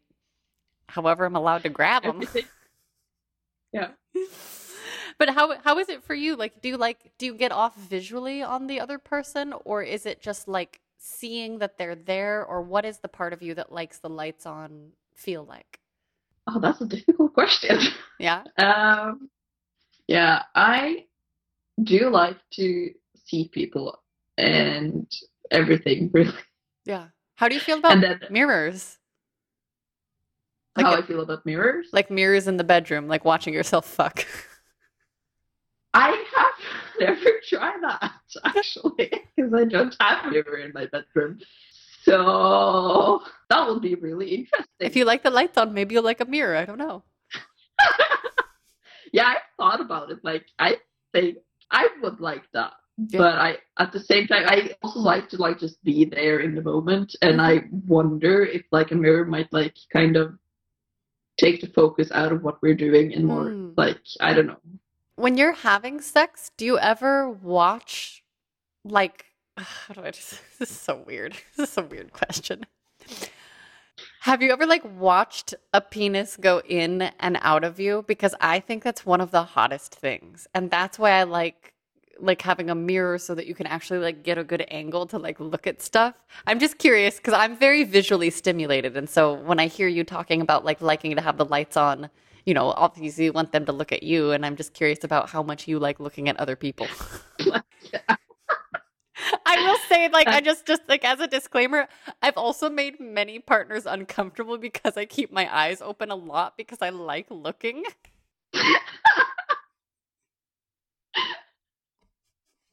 however 0.89 1.25
I'm 1.25 1.37
allowed 1.37 1.63
to 1.63 1.71
grab 1.71 2.03
them. 2.03 2.23
Yeah. 3.73 3.89
But 5.19 5.31
how 5.31 5.59
how 5.63 5.79
is 5.79 5.89
it 5.89 6.03
for 6.03 6.15
you? 6.15 6.37
Like, 6.37 6.61
do 6.63 6.69
you 6.69 6.77
like 6.77 7.13
do 7.19 7.27
you 7.27 7.35
get 7.35 7.53
off 7.53 7.77
visually 7.77 8.43
on 8.43 8.67
the 8.67 8.81
other 8.81 8.99
person, 8.99 9.55
or 9.65 9.83
is 9.83 10.07
it 10.07 10.21
just 10.21 10.49
like 10.49 10.81
seeing 10.99 11.59
that 11.59 11.79
they're 11.79 11.95
there, 11.95 12.45
or 12.45 12.63
what 12.63 12.85
is 12.85 12.99
the 12.99 13.09
part 13.09 13.33
of 13.33 13.43
you 13.43 13.55
that 13.55 13.73
likes 13.73 13.99
the 13.99 14.09
lights 14.09 14.47
on 14.47 14.93
feel 15.15 15.45
like? 15.45 15.81
Oh, 16.47 16.61
that's 16.61 16.81
a 16.81 16.87
difficult 16.87 17.33
question. 17.35 17.79
Yeah. 18.19 18.45
Um, 18.59 19.31
yeah, 20.07 20.43
I 20.55 21.07
do 21.83 22.11
like 22.11 22.37
to 22.55 22.91
see 23.25 23.49
people 23.53 24.03
and 24.37 25.11
everything, 25.51 26.11
really. 26.15 26.33
Yeah. 26.85 27.09
How 27.37 27.49
do 27.49 27.55
you 27.55 27.61
feel 27.61 27.79
about 27.79 28.01
then 28.01 28.21
mirrors? 28.31 28.99
Like 30.77 30.87
how 30.87 30.95
I 30.97 31.03
feel 31.03 31.21
about 31.21 31.47
mirrors. 31.47 31.89
Like 31.93 32.11
mirrors 32.11 32.49
in 32.49 32.57
the 32.57 32.65
bedroom, 32.65 33.09
like 33.09 33.25
watching 33.25 33.55
yourself 33.55 33.87
fuck. 33.87 34.27
I 35.95 36.11
have 36.35 36.55
never 37.01 37.31
tried 37.49 37.81
that 37.83 38.13
actually, 38.45 39.13
because 39.37 39.55
I 39.55 39.65
don't 39.65 39.97
have 40.01 40.27
a 40.27 40.31
mirror 40.31 40.59
in 40.59 40.73
my 40.75 40.87
bedroom. 40.87 41.39
So 42.03 43.23
that 43.51 43.69
would 43.69 43.83
be 43.83 43.95
really 43.95 44.29
interesting. 44.35 44.67
if 44.81 44.97
you 44.97 45.05
like 45.05 45.23
the 45.23 45.31
lights 45.31 45.57
on, 45.57 45.73
maybe 45.75 45.95
you'll 45.95 46.05
like 46.05 46.21
a 46.21 46.27
mirror. 46.27 46.57
I 46.57 46.65
don't 46.67 46.79
know. 46.79 47.03
yeah, 49.13 49.27
I 49.27 49.37
thought 49.57 49.81
about 49.81 50.11
it. 50.11 50.19
Like, 50.25 50.47
I 50.59 50.77
think 51.13 51.39
I 51.71 51.89
would 52.03 52.21
like 52.21 52.45
that, 52.53 52.73
Yeah. 53.09 53.19
but 53.19 53.35
I 53.39 53.59
at 53.79 53.93
the 53.93 54.01
same 54.01 54.27
time 54.27 54.45
I 54.49 54.75
also 54.83 55.01
like 55.01 55.29
to 55.31 55.37
like 55.39 55.59
just 55.59 55.83
be 55.85 56.05
there 56.05 56.41
in 56.41 56.55
the 56.55 56.63
moment, 56.63 57.17
and 57.23 57.41
I 57.41 57.59
Mm-hmm. 57.59 57.87
wonder 57.87 58.45
if 58.45 58.63
like 58.73 58.91
a 58.93 58.95
mirror 58.97 59.25
might 59.25 59.53
like 59.53 59.77
kind 59.93 60.17
of 60.17 60.35
take 61.39 61.61
the 61.61 61.69
focus 61.69 62.11
out 62.13 62.33
of 62.33 62.43
what 62.43 62.61
we're 62.63 62.75
doing 62.75 63.15
and 63.15 63.27
more 63.27 63.57
Mm. 63.57 63.75
like 63.77 63.99
I 64.21 64.35
don't 64.35 64.47
know. 64.47 64.61
When 65.17 65.39
you're 65.39 65.53
having 65.53 66.01
sex, 66.01 66.51
do 66.57 66.65
you 66.65 66.79
ever 66.79 67.31
watch 67.31 68.23
like 68.85 69.27
how 69.57 69.95
do 69.95 70.03
I 70.03 70.11
just 70.11 70.41
this 70.59 70.71
is 70.71 70.77
so 70.77 71.03
weird. 71.07 71.37
This 71.57 71.73
is 71.73 71.79
a 71.79 71.83
weird 71.83 72.13
question. 72.13 72.67
Have 74.23 74.43
you 74.43 74.51
ever 74.51 74.67
like 74.67 74.83
watched 74.99 75.55
a 75.73 75.81
penis 75.81 76.37
go 76.37 76.61
in 76.67 77.03
and 77.21 77.39
out 77.43 77.63
of 77.63 77.79
you? 77.79 78.05
Because 78.09 78.35
I 78.41 78.59
think 78.59 78.83
that's 78.83 79.07
one 79.07 79.21
of 79.21 79.31
the 79.31 79.45
hottest 79.45 79.95
things. 79.95 80.49
And 80.55 80.71
that's 80.71 80.99
why 80.99 81.13
I 81.13 81.25
like 81.25 81.75
like 82.21 82.43
having 82.43 82.71
a 82.71 82.75
mirror 82.75 83.19
so 83.19 83.35
that 83.35 83.47
you 83.47 83.55
can 83.55 83.67
actually 83.67 83.99
like 83.99 84.23
get 84.23 84.39
a 84.39 84.45
good 84.45 84.65
angle 84.69 85.07
to 85.07 85.19
like 85.19 85.39
look 85.41 85.67
at 85.67 85.83
stuff. 85.83 86.15
I'm 86.47 86.59
just 86.59 86.79
curious 86.79 87.17
because 87.17 87.35
I'm 87.35 87.57
very 87.57 87.85
visually 87.85 88.31
stimulated. 88.31 88.97
And 88.97 89.09
so 89.09 89.35
when 89.35 89.61
I 89.61 89.67
hear 89.67 89.89
you 89.89 90.05
talking 90.05 90.41
about 90.41 90.65
like 90.65 90.81
liking 90.81 91.15
to 91.17 91.23
have 91.23 91.37
the 91.37 91.45
lights 91.45 91.77
on, 91.77 92.11
you 92.45 92.55
know, 92.55 92.73
obviously 92.77 93.27
you 93.27 93.33
want 93.33 93.53
them 93.53 93.67
to 93.67 93.73
look 93.73 93.93
at 93.93 94.03
you. 94.03 94.33
And 94.33 94.45
I'm 94.45 94.57
just 94.57 94.75
curious 94.75 95.05
about 95.05 95.31
how 95.31 95.43
much 95.43 95.67
you 95.69 95.79
like 95.79 96.01
looking 96.01 96.29
at 96.29 96.37
other 96.39 96.57
people. 96.57 96.87
I 99.47 99.57
will 99.57 99.79
say, 99.89 100.09
like, 100.09 100.27
I 100.27 100.41
just, 100.41 100.67
just 100.67 100.83
like 100.89 101.05
as 101.05 101.21
a 101.21 101.27
disclaimer, 101.27 101.89
I've 102.23 102.37
also 102.37 102.69
made 102.69 103.01
many 103.01 103.39
partners 103.39 103.87
uncomfortable 103.87 104.59
because 104.59 104.97
I 104.97 105.05
keep 105.05 105.33
my 105.33 105.55
eyes 105.55 105.81
open 105.81 106.11
a 106.11 106.17
lot 106.17 106.57
because 106.57 106.79
I 106.83 106.91
like 106.91 107.27
looking. 107.31 107.85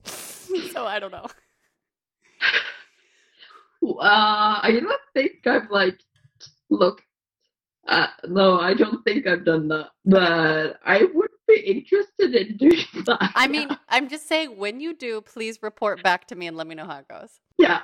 so 0.04 0.86
I 0.86 1.00
don't 1.00 1.12
know. 1.12 1.28
Uh, 3.84 4.60
I 4.62 4.80
don't 4.82 5.02
think 5.14 5.46
I've 5.48 5.70
like 5.72 6.00
looked. 6.70 7.04
Uh, 7.88 8.08
no, 8.28 8.60
I 8.60 8.74
don't 8.74 9.04
think 9.04 9.28
I've 9.28 9.46
done 9.46 9.68
that. 9.70 9.90
But 10.06 10.80
I 10.86 11.04
would 11.14 11.30
be 11.48 11.60
interested 11.62 12.12
interested 12.22 12.36
in 12.36 12.58
doing 12.58 12.86
that. 13.06 13.32
I 13.36 13.48
mean, 13.48 13.70
I'm 13.90 14.10
just 14.10 14.28
saying, 14.28 14.58
when 14.58 14.80
you 14.80 14.94
do, 14.94 15.22
please 15.22 15.60
report 15.62 16.04
back 16.04 16.28
to 16.28 16.36
me 16.36 16.48
and 16.48 16.58
let 16.58 16.68
me 16.68 16.76
know 16.76 16.86
how 16.86 17.00
it 17.00 17.08
goes. 17.08 17.40
yeah. 17.58 17.82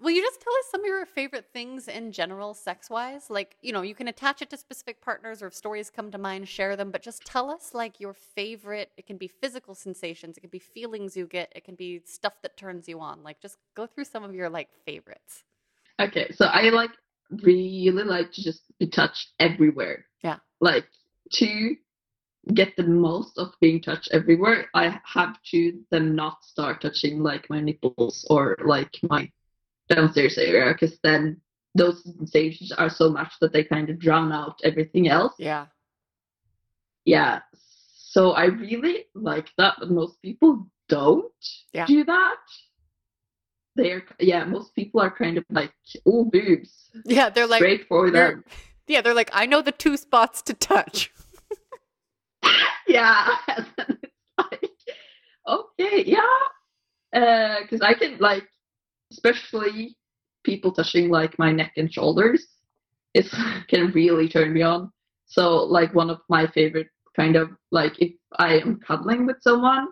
Will 0.00 0.12
you 0.12 0.22
just 0.22 0.40
tell 0.40 0.52
us 0.52 0.66
some 0.70 0.82
of 0.82 0.86
your 0.86 1.04
favorite 1.06 1.46
things 1.52 1.88
in 1.88 2.12
general, 2.12 2.54
sex 2.54 2.88
wise? 2.88 3.30
Like, 3.30 3.56
you 3.62 3.72
know, 3.72 3.82
you 3.82 3.96
can 3.96 4.06
attach 4.06 4.40
it 4.40 4.48
to 4.50 4.56
specific 4.56 5.00
partners 5.00 5.42
or 5.42 5.48
if 5.48 5.54
stories 5.54 5.90
come 5.90 6.12
to 6.12 6.18
mind, 6.18 6.46
share 6.48 6.76
them, 6.76 6.92
but 6.92 7.02
just 7.02 7.24
tell 7.24 7.50
us 7.50 7.74
like 7.74 7.98
your 7.98 8.12
favorite. 8.12 8.92
It 8.96 9.06
can 9.06 9.16
be 9.16 9.26
physical 9.26 9.74
sensations, 9.74 10.36
it 10.36 10.40
can 10.40 10.50
be 10.50 10.60
feelings 10.60 11.16
you 11.16 11.26
get, 11.26 11.52
it 11.56 11.64
can 11.64 11.74
be 11.74 12.00
stuff 12.04 12.34
that 12.42 12.56
turns 12.56 12.86
you 12.86 13.00
on. 13.00 13.24
Like, 13.24 13.40
just 13.40 13.56
go 13.74 13.88
through 13.88 14.04
some 14.04 14.22
of 14.22 14.36
your 14.36 14.48
like 14.48 14.68
favorites. 14.86 15.42
Okay, 16.00 16.30
so 16.30 16.44
I 16.44 16.68
like 16.68 16.92
really 17.30 17.90
like 18.04 18.32
to 18.32 18.42
just 18.42 18.62
be 18.78 18.86
touched 18.86 19.28
everywhere. 19.38 20.06
Yeah. 20.22 20.36
Like 20.60 20.86
to 21.34 21.76
get 22.54 22.76
the 22.76 22.82
most 22.84 23.38
of 23.38 23.52
being 23.60 23.80
touched 23.82 24.08
everywhere, 24.12 24.68
I 24.74 25.00
have 25.04 25.36
to 25.50 25.80
then 25.90 26.14
not 26.14 26.42
start 26.44 26.80
touching 26.80 27.22
like 27.22 27.48
my 27.50 27.60
nipples 27.60 28.26
or 28.30 28.56
like 28.64 28.94
my 29.02 29.30
downstairs 29.88 30.38
area 30.38 30.72
because 30.72 30.98
then 31.02 31.40
those 31.74 32.02
sensations 32.02 32.72
are 32.72 32.88
so 32.90 33.10
much 33.10 33.32
that 33.40 33.52
they 33.52 33.64
kind 33.64 33.90
of 33.90 33.98
drown 33.98 34.32
out 34.32 34.58
everything 34.64 35.08
else. 35.08 35.34
Yeah. 35.38 35.66
Yeah. 37.04 37.40
So 38.10 38.32
I 38.32 38.46
really 38.46 39.04
like 39.14 39.50
that, 39.58 39.76
but 39.78 39.90
most 39.90 40.20
people 40.22 40.66
don't 40.88 41.32
Yeah. 41.72 41.86
do 41.86 42.04
that. 42.04 42.36
They're 43.78 44.02
yeah, 44.18 44.44
most 44.44 44.74
people 44.74 45.00
are 45.00 45.10
kind 45.10 45.38
of 45.38 45.44
like, 45.50 45.72
oh 46.04 46.24
boobs. 46.24 46.90
Yeah. 47.04 47.30
They're 47.30 47.46
like, 47.46 47.60
Straight 47.60 47.86
for 47.88 48.06
you're- 48.08 48.18
them. 48.18 48.44
yeah, 48.88 49.00
they're 49.02 49.14
like, 49.14 49.30
I 49.32 49.46
know 49.46 49.62
the 49.62 49.72
two 49.72 49.96
spots 49.96 50.42
to 50.42 50.52
touch. 50.54 51.10
yeah. 52.88 53.36
And 53.48 53.66
then 53.76 53.98
it's 54.02 54.12
like, 54.38 54.70
okay, 55.48 56.04
yeah. 56.04 56.38
Uh, 57.14 57.56
because 57.62 57.80
I 57.80 57.94
can 57.94 58.18
like, 58.18 58.44
especially 59.12 59.96
people 60.44 60.72
touching 60.72 61.08
like 61.08 61.38
my 61.38 61.52
neck 61.52 61.72
and 61.76 61.92
shoulders, 61.92 62.46
it 63.14 63.26
can 63.68 63.92
really 63.92 64.28
turn 64.28 64.52
me 64.52 64.62
on. 64.62 64.90
So 65.26 65.56
like 65.64 65.94
one 65.94 66.10
of 66.10 66.18
my 66.28 66.46
favorite 66.48 66.88
kind 67.16 67.36
of 67.36 67.50
like 67.70 67.94
if 68.00 68.12
I 68.38 68.58
am 68.58 68.80
cuddling 68.80 69.26
with 69.26 69.36
someone 69.40 69.88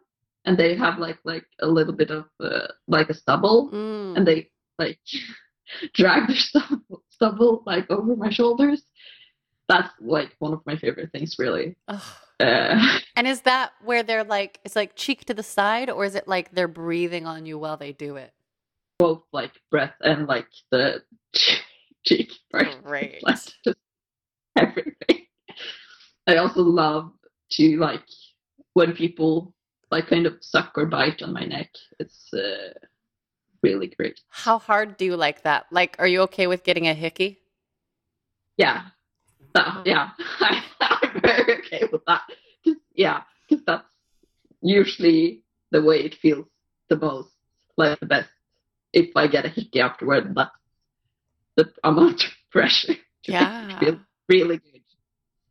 and 0.47 0.57
they 0.57 0.77
have 0.77 0.99
like 0.99 1.19
like 1.25 1.45
a 1.61 1.67
little 1.67 1.93
bit 1.93 2.11
of 2.11 2.25
uh, 2.41 2.69
like 2.89 3.11
a 3.11 3.15
stubble 3.15 3.71
Mm. 3.73 4.17
and 4.17 4.27
they 4.27 4.51
like 4.79 4.99
drag 5.95 6.29
their 6.29 6.37
stubble, 6.37 7.03
stubble 7.11 7.63
like 7.67 7.91
over 7.91 8.17
my 8.17 8.31
shoulders. 8.31 8.83
That's 9.69 9.91
like 10.01 10.31
one 10.39 10.53
of 10.53 10.61
my 10.65 10.77
favorite 10.77 11.11
things, 11.13 11.37
really. 11.39 11.77
Uh, 11.89 11.99
And 13.17 13.27
is 13.27 13.41
that 13.43 13.73
where 13.83 14.03
they're 14.03 14.25
like, 14.25 14.61
it's 14.63 14.77
like 14.77 14.95
cheek 14.95 15.25
to 15.25 15.33
the 15.35 15.43
side, 15.43 15.89
or 15.89 16.05
is 16.05 16.15
it 16.15 16.29
like 16.29 16.53
they're 16.55 16.69
breathing 16.69 17.27
on 17.27 17.47
you 17.47 17.59
while 17.59 17.77
they 17.79 17.93
do 17.93 18.17
it? 18.17 18.33
both 18.99 19.23
like 19.33 19.53
breath 19.71 19.93
and 20.01 20.27
like 20.27 20.47
the 20.71 21.03
cheek 22.07 22.33
part. 22.53 22.69
Great. 22.85 23.23
like 23.23 23.37
just 23.65 23.77
everything. 24.57 25.27
I 26.27 26.37
also 26.37 26.63
love 26.63 27.13
to 27.53 27.77
like 27.79 28.05
when 28.75 28.95
people 28.95 29.53
like 29.91 30.09
kind 30.09 30.27
of 30.27 30.35
suck 30.41 30.73
or 30.77 30.87
bite 30.87 31.23
on 31.23 31.33
my 31.33 31.45
neck. 31.45 31.71
It's 31.99 32.33
uh, 32.35 32.73
really 33.63 33.89
great. 33.89 34.21
How 34.29 34.59
hard 34.59 34.97
do 34.97 35.05
you 35.05 35.17
like 35.17 35.43
that? 35.43 35.67
Like, 35.71 35.97
are 35.99 36.09
you 36.09 36.23
okay 36.23 36.47
with 36.47 36.65
getting 36.65 36.89
a 36.89 36.95
hickey? 36.95 37.39
Yeah, 38.57 38.83
that, 39.55 39.83
yeah, 39.87 40.11
I, 40.41 40.63
I'm 40.81 41.21
very 41.21 41.59
okay 41.59 41.83
with 41.93 42.03
that. 42.07 42.23
'Cause- 42.65 42.77
yeah, 42.95 43.23
because 43.49 43.65
that's 43.67 43.85
usually 44.63 45.43
the 45.71 45.83
way 45.83 46.01
it 46.01 46.15
feels 46.15 46.47
the 46.89 46.97
most, 46.97 47.31
like 47.77 48.01
the 48.01 48.07
best. 48.07 48.31
If 48.93 49.11
I 49.17 49.27
get 49.27 49.45
a 49.45 49.49
hickey 49.49 49.81
afterward, 49.81 50.35
that's 50.35 50.51
the 51.57 51.73
amount 51.85 52.25
of 52.25 52.31
pressure. 52.51 52.95
to 53.25 53.33
Yeah. 53.33 53.79
feel 53.81 54.01
really 54.29 54.57
good. 54.59 54.83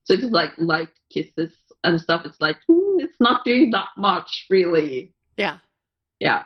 So 0.06 0.14
it's 0.14 0.24
like 0.24 0.52
light 0.58 0.90
kisses 1.12 1.52
and 1.86 2.00
stuff. 2.02 2.26
It's 2.26 2.42
like 2.42 2.58
"Mm, 2.70 3.02
it's 3.02 3.20
not 3.20 3.46
doing 3.46 3.72
that 3.72 3.90
much, 3.98 4.46
really. 4.50 5.14
Yeah. 5.38 5.58
Yeah. 6.20 6.44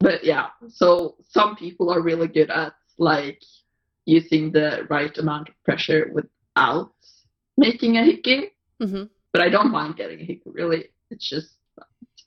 But 0.00 0.24
yeah, 0.24 0.48
so 0.68 1.16
some 1.28 1.54
people 1.56 1.90
are 1.92 2.00
really 2.02 2.26
good 2.28 2.50
at 2.50 2.74
like 2.98 3.40
using 4.04 4.50
the 4.50 4.86
right 4.90 5.16
amount 5.18 5.48
of 5.48 5.54
pressure 5.64 6.10
without 6.12 6.92
making 7.56 7.98
a 7.98 8.04
hickey. 8.04 8.50
hmm 8.80 9.04
But 9.32 9.42
I 9.42 9.48
don't 9.48 9.70
mind 9.70 9.96
getting 9.96 10.20
a 10.20 10.24
hickey. 10.24 10.50
Really, 10.50 10.86
it's 11.10 11.28
just 11.28 11.56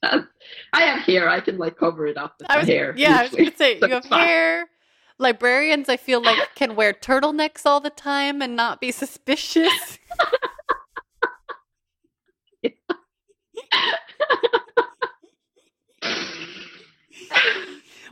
I 0.04 0.82
have 0.82 1.00
hair. 1.02 1.30
I 1.30 1.42
can 1.42 1.58
like 1.58 1.78
cover 1.78 2.08
it 2.08 2.18
up 2.18 2.36
with 2.40 2.50
I 2.50 2.60
was, 2.60 2.68
hair. 2.68 2.94
yeah, 2.98 3.18
I 3.20 3.22
was 3.24 3.32
gonna 3.32 3.56
say 3.56 3.80
So 3.80 3.88
you 3.88 3.94
have 3.94 4.06
fine. 4.06 4.28
hair. 4.28 4.70
Librarians, 5.18 5.88
I 5.88 5.96
feel 5.96 6.22
like, 6.22 6.38
can 6.56 6.76
wear 6.76 6.92
turtlenecks 6.92 7.66
all 7.66 7.80
the 7.80 7.90
time 7.90 8.42
and 8.42 8.54
not 8.54 8.82
be 8.82 8.92
suspicious. 8.92 9.98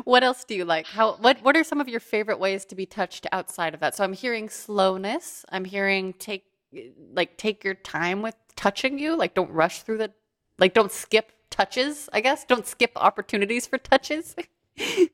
What 0.03 0.23
else 0.23 0.43
do 0.43 0.55
you 0.55 0.65
like? 0.65 0.87
How 0.87 1.15
what 1.15 1.41
what 1.41 1.55
are 1.55 1.63
some 1.63 1.79
of 1.79 1.87
your 1.87 1.99
favorite 1.99 2.39
ways 2.39 2.65
to 2.65 2.75
be 2.75 2.85
touched 2.85 3.27
outside 3.31 3.73
of 3.73 3.79
that? 3.79 3.95
So 3.95 4.03
I'm 4.03 4.13
hearing 4.13 4.49
slowness. 4.49 5.45
I'm 5.49 5.65
hearing 5.65 6.13
take 6.13 6.45
like 7.13 7.37
take 7.37 7.63
your 7.63 7.75
time 7.75 8.21
with 8.21 8.35
touching 8.55 8.99
you. 8.99 9.15
Like 9.15 9.33
don't 9.33 9.51
rush 9.51 9.81
through 9.83 9.99
the 9.99 10.11
like 10.59 10.73
don't 10.73 10.91
skip 10.91 11.31
touches, 11.49 12.09
I 12.11 12.21
guess. 12.21 12.45
Don't 12.45 12.67
skip 12.67 12.91
opportunities 12.95 13.67
for 13.67 13.77
touches. 13.77 14.35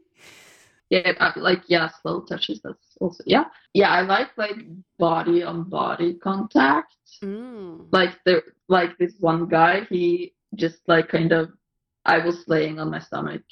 Yeah, 0.90 1.12
uh, 1.20 1.32
like 1.36 1.62
yeah, 1.68 1.90
slow 2.02 2.22
touches. 2.22 2.62
That's 2.64 2.98
also 3.00 3.24
yeah, 3.28 3.46
yeah. 3.74 3.92
I 3.92 4.02
like 4.02 4.30
like 4.38 4.58
body 4.98 5.44
on 5.44 5.70
body 5.70 6.16
contact. 6.16 6.96
mm. 7.24 7.86
Like 7.92 8.18
there, 8.26 8.42
like 8.70 8.98
this 8.98 9.14
one 9.20 9.48
guy, 9.48 9.86
he 9.90 10.34
just 10.56 10.80
like 10.88 11.10
kind 11.10 11.32
of. 11.32 11.52
I 12.06 12.18
was 12.18 12.48
laying 12.48 12.80
on 12.80 12.90
my 12.90 12.98
stomach 13.00 13.44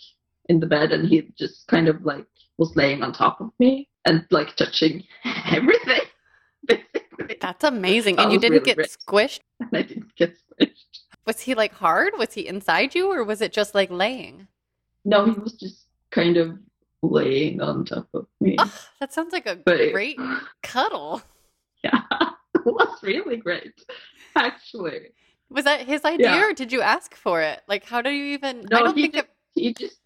in 0.49 0.59
the 0.59 0.67
bed, 0.67 0.91
and 0.91 1.07
he 1.07 1.29
just 1.37 1.67
kind 1.67 1.87
of 1.87 2.03
like 2.05 2.25
was 2.57 2.75
laying 2.75 3.03
on 3.03 3.13
top 3.13 3.39
of 3.41 3.51
me 3.59 3.87
and 4.05 4.25
like 4.31 4.55
touching 4.55 5.03
everything, 5.51 6.01
basically. 6.67 7.37
That's 7.41 7.63
amazing. 7.63 8.19
And 8.19 8.31
you 8.31 8.39
didn't 8.39 8.63
really 8.63 8.65
get 8.65 8.77
great. 8.77 8.97
squished? 9.07 9.39
And 9.59 9.69
I 9.73 9.81
didn't 9.83 10.15
get 10.15 10.35
squished. 10.37 10.73
Was 11.25 11.41
he 11.41 11.55
like 11.55 11.73
hard? 11.73 12.13
Was 12.17 12.33
he 12.33 12.47
inside 12.47 12.95
you 12.95 13.11
or 13.11 13.23
was 13.23 13.41
it 13.41 13.51
just 13.51 13.75
like 13.75 13.91
laying? 13.91 14.47
No, 15.05 15.25
he 15.25 15.31
was 15.39 15.53
just 15.53 15.85
kind 16.11 16.37
of 16.37 16.57
laying 17.03 17.61
on 17.61 17.85
top 17.85 18.07
of 18.13 18.27
me. 18.39 18.55
Ugh, 18.59 18.69
that 18.99 19.13
sounds 19.13 19.33
like 19.33 19.45
a 19.45 19.55
But 19.57 19.91
great 19.91 20.17
cuddle. 20.63 21.21
yeah, 21.83 22.01
it 22.55 22.65
was 22.65 23.03
really 23.03 23.37
great, 23.37 23.73
actually. 24.35 25.09
Was 25.49 25.63
that 25.65 25.81
his 25.81 26.03
idea 26.05 26.27
Yeah. 26.31 26.45
or 26.49 26.53
did 26.53 26.71
you 26.71 26.81
ask 26.81 27.15
for 27.15 27.41
it? 27.41 27.61
Like 27.67 27.85
how 27.85 28.01
do 28.01 28.09
you 28.09 28.33
even 28.33 28.59
I 28.71 28.79
No, 28.79 28.85
don't 28.85 28.95
he 28.95 29.03
think 29.03 29.13
just, 29.15 29.27
that 29.27 29.61
he 29.61 29.73
just 29.73 29.99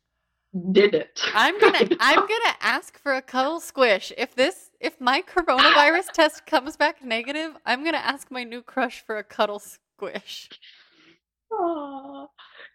did 0.72 0.94
it. 0.94 1.22
I'm 1.34 1.60
gonna 1.60 1.90
I'm 2.00 2.20
gonna 2.20 2.56
ask 2.62 3.00
for 3.02 3.14
a 3.14 3.22
cuddle 3.22 3.60
squish. 3.60 4.12
If 4.18 4.36
this 4.36 4.72
if 4.80 5.00
my 5.00 5.22
coronavirus 5.22 6.12
test 6.14 6.46
comes 6.46 6.76
back 6.76 7.04
negative, 7.04 7.56
I'm 7.66 7.84
gonna 7.84 7.98
ask 7.98 8.30
my 8.32 8.44
new 8.44 8.62
crush 8.62 9.04
for 9.06 9.18
a 9.18 9.24
cuddle 9.24 9.60
squish. 9.60 10.50
Aw. 11.54 12.28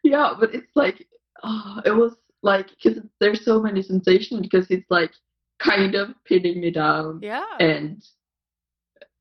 yeah, 0.02 0.34
but 0.38 0.54
it's 0.54 0.74
like 0.74 1.06
oh, 1.42 1.80
it 1.84 1.92
was 1.92 2.16
like 2.42 2.68
because 2.70 3.02
there's 3.20 3.44
so 3.44 3.60
many 3.60 3.82
sensations 3.82 4.40
because 4.40 4.70
it's 4.70 4.90
like 4.90 5.12
kind 5.58 5.94
of 5.94 6.14
pinning 6.24 6.60
me 6.60 6.70
down 6.70 7.20
Yeah. 7.22 7.44
and 7.58 8.02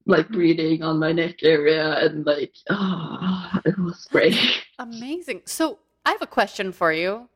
like 0.06 0.26
mm-hmm. 0.26 0.36
breathing 0.36 0.84
on 0.84 1.00
my 1.00 1.12
neck 1.12 1.42
area 1.44 1.98
and 2.06 2.26
like 2.26 2.54
oh, 2.70 3.60
it 3.66 3.78
was 3.80 4.08
great. 4.12 4.38
Amazing. 4.80 5.42
So 5.46 5.80
I 6.06 6.12
have 6.12 6.22
a 6.22 6.28
question 6.28 6.72
for 6.72 6.92
you. 6.94 7.30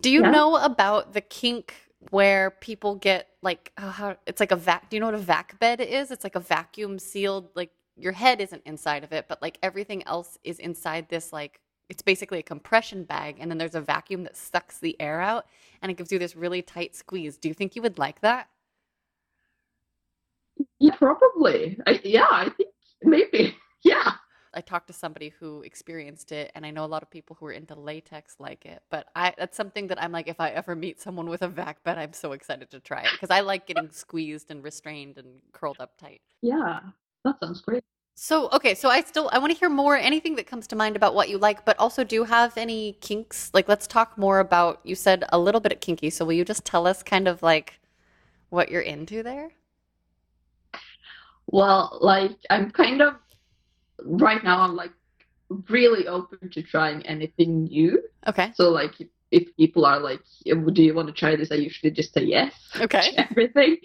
Do 0.00 0.10
you 0.10 0.22
Yeah. 0.22 0.30
know 0.30 0.56
about 0.56 1.12
the 1.14 1.20
kink 1.20 1.74
where 2.10 2.52
people 2.52 2.96
get 2.96 3.28
like 3.42 3.72
oh, 3.78 3.90
how 3.90 4.16
it's 4.26 4.40
like 4.40 4.52
a 4.52 4.56
vac? 4.56 4.90
Do 4.90 4.96
you 4.96 5.00
know 5.00 5.06
what 5.06 5.14
a 5.16 5.18
vac 5.18 5.58
bed 5.60 5.80
is? 5.80 6.10
It's 6.10 6.24
like 6.24 6.36
a 6.36 6.40
vacuum 6.40 6.98
sealed. 6.98 7.50
Like 7.56 7.72
your 7.96 8.12
head 8.12 8.40
isn't 8.40 8.62
inside 8.66 9.04
of 9.04 9.12
it, 9.12 9.26
but 9.28 9.42
like 9.42 9.58
everything 9.62 10.06
else 10.06 10.38
is 10.44 10.58
inside 10.60 11.08
this 11.08 11.32
like 11.32 11.60
it's 11.90 12.02
basically 12.02 12.38
a 12.40 12.42
compression 12.44 13.04
bag, 13.04 13.36
and 13.40 13.50
then 13.50 13.58
there's 13.58 13.74
a 13.74 13.80
vacuum 13.80 14.24
that 14.24 14.36
sucks 14.36 14.78
the 14.78 15.00
air 15.00 15.20
out, 15.20 15.46
and 15.82 15.90
it 15.90 15.96
gives 15.98 16.12
you 16.12 16.18
this 16.20 16.36
really 16.36 16.62
tight 16.62 16.96
squeeze. 16.96 17.36
Do 17.38 17.48
you 17.48 17.54
think 17.54 17.76
you 17.76 17.82
would 17.82 17.98
like 17.98 18.20
that? 18.22 18.48
Yeah, 20.80 20.96
probably. 20.96 21.78
I, 21.86 22.00
yeah, 22.04 22.26
I 22.30 22.50
think 22.50 22.70
maybe. 23.02 23.56
Yeah. 23.84 24.12
I 24.54 24.60
talked 24.60 24.88
to 24.88 24.92
somebody 24.92 25.30
who 25.40 25.62
experienced 25.62 26.32
it, 26.32 26.50
and 26.54 26.66
I 26.66 26.70
know 26.70 26.84
a 26.84 26.86
lot 26.86 27.02
of 27.02 27.10
people 27.10 27.36
who 27.38 27.46
are 27.46 27.52
into 27.52 27.74
latex 27.74 28.36
like 28.38 28.66
it. 28.66 28.82
But 28.90 29.08
I 29.14 29.34
that's 29.38 29.56
something 29.56 29.86
that 29.88 30.02
I'm 30.02 30.12
like, 30.12 30.28
if 30.28 30.40
I 30.40 30.50
ever 30.50 30.74
meet 30.74 31.00
someone 31.00 31.28
with 31.28 31.42
a 31.42 31.48
vac 31.48 31.82
bed, 31.84 31.98
I'm 31.98 32.12
so 32.12 32.32
excited 32.32 32.70
to 32.70 32.80
try 32.80 33.02
it 33.02 33.10
because 33.12 33.30
I 33.30 33.40
like 33.40 33.66
getting 33.66 33.90
squeezed 33.90 34.50
and 34.50 34.62
restrained 34.62 35.18
and 35.18 35.40
curled 35.52 35.80
up 35.80 35.96
tight. 35.98 36.20
Yeah. 36.42 36.80
That 37.24 37.38
sounds 37.40 37.60
great. 37.60 37.84
So, 38.14 38.50
okay, 38.52 38.74
so 38.74 38.90
I 38.90 39.00
still 39.02 39.30
I 39.32 39.38
want 39.38 39.52
to 39.52 39.58
hear 39.58 39.70
more 39.70 39.96
anything 39.96 40.36
that 40.36 40.46
comes 40.46 40.66
to 40.68 40.76
mind 40.76 40.94
about 40.94 41.14
what 41.14 41.28
you 41.30 41.38
like, 41.38 41.64
but 41.64 41.78
also 41.78 42.04
do 42.04 42.16
you 42.16 42.24
have 42.24 42.56
any 42.58 42.98
kinks? 43.00 43.50
Like 43.54 43.68
let's 43.68 43.86
talk 43.86 44.18
more 44.18 44.40
about 44.40 44.80
you 44.84 44.94
said 44.94 45.24
a 45.32 45.38
little 45.38 45.60
bit 45.60 45.72
at 45.72 45.80
kinky, 45.80 46.10
so 46.10 46.24
will 46.24 46.34
you 46.34 46.44
just 46.44 46.64
tell 46.64 46.86
us 46.86 47.02
kind 47.02 47.26
of 47.26 47.42
like 47.42 47.80
what 48.50 48.70
you're 48.70 48.82
into 48.82 49.22
there? 49.22 49.52
Well, 51.46 51.98
like 52.02 52.36
I'm 52.50 52.70
kind 52.70 53.00
of 53.00 53.14
right 54.04 54.42
now 54.42 54.60
I'm 54.60 54.76
like 54.76 54.92
really 55.68 56.06
open 56.06 56.50
to 56.50 56.62
trying 56.62 57.04
anything 57.06 57.64
new. 57.64 58.02
Okay. 58.26 58.52
So 58.54 58.70
like 58.70 58.94
if 59.30 59.54
people 59.56 59.84
are 59.86 60.00
like, 60.00 60.20
"Do 60.44 60.82
you 60.82 60.94
want 60.94 61.08
to 61.08 61.14
try 61.14 61.36
this?" 61.36 61.52
I 61.52 61.56
usually 61.56 61.90
just 61.92 62.14
say 62.14 62.24
yes 62.24 62.52
Okay. 62.80 63.12
everything. 63.16 63.78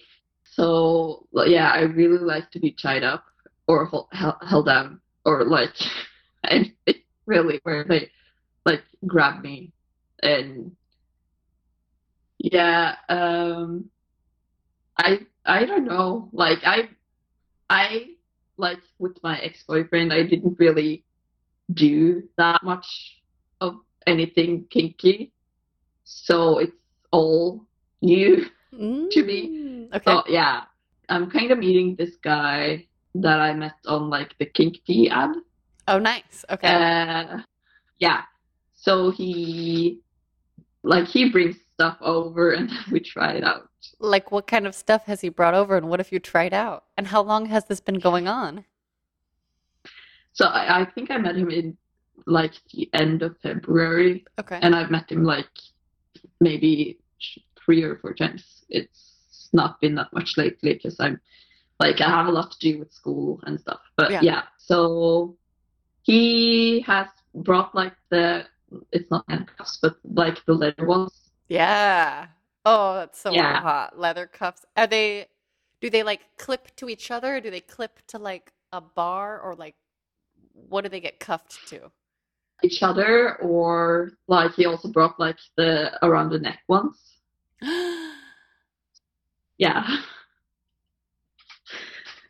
So 0.44 1.28
yeah, 1.34 1.72
I 1.72 1.82
really 1.82 2.20
like 2.20 2.52
to 2.52 2.60
be 2.60 2.72
tied 2.72 3.04
up 3.04 3.26
or 3.68 3.90
held, 4.12 4.36
held 4.42 4.66
down 4.66 5.02
or 5.26 5.44
like 5.44 5.74
anything 6.48 7.02
really 7.26 7.60
where 7.64 7.84
they 7.84 8.10
like 8.66 8.84
grab 9.08 9.44
me 9.44 9.72
and 10.22 10.72
yeah 12.40 12.96
um 13.10 13.90
i 14.98 15.20
i 15.46 15.66
don't 15.66 15.86
know 15.86 16.30
like 16.32 16.60
i 16.66 16.88
i 17.70 18.06
like 18.58 18.80
with 19.00 19.18
my 19.24 19.38
ex-boyfriend 19.40 20.12
i 20.14 20.24
didn't 20.24 20.56
really 20.60 21.04
do 21.74 22.22
that 22.38 22.62
much 22.64 23.22
of 23.62 23.76
anything 24.08 24.66
kinky 24.70 25.32
so 26.04 26.60
it's 26.60 26.72
all 27.12 27.66
new 28.02 28.46
to 28.72 29.24
me. 29.24 29.50
Mm, 29.50 29.96
Okay. 29.96 30.04
so 30.12 30.24
yeah 30.28 30.64
i'm 31.10 31.30
kind 31.30 31.52
of 31.52 31.60
meeting 31.60 31.96
this 31.98 32.16
guy 32.24 32.86
that 33.16 33.40
i 33.40 33.54
met 33.54 33.74
on 33.88 34.10
like 34.10 34.36
the 34.40 34.46
kink 34.46 34.78
tea 34.86 35.10
ad 35.10 35.32
Oh, 35.88 36.00
nice. 36.00 36.44
Okay. 36.50 36.68
uh, 36.68 37.38
yeah. 38.00 38.22
So 38.74 39.12
he, 39.12 40.00
like, 40.84 41.06
he 41.06 41.30
brings 41.30 41.58
stuff 41.76 41.96
over 42.02 42.52
and 42.58 42.72
we 42.92 43.00
try 43.00 43.34
it 43.34 43.44
out. 43.44 43.70
Like 44.00 44.32
what 44.32 44.48
kind 44.48 44.66
of 44.68 44.76
stuff 44.76 45.06
has 45.06 45.22
he 45.22 45.30
brought 45.30 45.54
over 45.54 45.78
and 45.78 45.90
what 45.90 46.00
have 46.00 46.12
you 46.12 46.20
tried 46.20 46.54
out? 46.54 46.84
And 46.98 47.08
how 47.08 47.22
long 47.22 47.48
has 47.48 47.66
this 47.66 47.80
been 47.80 48.00
going 48.00 48.28
on? 48.28 48.66
So 50.34 50.46
I, 50.46 50.82
I 50.82 50.86
think 50.86 51.12
I 51.12 51.18
met 51.18 51.36
him 51.36 51.50
in 51.50 51.78
like 52.28 52.54
the 52.74 52.90
end 52.94 53.22
of 53.22 53.38
February, 53.40 54.26
Okay. 54.40 54.60
and 54.62 54.76
I've 54.76 54.92
met 54.92 55.12
him 55.12 55.24
like 55.24 55.48
maybe 56.42 57.00
three 57.64 57.84
or 57.84 57.98
four 57.98 58.14
times. 58.14 58.66
It's 58.70 59.50
not 59.54 59.80
been 59.80 59.96
that 59.96 60.12
much 60.14 60.38
lately 60.38 60.74
because 60.74 61.00
I'm 61.00 61.20
like 61.80 62.02
I 62.02 62.10
have 62.10 62.28
a 62.28 62.32
lot 62.32 62.52
to 62.52 62.60
do 62.60 62.80
with 62.80 62.92
school 62.94 63.40
and 63.44 63.60
stuff. 63.60 63.80
But 63.96 64.12
Yeah. 64.12 64.22
yeah, 64.22 64.42
so 64.58 65.38
he 66.04 66.82
has 66.82 67.08
brought 67.34 67.74
like 67.76 67.94
the 68.10 68.46
it's 68.92 69.10
not 69.12 69.24
handcuffs, 69.30 69.78
but 69.82 69.96
like 70.04 70.44
the 70.46 70.54
leather 70.54 70.86
ones. 70.86 71.32
Yeah. 71.48 72.28
Oh, 72.66 72.96
that's 72.96 73.20
so 73.20 73.32
Yeah. 73.32 73.62
hot. 73.62 73.98
Leather 74.00 74.26
cuffs. 74.28 74.66
Are 74.76 74.88
they, 74.88 75.28
do 75.82 75.90
they 75.90 76.04
like 76.04 76.22
clip 76.38 76.76
to 76.78 76.90
each 76.90 77.12
other? 77.12 77.40
Do 77.40 77.52
they 77.52 77.62
clip 77.62 78.00
to 78.08 78.18
like 78.18 78.52
a 78.74 78.82
bar 78.82 79.40
or 79.40 79.56
like 79.56 79.76
what 80.54 80.82
do 80.82 80.90
they 80.90 81.00
get 81.00 81.20
cuffed 81.20 81.68
to? 81.70 81.92
each 82.64 82.82
other 82.82 83.36
or 83.42 84.14
like 84.30 84.54
he 84.56 84.66
also 84.66 84.88
brought 84.88 85.20
like 85.20 85.38
the 85.58 85.92
around 86.06 86.30
the 86.30 86.40
neck 86.40 86.60
ones 86.70 87.18
yeah 89.58 89.98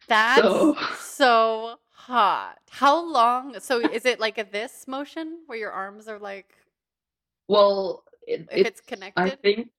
That's 0.08 0.42
So- 0.42 0.76
so 0.98 1.80
hot. 1.92 2.58
How 2.72 3.00
long? 3.04 3.60
So 3.60 3.80
is 3.80 4.06
it 4.06 4.20
like 4.20 4.38
a 4.40 4.44
this 4.44 4.88
motion 4.88 5.40
where 5.48 5.58
your 5.58 5.72
arms 5.72 6.08
are 6.08 6.20
like, 6.20 6.54
well 7.48 8.04
it, 8.28 8.48
if 8.52 8.68
it's 8.68 8.82
i 8.86 8.90
connected? 8.96 9.22
I 9.22 9.30
think 9.36 9.70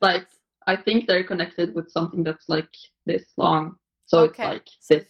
like, 0.00 0.26
i 0.66 0.76
think 0.76 1.06
they're 1.06 1.24
connected 1.24 1.74
with 1.74 1.90
something 1.90 2.22
that's 2.22 2.48
like 2.48 2.68
this 3.06 3.24
long. 3.36 3.76
So 4.06 4.24
it's 4.24 4.32
Okay, 4.38 4.48
like 4.48 4.66
this. 4.88 5.04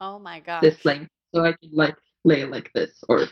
Oh 0.00 0.18
my 0.18 0.40
god. 0.40 0.62
this 0.62 0.84
length. 0.84 1.10
So 1.34 1.44
i 1.44 1.52
can 1.52 1.70
like 1.72 1.96
lay 2.24 2.44
like 2.44 2.70
this 2.74 2.92
or 3.08 3.26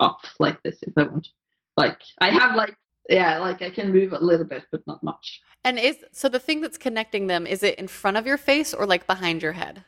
up 0.00 0.20
like 0.38 0.58
this 0.62 0.78
if 0.82 0.92
i 0.96 1.02
want. 1.02 1.28
Like 1.76 2.00
i 2.20 2.30
have 2.30 2.56
like 2.56 2.74
yeah 3.08 3.38
like 3.38 3.62
i 3.62 3.70
can 3.70 3.92
move 3.92 4.12
a 4.12 4.18
little 4.18 4.46
bit 4.46 4.64
but 4.72 4.82
not 4.86 5.02
much. 5.02 5.40
And 5.64 5.78
is 5.78 5.98
so 6.12 6.28
the 6.28 6.40
thing 6.40 6.60
that's 6.60 6.78
connecting 6.78 7.26
them, 7.28 7.46
is 7.46 7.62
it 7.62 7.78
in 7.78 7.86
front 7.88 8.16
of 8.16 8.26
your 8.26 8.36
face 8.36 8.74
or 8.74 8.84
like 8.86 9.06
behind 9.06 9.42
your 9.42 9.52
head? 9.52 9.84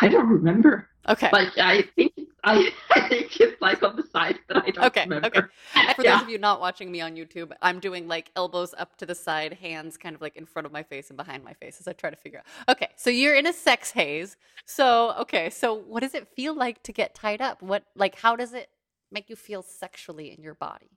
I 0.00 0.08
don't 0.08 0.28
remember 0.28 0.88
Okay. 1.08 1.32
like 1.32 1.56
i 1.58 1.82
think 1.96 2.12
i 2.44 2.70
i 2.90 3.08
think 3.08 3.40
it's 3.40 3.60
like 3.60 3.82
on 3.82 3.96
the 3.96 4.02
side 4.12 4.38
but 4.48 4.56
i 4.58 4.70
don't 4.70 4.94
Okay, 4.94 5.06
remember 5.06 5.24
okay. 5.24 5.42
And 5.86 5.96
for 5.96 6.04
Yeah. 6.04 6.12
those 6.12 6.22
of 6.22 6.28
you 6.28 6.38
not 6.38 6.60
watching 6.60 6.90
me 6.92 7.00
on 7.00 7.16
YouTube, 7.16 7.52
I'm 7.62 7.80
doing 7.80 8.06
like 8.06 8.30
elbows 8.36 8.74
up 8.78 8.96
to 8.98 9.06
the 9.06 9.14
side, 9.14 9.54
hands 9.54 9.96
kind 9.96 10.14
of 10.14 10.20
like 10.22 10.36
in 10.36 10.46
front 10.46 10.66
of 10.66 10.72
my 10.72 10.84
face 10.84 11.08
and 11.10 11.16
behind 11.16 11.42
my 11.42 11.52
face 11.54 11.80
as 11.80 11.88
I 11.88 11.92
try 11.94 12.10
to 12.10 12.16
figure 12.16 12.38
out. 12.40 12.76
Okay, 12.76 12.88
so 12.96 13.10
you're 13.10 13.34
in 13.34 13.46
a 13.46 13.52
sex 13.52 13.90
haze. 13.90 14.36
So, 14.66 15.14
okay, 15.20 15.50
so 15.50 15.74
what 15.74 16.00
does 16.00 16.14
it 16.14 16.28
feel 16.28 16.54
like 16.54 16.82
to 16.84 16.92
get 16.92 17.14
tied 17.14 17.40
up? 17.40 17.60
What 17.62 17.84
like 17.96 18.16
how 18.16 18.36
does 18.36 18.52
it 18.54 18.70
make 19.10 19.28
you 19.28 19.36
feel 19.36 19.62
sexually 19.62 20.30
in 20.32 20.42
your 20.42 20.54
body? 20.54 20.90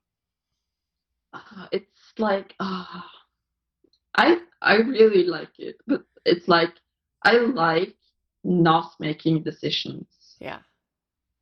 uh, 1.33 1.67
it's 1.71 2.13
like 2.17 2.55
uh, 2.59 3.01
I 4.15 4.41
I 4.61 4.75
really 4.77 5.25
like 5.25 5.57
it, 5.59 5.77
but 5.87 6.03
it's 6.25 6.47
like 6.47 6.73
I 7.23 7.37
like 7.37 7.95
not 8.43 8.91
making 8.99 9.43
decisions. 9.43 10.05
Yeah. 10.39 10.59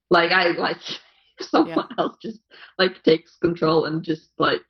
Like 0.09 0.31
I 0.31 0.49
like 0.51 0.81
someone 1.41 1.87
else 1.97 2.17
just 2.21 2.39
like 2.77 3.03
takes 3.03 3.37
control 3.37 3.85
and 3.85 4.03
just 4.03 4.29
like 4.37 4.61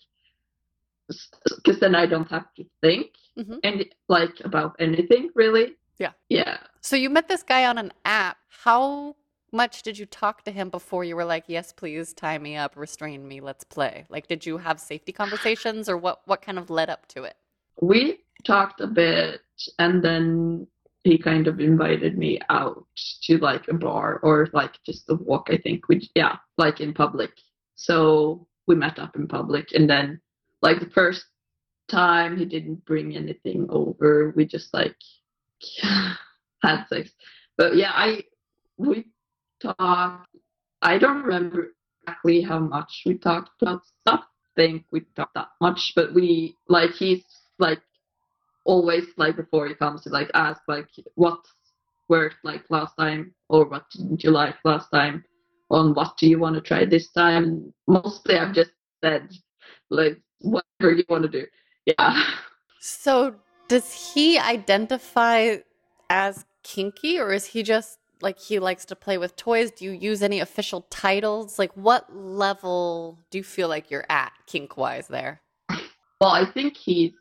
because 1.55 1.80
then 1.80 1.95
I 1.95 2.05
don't 2.05 2.30
have 2.30 2.53
to 2.55 2.65
think 2.82 3.07
Mhm. 3.38 3.59
and 3.63 3.86
like 4.09 4.41
about 4.43 4.75
anything 4.80 5.30
really. 5.34 5.75
Yeah. 5.97 6.11
Yeah. 6.30 6.57
So 6.82 6.95
you 6.95 7.09
met 7.09 7.27
this 7.27 7.41
guy 7.43 7.65
on 7.65 7.77
an 7.77 7.91
app. 8.05 8.38
How 8.49 9.15
much 9.51 9.82
did 9.82 9.97
you 9.97 10.05
talk 10.05 10.43
to 10.43 10.51
him 10.51 10.69
before 10.69 11.03
you 11.03 11.15
were 11.15 11.25
like, 11.25 11.45
"Yes, 11.47 11.71
please 11.73 12.13
tie 12.13 12.38
me 12.38 12.55
up, 12.55 12.75
restrain 12.75 13.27
me, 13.27 13.41
let's 13.41 13.63
play"? 13.63 14.05
Like 14.09 14.27
did 14.27 14.45
you 14.45 14.57
have 14.59 14.80
safety 14.80 15.11
conversations 15.11 15.89
or 15.89 15.97
what 15.97 16.21
what 16.25 16.41
kind 16.41 16.59
of 16.59 16.69
led 16.69 16.89
up 16.89 17.07
to 17.09 17.23
it? 17.23 17.36
we 17.82 18.19
talked 18.43 18.82
a 18.82 18.88
bit 18.88 19.41
and 19.80 20.03
then 20.03 20.67
he 21.04 21.18
kind 21.18 21.47
of 21.47 21.60
invited 21.60 22.18
me 22.18 22.39
out 22.50 22.86
to 23.24 23.38
like 23.38 23.68
a 23.68 23.74
bar 23.74 24.20
or 24.22 24.50
like 24.54 24.74
just 24.86 25.10
a 25.10 25.16
walk 25.16 25.47
i 25.52 25.58
think. 25.58 25.88
We 25.88 26.10
yeah 26.16 26.38
like 26.58 26.82
in 26.82 26.93
public. 26.93 27.32
So 27.76 28.47
we 28.68 28.76
met 28.76 29.00
up 29.00 29.16
in 29.16 29.28
public 29.28 29.72
and 29.74 29.89
then 29.89 30.20
like 30.62 30.80
the 30.80 30.89
first 30.89 31.26
time 31.88 32.38
he 32.38 32.45
didn't 32.45 32.86
bring 32.86 33.16
anything 33.16 33.66
over 33.70 34.34
we 34.36 34.45
just 34.45 34.74
like 34.74 34.95
had 36.64 36.86
sex. 36.88 37.12
But 37.58 37.76
yeah 37.76 37.91
i 37.93 38.24
we 38.78 39.06
talked 39.62 40.28
i 40.82 40.97
don't 40.97 41.24
remember 41.24 41.74
exactly 42.04 42.41
how 42.41 42.60
much 42.60 43.04
we 43.06 43.18
talked 43.18 43.62
about 43.62 43.82
stuff. 44.02 44.24
I 44.26 44.62
think 44.62 44.86
we 44.91 45.02
talked 45.16 45.36
that 45.36 45.50
much 45.62 45.93
but 45.95 46.14
we 46.14 46.56
like 46.68 46.91
he's 46.91 47.24
like 47.58 47.82
always 48.74 49.05
like 49.17 49.36
before 49.36 49.67
he 49.67 49.74
comes 49.74 50.03
to 50.03 50.09
like 50.09 50.30
ask 50.36 50.61
like 50.67 50.88
what 51.15 51.39
worked 52.07 52.38
like 52.43 52.63
last 52.70 52.93
time 52.97 53.34
or 53.49 53.65
what 53.65 53.84
didn't 53.91 54.24
you 54.24 54.30
like 54.30 54.55
last 54.63 54.88
time 54.91 55.24
on 55.72 55.93
what 55.95 56.15
do 56.20 56.28
you 56.28 56.38
want 56.38 56.55
to 56.55 56.61
try 56.61 56.86
this 56.86 57.09
time 57.11 57.74
mostly 57.88 58.38
i've 58.38 58.53
just 58.53 58.70
said 59.03 59.24
like 59.89 60.22
whatever 60.41 60.93
you 60.93 61.03
want 61.09 61.24
to 61.24 61.30
do 61.39 61.45
yeah 61.86 62.24
So 62.80 63.36
does 63.67 64.13
he 64.13 64.39
identify 64.39 65.57
as 66.09 66.45
kinky 66.63 67.20
or 67.20 67.34
is 67.34 67.45
he 67.47 67.61
just 67.63 67.99
like 68.22 68.39
he 68.39 68.59
likes 68.59 68.86
to 68.86 68.95
play 68.95 69.17
with 69.17 69.36
toys? 69.36 69.72
Do 69.72 69.84
you 69.86 69.91
use 69.91 70.22
any 70.22 70.39
official 70.39 70.82
titles? 70.89 71.59
Like 71.59 71.74
what 71.76 72.03
level 72.15 73.20
do 73.32 73.38
you 73.38 73.43
feel 73.43 73.67
like 73.67 73.91
you're 73.91 74.05
at 74.09 74.32
kink 74.45 74.78
wise 74.78 75.07
there? 75.07 75.41
well 76.22 76.32
i 76.32 76.45
think 76.45 76.76
he's 76.76 77.13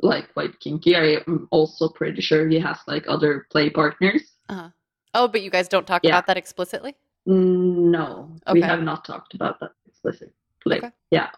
like 0.00 0.32
quite 0.32 0.58
kinky 0.60 0.94
i 0.96 1.20
am 1.26 1.48
also 1.50 1.88
pretty 1.88 2.20
sure 2.20 2.48
he 2.48 2.58
has 2.58 2.78
like 2.86 3.04
other 3.08 3.46
play 3.50 3.68
partners 3.70 4.22
Uh-huh. 4.48 4.68
Oh, 5.14 5.26
but 5.26 5.42
you 5.42 5.50
guys 5.50 5.68
don't 5.68 5.86
talk 5.86 6.02
Yeah. 6.04 6.10
about 6.10 6.26
that 6.26 6.36
explicitly? 6.36 6.94
no 7.26 8.34
we 8.52 8.60
have 8.62 8.80
not 8.82 9.04
talked 9.04 9.34
about 9.34 9.60
that 9.60 9.72
explicitly 9.86 10.32
Okay. 10.66 10.90
yeah 11.10 11.28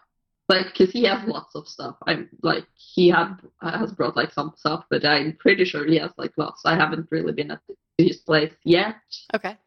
like 0.47 0.67
because 0.67 0.91
he 0.91 1.03
has 1.03 1.21
lots 1.27 1.53
of 1.55 1.67
stuff 1.67 1.95
i'm 2.07 2.29
like 2.43 2.65
he 2.75 3.09
had 3.09 3.35
has 3.61 3.91
brought 3.91 4.15
like 4.15 4.31
some 4.31 4.53
stuff 4.55 4.85
but 4.89 5.03
i'm 5.05 5.33
pretty 5.37 5.65
sure 5.65 5.85
he 5.85 5.97
has 5.97 6.11
like 6.17 6.31
lots 6.37 6.61
i 6.65 6.75
haven't 6.75 7.07
really 7.11 7.33
been 7.33 7.51
at 7.51 7.59
his 7.97 8.17
place 8.17 8.53
yet 8.63 8.95
Okay. 9.35 9.57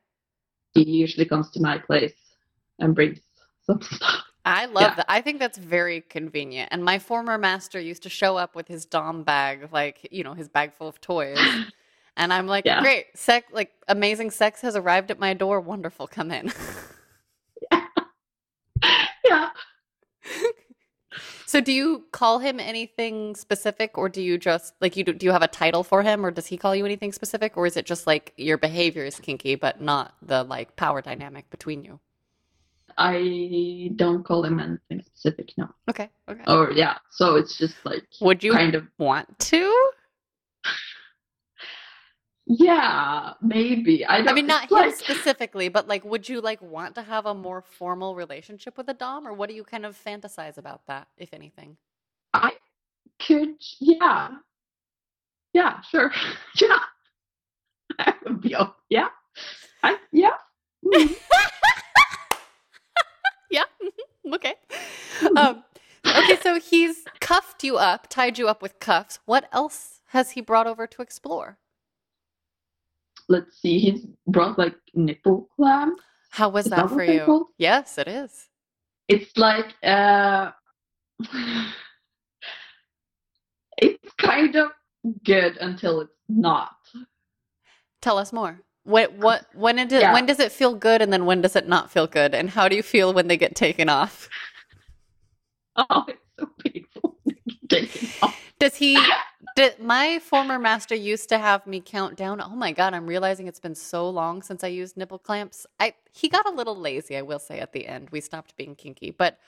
he 0.75 0.83
usually 0.85 1.27
comes 1.27 1.51
to 1.51 1.61
my 1.61 1.77
place 1.79 2.15
and 2.79 2.95
brings 2.95 3.21
some 3.67 3.81
stuff 3.97 4.25
I 4.45 4.67
love 4.67 4.91
Yeah. 4.91 4.95
that. 4.97 5.07
I 5.09 5.21
think 5.23 5.39
that's 5.39 5.57
very 5.59 6.03
convenient. 6.03 6.69
And 6.73 6.85
my 6.85 6.99
former 6.99 7.39
master 7.39 7.81
used 7.81 8.03
to 8.05 8.11
show 8.11 8.37
up 8.37 8.55
with 8.55 8.69
his 8.69 8.85
Dom 8.85 9.23
bag, 9.23 9.69
like, 9.73 10.07
you 10.11 10.23
know, 10.23 10.35
his 10.35 10.49
bag 10.49 10.73
full 10.75 10.89
of 10.89 11.01
toys. 11.01 11.39
And 12.17 12.33
I'm 12.33 12.47
like, 12.47 12.65
Yeah. 12.65 12.81
great, 12.81 13.07
sex, 13.17 13.49
like 13.53 13.73
amazing 13.89 14.31
sex 14.31 14.61
has 14.61 14.77
arrived 14.77 15.11
at 15.11 15.19
my 15.19 15.35
door. 15.35 15.59
Wonderful, 15.61 16.07
come 16.07 16.31
in. 16.31 16.53
Yeah. 19.25 19.51
so, 21.47 21.61
do 21.61 21.73
you 21.73 22.05
call 22.13 22.39
him 22.39 22.61
anything 22.61 23.35
specific, 23.35 23.97
or 23.99 24.09
do 24.09 24.21
you 24.23 24.37
just 24.39 24.75
like 24.81 24.97
you 24.97 25.05
do? 25.05 25.13
Do 25.15 25.25
you 25.27 25.33
have 25.33 25.43
a 25.43 25.49
title 25.49 25.83
for 25.83 26.03
him, 26.03 26.25
or 26.25 26.31
does 26.31 26.47
he 26.47 26.57
call 26.59 26.77
you 26.77 26.85
anything 26.85 27.13
specific, 27.13 27.57
or 27.57 27.67
is 27.67 27.77
it 27.77 27.87
just 27.87 28.07
like 28.07 28.33
your 28.37 28.59
behavior 28.59 29.05
is 29.05 29.19
kinky, 29.19 29.55
but 29.55 29.81
not 29.81 30.15
the 30.23 30.45
like 30.45 30.77
power 30.77 31.01
dynamic 31.01 31.49
between 31.51 31.85
you? 31.85 32.01
I 32.99 33.91
don't 33.97 34.25
call 34.25 34.45
him 34.45 34.61
anything 34.61 35.03
specific, 35.05 35.53
no. 35.57 35.69
Okay, 35.91 36.09
okay. 36.29 36.43
Or 36.47 36.71
yeah, 36.73 36.99
so 37.11 37.37
it's 37.37 37.57
just 37.59 37.77
like 37.85 38.05
Would 38.21 38.43
you 38.45 38.53
kind 38.53 38.75
of 38.75 38.85
want 38.99 39.39
to? 39.39 39.91
yeah, 42.47 43.33
maybe. 43.41 44.05
I 44.05 44.19
don't 44.19 44.29
I 44.29 44.33
mean, 44.33 44.47
not 44.47 44.65
him 44.65 44.69
like- 44.79 44.95
specifically, 44.97 45.69
but 45.69 45.89
like, 45.89 46.05
would 46.05 46.29
you 46.29 46.41
like 46.41 46.61
want 46.61 46.95
to 46.97 47.03
have 47.03 47.27
a 47.27 47.35
more 47.35 47.63
formal 47.63 48.15
relationship 48.15 48.77
with 48.77 48.89
a 48.89 48.95
dom, 48.95 49.27
or 49.27 49.33
what 49.33 49.49
do 49.49 49.55
you 49.55 49.65
kind 49.65 49.87
of 49.87 49.97
fantasize 49.97 50.59
about 50.59 50.87
that, 50.87 51.09
if 51.17 51.33
anything? 51.33 51.77
I 52.35 52.53
could 53.25 53.57
yeah. 53.81 54.29
Yeah, 55.53 55.81
sure. 55.83 56.13
yeah. 56.61 56.79
I 57.99 58.13
would 58.25 58.41
be. 58.41 58.55
Yeah. 58.91 59.09
I 59.83 59.97
yeah. 60.13 60.33
Mm. 60.85 61.17
Okay. 64.33 64.55
Um, 65.37 65.65
okay. 66.17 66.37
So 66.43 66.59
he's 66.61 67.05
cuffed 67.21 67.65
you 67.65 67.77
up, 67.77 68.09
tied 68.09 68.39
you 68.39 68.49
up 68.49 68.63
with 68.63 68.79
cuffs. 68.81 69.19
What 69.27 69.49
else 69.53 70.01
has 70.09 70.33
he 70.33 70.41
brought 70.41 70.67
over 70.67 70.87
to 70.87 71.03
explore? 71.03 71.59
Let's 73.29 73.61
see, 73.61 73.79
he's 73.79 74.07
brought 74.27 74.59
like 74.59 74.75
nipple 74.95 75.49
clamp. 75.57 75.99
How 76.31 76.49
was 76.51 76.67
Is 76.67 76.71
that 76.71 76.89
that 76.89 76.91
for 76.91 77.05
you? 77.05 77.21
called? 77.21 77.47
Yes, 77.59 77.99
it 77.99 78.09
is. 78.09 78.49
It's 79.09 79.37
like 79.37 79.75
uh 79.83 80.53
it's 83.79 84.13
kind 84.19 84.57
of 84.57 84.71
good 85.25 85.57
until 85.59 86.01
it's 86.03 86.13
not. 86.29 86.77
Tell 88.03 88.19
us 88.19 88.33
more. 88.33 88.61
What 88.85 89.15
what 89.15 89.47
when 89.55 89.79
it 89.79 89.91
Yeah. 89.91 90.13
when 90.13 90.27
does 90.27 90.41
it 90.41 90.53
feel 90.53 90.75
good 90.75 91.01
and 91.03 91.13
then 91.13 91.25
when 91.27 91.41
does 91.41 91.57
it 91.57 91.67
not 91.69 91.91
feel 91.91 92.07
good? 92.07 92.35
And 92.35 92.51
how 92.51 92.69
do 92.69 92.77
you 92.77 92.83
feel 92.83 93.13
when 93.15 93.29
they 93.29 93.37
get 93.37 93.55
taken 93.55 93.89
off? 93.89 94.29
Oh, 95.77 96.05
it's 96.07 96.21
so 96.39 96.47
painful. 96.61 97.19
Does 98.61 98.77
he 98.77 98.97
did 99.57 99.81
my 99.81 100.21
former 100.21 100.59
master 100.59 100.95
used 100.95 101.29
to 101.31 101.39
have 101.39 101.67
me 101.67 101.81
count 101.81 102.17
down? 102.17 102.41
Oh 102.41 102.55
my 102.55 102.71
god, 102.73 102.95
I'm 102.95 103.07
realizing 103.09 103.49
it's 103.49 103.59
been 103.61 103.75
so 103.75 104.09
long 104.09 104.43
since 104.43 104.63
I 104.63 104.69
used 104.69 104.97
nipple 104.97 105.19
clamps. 105.19 105.67
I 105.81 105.95
he 106.13 106.29
got 106.29 106.47
a 106.47 106.53
little 106.53 106.77
lazy, 106.77 107.17
I 107.17 107.23
will 107.23 107.41
say 107.41 107.59
at 107.61 107.73
the 107.73 107.87
end. 107.89 108.11
We 108.11 108.21
stopped 108.21 108.57
being 108.57 108.77
kinky, 108.77 109.11
but 109.11 109.39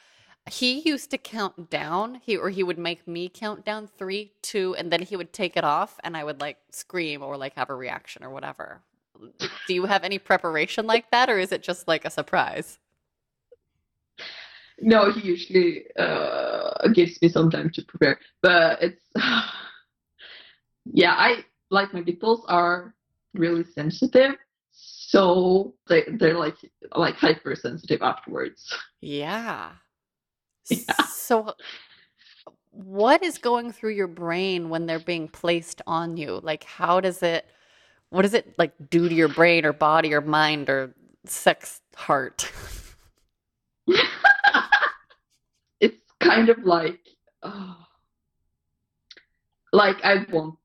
he 0.51 0.81
used 0.81 1.11
to 1.13 1.19
count 1.19 1.71
down. 1.71 2.21
He 2.25 2.37
or 2.37 2.51
he 2.51 2.65
would 2.65 2.79
make 2.79 3.07
me 3.07 3.29
count 3.29 3.65
down 3.65 3.87
3, 3.99 4.33
2 4.43 4.75
and 4.77 4.91
then 4.93 5.03
he 5.03 5.17
would 5.17 5.33
take 5.33 5.57
it 5.57 5.65
off 5.65 6.01
and 6.05 6.17
I 6.17 6.25
would 6.25 6.41
like 6.41 6.59
scream 6.71 7.23
or 7.23 7.37
like 7.37 7.55
have 7.55 7.71
a 7.71 7.75
reaction 7.75 8.25
or 8.25 8.31
whatever. 8.31 8.83
Do 9.67 9.75
you 9.75 9.87
have 9.87 10.05
any 10.05 10.19
preparation 10.19 10.87
like 10.87 11.11
that 11.11 11.29
or 11.29 11.39
is 11.39 11.53
it 11.53 11.63
just 11.63 11.89
like 11.89 12.05
a 12.05 12.11
surprise? 12.11 12.79
No, 14.79 15.11
he 15.11 15.21
usually 15.27 15.85
uh, 15.99 16.89
gives 16.93 17.21
me 17.23 17.29
some 17.29 17.51
time 17.51 17.71
to 17.71 17.83
prepare, 17.85 18.19
but 18.43 18.83
it's 18.83 19.03
yeah. 20.85 21.15
I 21.17 21.45
like 21.71 21.95
my 21.95 22.01
nipples 22.01 22.45
are 22.49 22.95
really 23.33 23.65
sensitive, 23.65 24.33
so 24.73 25.75
they 25.89 26.05
they're 26.19 26.39
like 26.39 26.57
like 26.95 27.17
hypersensitive 27.17 28.03
afterwards. 28.03 28.73
Yeah. 29.01 29.73
Yeah. 30.69 31.05
So, 31.05 31.55
what 32.71 33.23
is 33.23 33.39
going 33.39 33.73
through 33.73 33.93
your 33.93 34.09
brain 34.09 34.69
when 34.69 34.87
they're 34.87 34.99
being 34.99 35.29
placed 35.29 35.81
on 35.87 36.17
you? 36.17 36.41
Like, 36.43 36.65
how 36.65 37.01
does 37.01 37.23
it, 37.23 37.47
what 38.11 38.23
does 38.23 38.35
it 38.35 38.55
like 38.59 38.73
do 38.91 39.09
to 39.09 39.15
your 39.15 39.29
brain 39.29 39.65
or 39.65 39.73
body 39.73 40.15
or 40.15 40.21
mind 40.21 40.69
or 40.69 40.95
sex 41.25 41.81
heart? 41.95 42.51
it's 45.81 46.01
kind 46.21 46.49
of 46.49 46.59
like 46.65 47.01
oh, 47.43 47.77
like 49.73 49.97
I 50.05 50.25
want 50.33 50.57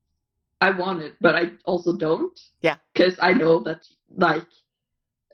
I 0.60 0.70
want 0.70 1.02
it, 1.02 1.14
but 1.20 1.34
I 1.34 1.50
also 1.64 1.96
don't. 1.96 2.38
Yeah. 2.60 2.76
Because 2.94 3.16
I 3.20 3.32
know 3.32 3.60
that 3.64 3.84
like 4.16 4.46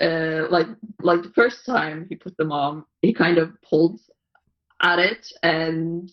uh 0.00 0.48
like 0.50 0.66
like 1.02 1.22
the 1.22 1.32
first 1.34 1.66
time 1.66 2.06
he 2.08 2.16
put 2.16 2.36
them 2.36 2.52
on, 2.52 2.84
he 3.02 3.12
kind 3.12 3.38
of 3.38 3.50
pulled 3.62 4.00
at 4.80 4.98
it 4.98 5.26
and 5.42 6.10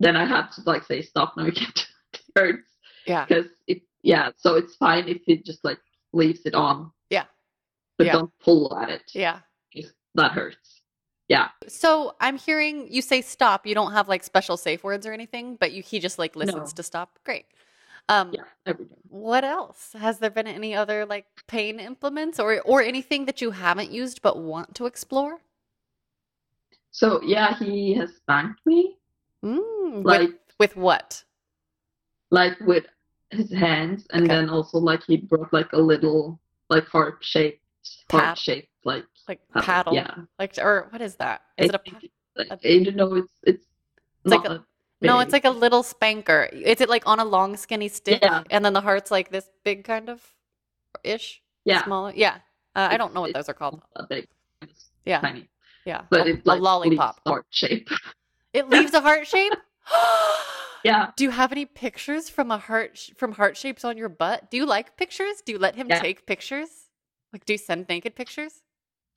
then 0.00 0.16
I 0.16 0.24
had 0.26 0.48
to 0.52 0.62
like 0.66 0.84
say 0.84 1.02
stop 1.02 1.34
no, 1.36 1.44
you 1.46 1.52
can't 1.52 1.86
it 2.12 2.20
hurts 2.36 2.68
Yeah. 3.06 3.24
because 3.26 3.46
it 3.66 3.82
yeah 4.08 4.30
so 4.42 4.48
it's 4.60 4.74
fine 4.76 5.04
if 5.14 5.20
he 5.26 5.36
just 5.50 5.62
like 5.68 5.78
leaves 6.12 6.42
it 6.46 6.54
on 6.54 6.76
Yeah. 7.10 7.26
but 7.98 8.06
Yeah. 8.06 8.14
don't 8.16 8.32
pull 8.44 8.62
at 8.82 8.88
it 8.88 9.06
Yeah. 9.14 9.38
that 10.14 10.32
hurts 10.32 10.82
yeah 11.28 11.48
So, 11.68 12.16
I'm 12.26 12.38
hearing 12.38 12.74
you 12.96 13.02
say 13.02 13.20
stop. 13.20 13.66
You 13.68 13.74
don't 13.80 13.92
have 13.98 14.06
like 14.08 14.22
special 14.24 14.56
safe 14.56 14.82
words 14.88 15.04
or 15.06 15.12
anything, 15.12 15.56
but 15.60 15.68
you, 15.74 15.82
he 15.90 15.96
just 16.06 16.18
like 16.18 16.34
listens 16.42 16.70
No. 16.72 16.76
to 16.78 16.82
stop. 16.82 17.08
Great. 17.28 17.44
Um, 18.08 18.32
yeah 18.32 18.48
every 18.70 18.86
day 18.86 18.96
What 19.10 19.44
else? 19.44 19.80
Has 20.06 20.14
there 20.20 20.30
been 20.38 20.46
any 20.60 20.72
other 20.82 20.98
like 21.14 21.26
pain 21.46 21.74
implements 21.90 22.36
or 22.40 22.48
or 22.72 22.78
anything 22.92 23.26
that 23.28 23.38
you 23.42 23.50
haven't 23.64 23.90
used 24.02 24.22
but 24.22 24.34
want 24.52 24.68
to 24.78 24.86
explore? 24.92 25.34
so 27.00 27.20
yeah 27.34 27.50
he 27.62 27.94
has 27.98 28.10
spanked 28.20 28.60
me 28.70 28.96
Mm, 29.44 30.04
like 30.04 30.20
with, 30.20 30.34
with 30.62 30.74
what? 30.76 31.08
like 32.38 32.56
with 32.72 32.86
his 33.30 33.50
hands 33.52 34.06
and 34.10 34.24
Okay. 34.24 34.34
then 34.34 34.48
also 34.48 34.78
like 34.78 35.02
he 35.04 35.16
brought 35.18 35.52
like 35.52 35.72
a 35.72 35.78
little 35.80 36.38
like 36.70 36.86
heart 36.86 37.18
shaped 37.20 37.60
heart 38.10 38.38
shaped 38.38 38.68
like 38.84 39.04
Like 39.28 39.40
paddle. 39.52 39.62
paddle? 39.64 39.94
yeah 39.94 40.14
Like 40.38 40.54
or 40.58 40.86
what 40.90 41.00
is 41.02 41.16
that? 41.16 41.42
Is 41.58 41.68
it 41.70 41.74
a? 41.74 41.80
it's, 41.84 42.12
like, 42.36 42.48
a- 42.50 42.74
I 42.74 42.84
don't 42.84 42.96
know 42.96 43.14
it's 43.16 43.32
it's, 43.44 43.64
like 44.24 44.44
not 44.44 44.52
a- 44.52 44.54
a 44.56 45.06
No, 45.06 45.20
it's 45.20 45.32
like 45.32 45.44
a 45.44 45.50
little 45.50 45.82
spanker. 45.82 46.44
Is 46.52 46.80
it 46.80 46.88
like 46.88 47.04
on 47.06 47.20
a 47.20 47.24
long 47.24 47.56
skinny 47.56 47.88
stick 47.88 48.20
Yeah. 48.22 48.42
and 48.50 48.64
then 48.64 48.72
the 48.72 48.80
heart's 48.80 49.10
like 49.10 49.30
this 49.30 49.48
big 49.62 49.84
kind 49.84 50.08
of 50.08 50.22
ish? 51.04 51.42
yeah 51.64 51.84
Smaller? 51.84 52.12
Yeah. 52.16 52.38
Uh, 52.74 52.88
I 52.90 52.96
don't 52.96 53.12
know 53.14 53.20
what 53.22 53.30
it's 53.30 53.38
those 53.38 53.48
are 53.48 53.54
called. 53.54 53.82
big 54.08 54.26
it's 54.62 54.90
Yeah. 55.04 55.20
tiny 55.20 55.48
Yeah. 55.84 56.02
but 56.10 56.26
a, 56.26 56.30
it 56.30 56.46
like 56.46 56.60
a 56.60 56.62
lollipop. 56.62 57.20
heart 57.26 57.46
shape 57.50 57.88
It 58.54 58.68
leaves 58.70 58.94
a 58.94 59.00
heart 59.00 59.26
shape? 59.26 59.52
yeah 60.84 61.10
Do 61.16 61.24
you 61.24 61.30
have 61.30 61.52
any 61.52 61.66
pictures 61.66 62.28
from 62.28 62.50
a 62.50 62.58
heart 62.58 62.96
sh- 62.98 63.10
from 63.16 63.32
heart 63.32 63.56
shapes 63.56 63.84
on 63.84 63.96
your 63.96 64.08
butt? 64.08 64.50
Do 64.50 64.56
you 64.56 64.66
like 64.66 64.96
pictures? 64.96 65.42
Do 65.44 65.52
you 65.52 65.58
let 65.58 65.74
him 65.76 65.88
Yeah. 65.88 66.00
take 66.00 66.26
pictures? 66.26 66.70
Like 67.32 67.44
do 67.44 67.52
you 67.54 67.58
send 67.58 67.88
naked 67.88 68.14
pictures? 68.14 68.62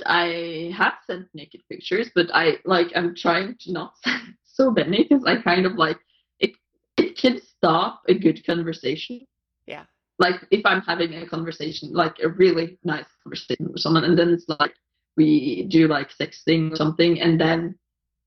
I 0.05 0.73
have 0.75 0.95
sent 1.05 1.27
naked 1.33 1.61
pictures 1.69 2.09
but 2.15 2.27
I 2.33 2.57
like 2.65 2.87
I'm 2.95 3.15
trying 3.15 3.55
to 3.61 3.71
not 3.71 3.93
send 4.03 4.35
so 4.43 4.71
many 4.71 5.03
because 5.03 5.23
I 5.25 5.35
kind 5.41 5.65
of 5.65 5.75
like 5.75 5.99
it 6.39 6.51
it 6.97 7.17
can 7.17 7.39
stop 7.41 8.01
a 8.07 8.13
good 8.13 8.45
conversation 8.45 9.21
Yeah. 9.67 9.85
like 10.19 10.39
if 10.51 10.65
I'm 10.65 10.81
having 10.81 11.13
a 11.15 11.25
conversation, 11.27 11.93
like 11.93 12.17
a 12.23 12.29
really 12.29 12.77
nice 12.83 13.05
conversation 13.23 13.71
with 13.71 13.81
someone, 13.81 14.03
and 14.03 14.17
then 14.17 14.29
it's 14.29 14.47
like 14.59 14.75
we 15.17 15.65
do 15.69 15.87
like 15.87 16.09
sexting 16.19 16.71
or 16.71 16.75
something, 16.75 17.19
and 17.21 17.39
then 17.39 17.75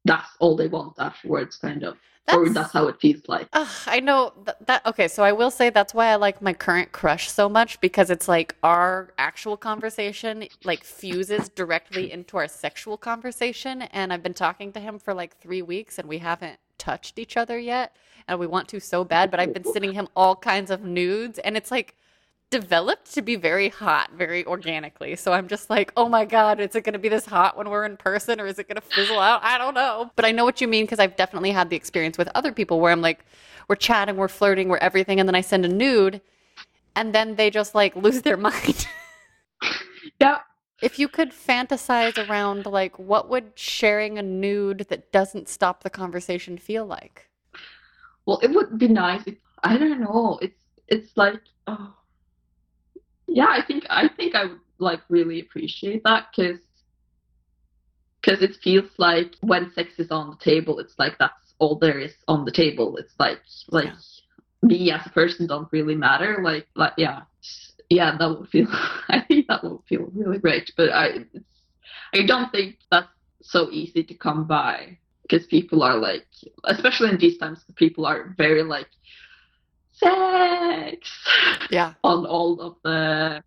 that's 0.04 0.30
all 0.40 0.54
they 0.56 0.68
want 0.68 0.94
afterwards, 0.98 1.56
kind 1.56 1.82
of, 1.84 1.96
or 2.32 2.48
that's 2.48 2.72
how 2.72 2.86
it 2.88 3.00
feels 3.00 3.22
like. 3.28 3.48
Ugh, 3.52 3.68
I 3.86 4.00
know 4.00 4.32
th- 4.44 4.56
that. 4.66 4.86
Okay, 4.86 5.08
so 5.08 5.22
I 5.22 5.32
will 5.32 5.50
say 5.50 5.70
that's 5.70 5.92
why 5.92 6.06
I 6.06 6.16
like 6.16 6.40
my 6.40 6.52
current 6.52 6.92
crush 6.92 7.30
so 7.30 7.48
much 7.48 7.80
because 7.80 8.10
it's 8.10 8.28
like 8.28 8.54
our 8.62 9.12
actual 9.18 9.56
conversation 9.56 10.46
like 10.64 10.84
fuses 10.84 11.48
directly 11.50 12.10
into 12.10 12.36
our 12.36 12.48
sexual 12.48 12.96
conversation, 12.96 13.82
and 13.82 14.12
I've 14.12 14.22
been 14.22 14.34
talking 14.34 14.72
to 14.72 14.80
him 14.80 14.98
for 14.98 15.12
like 15.12 15.38
three 15.38 15.62
weeks, 15.62 15.98
and 15.98 16.08
we 16.08 16.18
haven't 16.18 16.58
touched 16.78 17.18
each 17.18 17.36
other 17.36 17.58
yet, 17.58 17.96
and 18.26 18.38
we 18.38 18.46
want 18.46 18.68
to 18.68 18.80
so 18.80 19.04
bad, 19.04 19.30
but 19.30 19.40
I've 19.40 19.52
been 19.52 19.64
oh. 19.66 19.72
sending 19.72 19.92
him 19.92 20.08
all 20.16 20.36
kinds 20.36 20.70
of 20.70 20.82
nudes, 20.82 21.38
and 21.38 21.56
it's 21.56 21.70
like 21.70 21.96
developed 22.60 23.12
to 23.14 23.22
be 23.22 23.36
very 23.36 23.68
hot 23.68 24.10
very 24.12 24.44
organically. 24.46 25.16
So 25.16 25.32
I'm 25.32 25.48
just 25.48 25.70
like, 25.70 25.92
oh 25.96 26.08
my 26.08 26.24
God, 26.24 26.60
is 26.60 26.74
it 26.74 26.84
going 26.84 26.94
to 26.94 26.98
be 26.98 27.08
this 27.08 27.26
hot 27.26 27.56
when 27.56 27.68
we're 27.68 27.84
in 27.84 27.96
person 27.96 28.40
or 28.40 28.46
is 28.46 28.58
it 28.58 28.68
going 28.68 28.76
to 28.76 28.80
fizzle 28.80 29.18
out? 29.18 29.42
I 29.42 29.58
don't 29.58 29.74
know. 29.74 30.10
But 30.16 30.24
I 30.24 30.32
know 30.32 30.44
what 30.44 30.60
you 30.60 30.68
mean 30.68 30.84
because 30.84 30.98
I've 30.98 31.16
definitely 31.16 31.50
had 31.50 31.68
the 31.70 31.76
experience 31.76 32.16
with 32.16 32.28
other 32.34 32.52
people 32.52 32.80
where 32.80 32.92
I'm 32.92 33.00
like, 33.00 33.24
we're 33.68 33.76
chatting, 33.76 34.16
we're 34.16 34.28
flirting, 34.28 34.68
we're 34.68 34.78
everything. 34.78 35.18
And 35.18 35.28
then 35.28 35.34
I 35.34 35.40
send 35.40 35.64
a 35.64 35.68
nude 35.68 36.20
and 36.96 37.14
then 37.14 37.34
they 37.36 37.50
just 37.50 37.74
like 37.74 37.96
lose 37.96 38.22
their 38.22 38.36
mind. 38.48 38.86
Yeah, 40.20 40.40
if 40.80 40.98
you 40.98 41.08
could 41.08 41.32
fantasize 41.32 42.28
around 42.28 42.66
like 42.66 42.98
what 42.98 43.28
would 43.28 43.52
sharing 43.56 44.18
a 44.18 44.22
nude 44.22 44.86
that 44.90 45.10
doesn't 45.12 45.48
stop 45.48 45.82
the 45.82 45.90
conversation 45.90 46.58
feel 46.58 46.86
like? 46.86 47.30
well, 48.26 48.38
it 48.42 48.50
would 48.50 48.78
be 48.78 48.88
nice. 48.88 49.22
If, 49.26 49.36
I 49.62 49.76
don't 49.76 50.00
know. 50.00 50.38
It's 50.42 50.58
it's 50.88 51.16
like 51.16 51.40
oh, 51.66 51.94
yeah, 53.34 53.48
I 53.50 53.62
think 53.66 53.84
I 53.90 54.08
think 54.08 54.36
I 54.36 54.46
would 54.46 54.60
like 54.78 55.02
really 55.10 55.40
appreciate 55.40 56.04
that 56.04 56.28
because 56.36 56.60
because 58.22 58.42
it 58.42 58.56
feels 58.62 58.90
like 58.98 59.34
when 59.42 59.70
sex 59.72 59.98
is 59.98 60.10
on 60.10 60.30
the 60.30 60.36
table, 60.44 60.80
it's 60.80 60.98
like 60.98 61.18
that's 61.18 61.54
all 61.58 61.78
there 61.78 61.98
is 62.00 62.14
on 62.28 62.44
the 62.44 62.52
table. 62.52 62.96
It's 62.98 63.14
like 63.18 63.40
like 63.70 63.88
Yeah. 63.88 63.96
me 64.62 64.90
as 64.92 65.06
a 65.06 65.10
person 65.10 65.46
don't 65.46 65.72
really 65.72 65.96
matter. 65.96 66.38
Like 66.42 66.68
like 66.76 66.94
yeah 66.98 67.22
yeah 67.90 68.16
that 68.18 68.28
would 68.38 68.48
feel 68.48 68.68
I 69.08 69.20
think 69.26 69.48
that 69.48 69.64
would 69.64 69.82
feel 69.88 70.10
really 70.14 70.38
great. 70.38 70.72
But 70.76 70.90
I 70.90 71.06
it's, 71.34 71.46
I 72.14 72.26
don't 72.26 72.50
think 72.52 72.78
that's 72.90 73.08
so 73.42 73.70
easy 73.70 74.04
to 74.04 74.14
come 74.14 74.46
by 74.46 74.98
because 75.22 75.46
people 75.46 75.82
are 75.82 75.96
like 75.98 76.26
especially 76.64 77.10
in 77.10 77.18
these 77.18 77.38
times 77.38 77.64
people 77.76 78.06
are 78.06 78.34
very 78.36 78.62
like 78.62 78.88
sex 79.94 81.08
Yeah. 81.70 81.94
on 82.02 82.26
all 82.26 82.60
of 82.60 82.76
the 82.84 83.42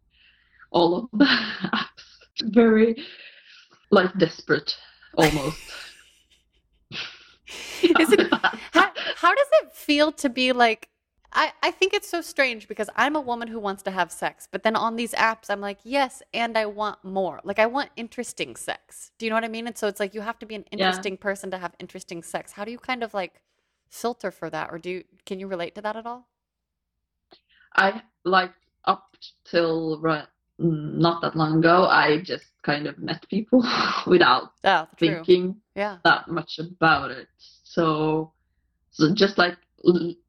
all 0.72 0.96
of 0.98 1.10
the 1.14 1.26
apps. 1.26 2.04
Very 2.54 2.96
like 3.92 4.16
desperate 4.18 4.76
almost. 5.16 5.58
Is 8.00 8.12
it 8.12 8.28
how, 8.74 8.92
how 9.16 9.34
does 9.36 9.48
it 9.64 9.72
feel 9.74 10.12
to 10.14 10.30
be 10.30 10.52
like 10.52 10.90
I, 11.34 11.52
I 11.62 11.72
think 11.72 11.94
it's 11.94 12.10
so 12.10 12.22
strange 12.22 12.68
because 12.68 12.90
I'm 12.96 13.16
a 13.16 13.22
woman 13.22 13.50
who 13.50 13.60
wants 13.60 13.84
to 13.84 13.92
have 13.92 14.12
sex, 14.14 14.48
but 14.50 14.64
then 14.64 14.76
on 14.78 14.96
these 14.96 15.12
apps 15.14 15.50
I'm 15.50 15.60
like, 15.60 15.80
yes, 15.84 16.24
and 16.34 16.58
I 16.58 16.66
want 16.68 17.04
more. 17.04 17.42
Like 17.44 17.60
I 17.60 17.66
want 17.66 17.90
interesting 17.98 18.56
sex. 18.56 19.12
Do 19.18 19.26
you 19.26 19.30
know 19.30 19.36
what 19.36 19.44
I 19.44 19.50
mean? 19.50 19.68
And 19.68 19.78
so 19.78 19.88
it's 19.88 20.00
like 20.00 20.14
you 20.16 20.22
have 20.22 20.40
to 20.40 20.46
be 20.46 20.56
an 20.56 20.64
Yeah. 20.72 20.78
interesting 20.86 21.18
person 21.18 21.52
to 21.52 21.58
have 21.58 21.74
interesting 21.80 22.24
sex. 22.24 22.54
How 22.54 22.64
do 22.66 22.72
you 22.72 22.80
kind 22.80 23.04
of 23.04 23.14
like 23.14 23.42
filter 23.90 24.32
for 24.32 24.50
that 24.50 24.70
or 24.72 24.78
do 24.80 24.90
you 24.90 25.04
can 25.26 25.40
you 25.40 25.48
relate 25.48 25.76
to 25.76 25.82
that 25.82 25.96
at 25.96 26.06
all? 26.06 26.28
I 27.76 28.02
like 28.24 28.54
up 28.86 29.16
till 29.46 30.00
ri- 30.00 30.28
mm, 30.60 30.94
not 30.98 31.22
that 31.22 31.36
long 31.36 31.60
ago, 31.60 31.86
I 31.86 32.22
just 32.22 32.46
kind 32.64 32.88
of 32.88 32.98
met 33.00 33.28
people 33.30 33.64
without 34.08 34.52
Oh, 34.64 34.88
thinking 34.98 35.62
Yeah. 35.76 35.98
that 36.04 36.28
much 36.28 36.60
about 36.60 37.12
it. 37.12 37.28
So, 37.64 38.32
so 38.92 39.14
just 39.14 39.38
like 39.38 39.58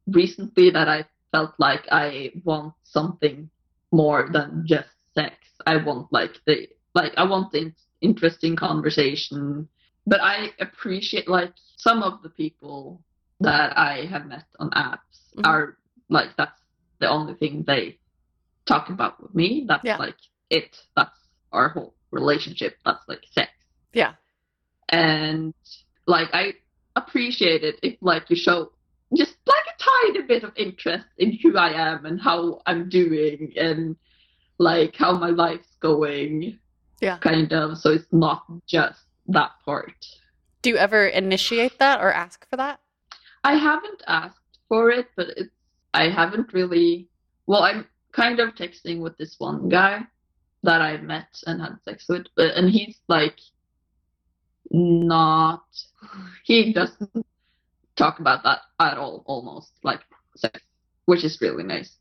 recently 0.07 0.71
that 0.71 0.89
I 0.89 1.05
felt 1.33 1.53
like 1.59 1.87
I 1.91 2.33
want 2.45 2.75
something 2.85 3.51
more 3.93 4.29
than 4.33 4.65
just 4.67 4.89
sex. 5.15 5.35
I 5.67 5.77
want 5.77 6.13
like 6.13 6.41
the 6.47 6.69
like 6.95 7.13
I 7.17 7.25
want 7.25 7.53
the 7.53 7.59
in- 7.59 7.75
interesting 8.01 8.57
conversation. 8.57 9.69
But 10.07 10.21
I 10.23 10.53
appreciate 10.61 11.29
like 11.29 11.53
some 11.77 12.03
of 12.03 12.23
the 12.23 12.31
people 12.31 13.03
that 13.41 13.77
I 13.77 14.07
have 14.07 14.27
met 14.27 14.47
on 14.59 14.71
apps 14.71 15.33
Mhm. 15.37 15.47
are 15.47 15.77
like 16.09 16.31
that's 16.37 16.61
the 17.01 17.09
only 17.09 17.35
thing 17.35 17.65
they 17.67 17.99
talk 18.67 18.89
about 18.91 19.23
with 19.23 19.35
me. 19.35 19.65
That's 19.69 19.85
Yeah. 19.85 19.97
like 19.97 20.17
it. 20.51 20.77
That's 20.97 21.11
our 21.53 21.69
whole 21.71 21.95
relationship. 22.11 22.77
That's 22.85 23.07
like 23.09 23.23
sex 23.33 23.51
Yeah. 23.93 24.15
and 24.89 25.55
like 26.07 26.29
I 26.33 26.55
appreciate 26.97 27.63
it 27.65 27.79
if 27.83 27.97
like 28.01 28.29
you 28.31 28.37
show 28.37 28.73
just 29.17 29.37
like 29.47 29.65
a 29.67 29.83
tiny 30.13 30.23
bit 30.27 30.45
of 30.45 30.53
interest 30.57 31.07
in 31.17 31.33
who 31.43 31.57
I 31.57 31.71
am 31.71 32.05
and 32.07 32.21
how 32.21 32.61
I'm 32.67 32.89
doing 32.89 33.53
and 33.57 33.97
like 34.59 34.97
how 34.97 35.13
my 35.13 35.31
life's 35.31 35.77
going. 35.81 36.59
Yeah. 37.01 37.19
Kind 37.19 37.53
of. 37.53 37.79
So 37.79 37.91
it's 37.93 38.13
not 38.13 38.43
just 38.67 39.01
that 39.29 39.53
part. 39.65 40.05
Do 40.63 40.71
you 40.71 40.77
ever 40.77 41.07
initiate 41.07 41.79
that 41.79 42.01
or 42.01 42.13
ask 42.13 42.49
for 42.51 42.57
that? 42.57 42.81
I 43.45 43.55
haven't 43.55 44.03
asked 44.09 44.59
for 44.69 44.91
it, 44.91 45.07
but 45.17 45.29
it's 45.37 45.55
I 45.95 46.09
haven't 46.09 46.53
really 46.53 47.09
well, 47.47 47.63
I'm 47.63 47.87
kind 48.13 48.41
of 48.41 48.55
texting 48.55 49.01
with 49.01 49.17
this 49.17 49.37
one 49.39 49.69
guy 49.69 50.03
that 50.63 50.81
I 50.83 50.97
met 50.99 51.29
and 51.47 51.61
had 51.61 51.79
sex 51.85 52.07
with, 52.09 52.27
but 52.37 52.55
and 52.55 52.69
he's 52.71 52.99
like 53.09 53.39
not 54.71 55.63
he 56.45 56.73
doesn't 56.73 57.27
talk 57.97 58.21
about 58.21 58.43
that 58.45 58.61
at 58.79 58.99
all 58.99 59.23
almost 59.27 59.73
like 59.83 60.01
sex, 60.37 60.61
which 61.07 61.25
is 61.25 61.41
really 61.41 61.65
nice. 61.65 61.97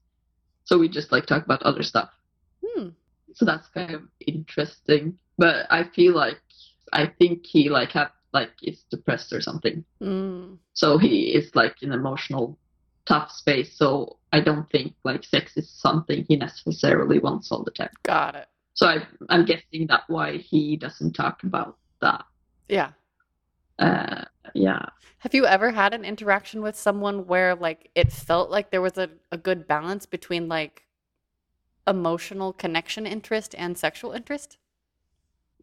So 0.66 0.78
we 0.78 0.90
just 0.90 1.12
like 1.12 1.26
talk 1.26 1.46
about 1.46 1.64
other 1.64 1.84
stuff. 1.84 2.10
Hmm. 2.66 2.90
So 3.34 3.46
that's 3.46 3.68
kind 3.70 3.94
of 3.96 4.02
interesting. 4.26 5.18
But 5.38 5.66
I 5.70 5.84
feel 5.84 6.14
like 6.14 6.42
I 6.92 7.06
think 7.06 7.46
he 7.46 7.70
like 7.70 7.92
have 7.92 8.12
like 8.34 8.52
is 8.62 8.84
depressed 8.92 9.32
or 9.34 9.42
something 9.42 9.84
Mm. 10.02 10.58
so 10.74 10.98
he 10.98 11.34
is 11.34 11.56
like 11.56 11.78
an 11.82 11.92
emotional 11.94 12.58
tough 13.08 13.32
space 13.32 13.78
so 13.78 14.18
i 14.34 14.40
don't 14.40 14.70
think 14.70 14.94
like 15.04 15.24
sex 15.24 15.56
is 15.56 15.70
something 15.70 16.26
he 16.28 16.36
necessarily 16.36 17.20
wants 17.20 17.52
all 17.52 17.64
the 17.64 17.72
time 17.72 17.90
Got 18.04 18.36
it. 18.36 18.48
so 18.74 18.88
I, 18.88 19.08
i'm 19.30 19.46
guessing 19.46 19.88
that 19.88 20.04
why 20.08 20.38
he 20.38 20.76
doesn't 20.76 21.14
talk 21.14 21.44
about 21.44 21.78
that 22.02 22.26
Yeah. 22.68 22.92
uh 23.80 24.26
yeah 24.54 24.86
Have 25.20 25.34
you 25.34 25.46
ever 25.46 25.72
had 25.72 25.94
an 25.94 26.04
interaction 26.04 26.62
with 26.62 26.76
someone 26.76 27.28
where 27.28 27.56
like 27.56 27.90
it 27.96 28.12
felt 28.12 28.50
like 28.52 28.72
there 28.72 28.82
was 28.82 28.98
a, 28.98 29.10
a 29.32 29.38
good 29.38 29.68
balance 29.68 30.06
between 30.06 30.48
like 30.50 30.84
emotional 31.88 32.52
connection 32.52 33.06
interest 33.08 33.56
and 33.58 33.78
sexual 33.78 34.12
interest? 34.12 34.58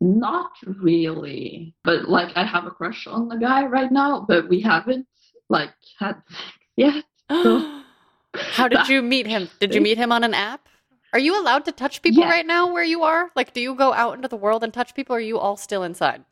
not 0.01 0.51
really 0.67 1.75
but 1.85 2.09
like 2.09 2.37
i 2.37 2.45
have 2.45 2.65
a 2.67 2.71
crush 2.71 3.07
on 3.07 3.29
the 3.29 3.37
guy 3.37 3.65
right 3.65 3.93
now 3.93 4.25
but 4.27 4.49
we 4.49 4.61
haven't 4.61 5.07
like 5.49 5.71
had 5.99 6.15
sex 6.29 6.51
yet 6.77 7.05
So- 7.31 7.83
How 8.35 8.69
did 8.69 8.89
you 8.89 9.01
meet 9.03 9.27
him? 9.27 9.49
Did 9.61 9.75
you 9.75 9.81
meet 9.81 9.97
him 9.99 10.11
on 10.13 10.25
an 10.25 10.35
app? 10.35 10.69
Are 11.13 11.19
you 11.21 11.41
allowed 11.41 11.65
to 11.67 11.73
touch 11.73 12.03
people 12.03 12.23
Yeah. 12.25 12.31
right 12.31 12.45
now 12.47 12.73
where 12.73 12.83
you 12.83 13.05
are? 13.05 13.31
Like, 13.37 13.55
do 13.55 13.61
you 13.61 13.75
go 13.77 13.93
out 13.93 14.17
into 14.17 14.27
the 14.27 14.37
world 14.37 14.65
and 14.65 14.73
touch 14.75 14.95
people, 14.97 15.15
or 15.15 15.19
are 15.19 15.23
you 15.23 15.39
all 15.39 15.57
still 15.57 15.83
inside? 15.85 16.25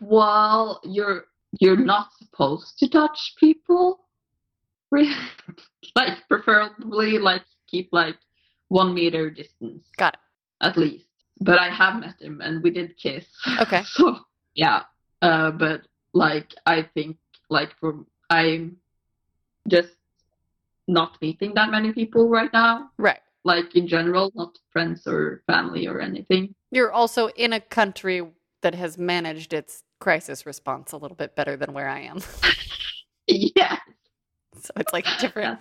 well 0.00 0.80
you're 0.84 1.24
you're 1.58 1.76
not 1.76 2.06
supposed 2.16 2.78
to 2.78 2.88
touch 2.88 3.34
people 3.40 3.98
like 4.92 6.18
preferably 6.28 7.18
like 7.18 7.42
keep 7.66 7.88
like 7.92 8.16
one 8.68 8.94
meter 8.94 9.30
distance 9.30 9.84
Got 9.96 10.14
it. 10.14 10.20
at 10.66 10.76
least 10.76 11.06
but 11.40 11.58
i 11.58 11.68
have 11.68 11.98
met 11.98 12.14
him 12.20 12.40
and 12.40 12.62
we 12.62 12.70
did 12.70 12.96
kiss 12.96 13.26
Okay. 13.62 13.82
so 13.86 14.18
yeah 14.54 14.82
uh 15.22 15.50
but 15.50 15.82
like 16.12 16.54
i 16.66 16.82
think 16.94 17.16
like 17.50 17.70
for 17.80 18.04
i'm 18.30 18.76
just 19.68 19.88
not 20.88 21.20
meeting 21.22 21.54
that 21.54 21.70
many 21.70 21.92
people 21.92 22.28
right 22.28 22.52
now 22.52 22.90
Right. 22.98 23.20
like 23.44 23.74
in 23.76 23.86
general 23.88 24.30
not 24.34 24.58
friends 24.70 25.06
or 25.06 25.42
family 25.46 25.86
or 25.86 26.00
anything 26.00 26.54
You're 26.70 26.92
also 26.92 27.28
in 27.28 27.52
a 27.52 27.60
country 27.60 28.22
that 28.62 28.74
has 28.74 28.96
managed 28.98 29.52
its 29.52 29.82
crisis 30.00 30.46
response 30.46 30.92
a 30.92 30.96
little 30.96 31.16
bit 31.16 31.34
better 31.36 31.56
than 31.56 31.72
where 31.72 31.88
I 31.88 32.00
am. 32.00 32.20
yeah 33.26 33.76
So 34.60 34.70
it's 34.76 34.92
like 34.92 35.06
different 35.18 35.58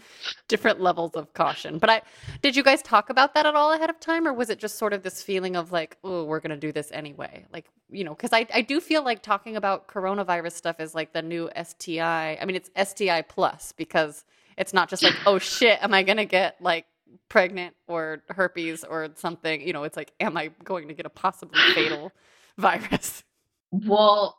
different 0.47 0.79
levels 0.79 1.11
of 1.15 1.33
caution. 1.33 1.79
But 1.79 1.89
I 1.89 2.01
did 2.41 2.55
you 2.55 2.63
guys 2.63 2.81
talk 2.81 3.09
about 3.09 3.33
that 3.33 3.45
at 3.45 3.55
all 3.55 3.71
ahead 3.73 3.89
of 3.89 3.99
time 3.99 4.27
or 4.27 4.33
was 4.33 4.49
it 4.49 4.59
just 4.59 4.77
sort 4.77 4.93
of 4.93 5.01
this 5.03 5.21
feeling 5.21 5.55
of 5.55 5.71
like, 5.71 5.97
oh, 6.03 6.23
we're 6.25 6.39
going 6.39 6.51
to 6.51 6.57
do 6.67 6.71
this 6.71 6.91
anyway? 6.91 7.45
Like, 7.51 7.65
you 7.89 8.03
know, 8.03 8.15
cuz 8.15 8.31
I 8.33 8.45
I 8.53 8.61
do 8.61 8.79
feel 8.79 9.03
like 9.03 9.21
talking 9.23 9.55
about 9.55 9.87
coronavirus 9.87 10.53
stuff 10.53 10.79
is 10.79 10.93
like 10.93 11.11
the 11.13 11.21
new 11.21 11.49
STI. 11.55 12.37
I 12.39 12.45
mean, 12.45 12.55
it's 12.55 12.69
STI 12.89 13.21
plus 13.23 13.71
because 13.71 14.25
it's 14.57 14.73
not 14.73 14.89
just 14.89 15.03
like, 15.03 15.15
oh 15.25 15.39
shit, 15.39 15.81
am 15.83 15.93
I 15.93 16.03
going 16.03 16.17
to 16.17 16.25
get 16.25 16.61
like 16.61 16.85
pregnant 17.29 17.75
or 17.87 18.23
herpes 18.29 18.83
or 18.83 19.09
something? 19.15 19.61
You 19.65 19.73
know, 19.73 19.83
it's 19.83 19.97
like 19.97 20.11
am 20.19 20.37
I 20.37 20.49
going 20.63 20.87
to 20.87 20.93
get 20.93 21.05
a 21.05 21.09
possibly 21.09 21.59
fatal 21.75 22.11
virus? 22.57 23.23
Well, 23.71 24.37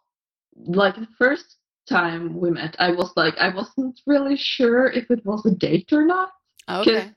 like 0.56 0.96
the 0.96 1.08
first 1.18 1.56
time 1.88 2.38
we 2.38 2.50
met, 2.50 2.76
I 2.78 2.92
was 2.92 3.12
like, 3.16 3.36
I 3.38 3.54
wasn't 3.54 4.00
really 4.06 4.36
sure 4.36 4.86
if 4.86 5.10
it 5.10 5.24
was 5.24 5.44
a 5.46 5.50
date 5.50 5.92
or 5.92 6.04
not. 6.04 6.30
Okay. 6.68 7.10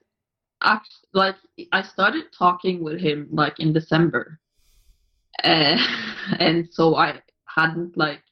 Act 0.64 0.90
like 1.14 1.36
I 1.72 1.84
started 1.84 2.26
talking 2.38 2.84
with 2.84 3.00
him 3.00 3.28
like 3.32 3.60
in 3.60 3.74
December, 3.74 4.40
uh, 5.44 5.78
and 6.40 6.68
so 6.72 6.96
I 6.96 7.22
hadn't 7.46 7.96
like, 7.96 8.24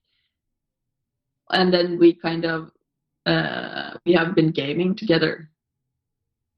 and 1.52 1.72
then 1.72 2.00
we 2.00 2.14
kind 2.14 2.46
of, 2.46 2.72
uh, 3.26 3.98
we 4.06 4.14
have 4.14 4.36
been 4.36 4.52
gaming 4.52 4.96
together. 4.96 5.50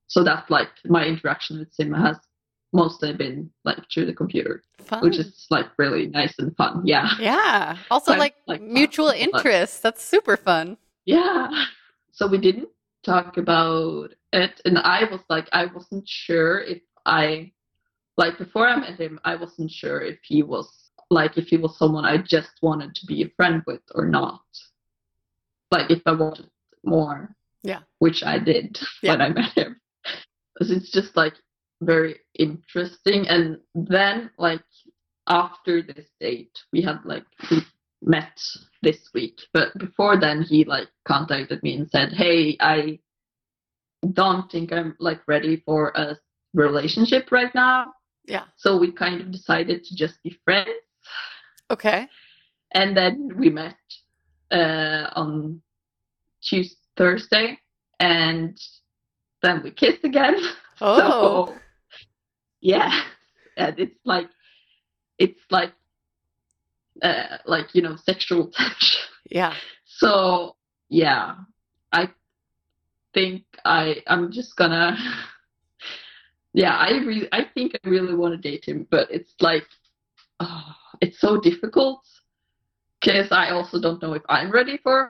So 0.07 0.23
that 0.23 0.49
like 0.49 0.69
my 0.85 1.05
interaction 1.05 1.59
with 1.59 1.77
him 1.77 1.93
has 1.93 2.17
mostly 2.73 3.13
been 3.13 3.49
like 3.65 3.79
through 3.93 4.05
the 4.05 4.13
computer, 4.13 4.63
Fun. 4.81 5.01
which 5.01 5.17
is 5.17 5.47
like 5.49 5.65
really 5.77 6.07
nice 6.07 6.37
and 6.39 6.55
fun. 6.55 6.81
Yeah. 6.85 7.09
yeah. 7.19 7.77
Also 7.91 8.15
like, 8.15 8.35
like 8.47 8.61
mutual 8.61 9.09
fun, 9.09 9.17
interests. 9.17 9.79
That's 9.79 10.03
super 10.03 10.37
fun. 10.37 10.77
Yeah. 11.05 11.49
So 12.11 12.27
we 12.27 12.37
didn't 12.37 12.69
talk 13.03 13.37
about 13.37 14.09
it. 14.33 14.61
And 14.65 14.77
I 14.77 15.05
was 15.09 15.21
like, 15.29 15.47
I 15.51 15.65
wasn't 15.65 16.07
sure 16.07 16.61
if 16.61 16.81
I, 17.05 17.51
like, 18.17 18.37
before 18.37 18.67
I 18.67 18.75
met 18.75 18.99
him, 18.99 19.19
I 19.23 19.35
wasn't 19.35 19.71
sure 19.71 20.01
if 20.01 20.19
he 20.23 20.43
was, 20.43 20.91
like, 21.09 21.37
if 21.37 21.47
he 21.47 21.57
was 21.57 21.77
someone 21.77 22.05
I 22.05 22.17
just 22.17 22.51
wanted 22.61 22.95
to 22.95 23.05
be 23.05 23.23
a 23.23 23.29
friend 23.35 23.63
with 23.65 23.81
or 23.95 24.07
not. 24.07 24.41
Like, 25.71 25.89
if 25.91 26.01
I 26.05 26.11
wanted 26.11 26.49
more. 26.83 27.35
Yeah. 27.63 27.81
Which 27.99 28.23
I 28.23 28.39
did 28.39 28.79
Yeah. 29.03 29.11
when 29.13 29.21
I 29.21 29.29
met 29.29 29.51
him. 29.57 29.79
'Cause 30.57 30.71
it's 30.71 30.91
just 30.91 31.15
like, 31.15 31.33
very 31.81 32.15
interesting. 32.39 33.27
And 33.27 33.59
then, 33.75 34.31
like, 34.39 34.63
after 35.27 35.81
this 35.83 36.07
date, 36.19 36.57
we 36.73 36.81
had 36.81 36.99
like 37.05 37.25
we 37.51 37.61
met 38.01 38.39
this 38.81 39.09
week, 39.13 39.39
but 39.53 39.77
before 39.77 40.19
then, 40.19 40.41
he 40.41 40.63
like 40.63 40.87
contacted 41.05 41.61
me 41.61 41.75
and 41.75 41.89
said, 41.91 42.13
"Hey, 42.13 42.57
I 42.59 42.99
don't 44.13 44.49
think 44.51 44.71
I'm 44.71 44.95
like 44.99 45.21
ready 45.27 45.57
for 45.65 45.91
a 45.95 46.17
relationship 46.53 47.31
right 47.31 47.53
now." 47.53 47.93
Yeah. 48.25 48.45
So 48.57 48.77
we 48.77 48.91
kind 48.91 49.21
of 49.21 49.31
decided 49.31 49.83
to 49.83 49.95
just 49.95 50.21
be 50.23 50.39
friends. 50.45 50.69
Okay. 51.69 52.07
And 52.73 52.95
then 52.97 53.33
we 53.37 53.49
met 53.49 53.77
uh, 54.51 55.09
on 55.15 55.61
Tuesday, 56.47 56.75
Thursday, 56.95 57.59
and 57.99 58.59
then 59.41 59.61
we 59.63 59.71
kissed 59.71 60.03
again. 60.03 60.37
Oh. 60.79 61.47
So, 61.47 61.55
yeah, 62.61 63.01
and 63.57 63.79
it's 63.79 63.99
like 64.05 64.29
it's 65.17 65.41
like 65.49 65.73
uh, 67.01 67.37
like 67.47 67.73
you 67.73 67.81
know 67.81 67.95
sexual 67.95 68.51
tension. 68.51 69.01
Yeah. 69.31 69.55
So 69.85 70.55
yeah, 70.89 71.35
I 71.91 72.09
think 73.13 73.43
I 73.65 74.03
I'm 74.05 74.31
just 74.31 74.55
gonna 74.55 74.95
yeah 76.53 76.75
I 76.77 76.91
really 76.99 77.27
I 77.31 77.45
think 77.55 77.73
I 77.83 77.89
really 77.89 78.13
want 78.13 78.39
to 78.39 78.49
date 78.51 78.65
him, 78.65 78.87
but 78.91 79.09
it's 79.09 79.33
like 79.39 79.65
oh, 80.39 80.75
it's 81.01 81.19
so 81.19 81.39
difficult 81.39 82.01
because 83.01 83.31
I 83.31 83.49
also 83.49 83.81
don't 83.81 84.01
know 84.01 84.13
if 84.13 84.23
I'm 84.29 84.51
ready 84.51 84.77
for 84.77 85.09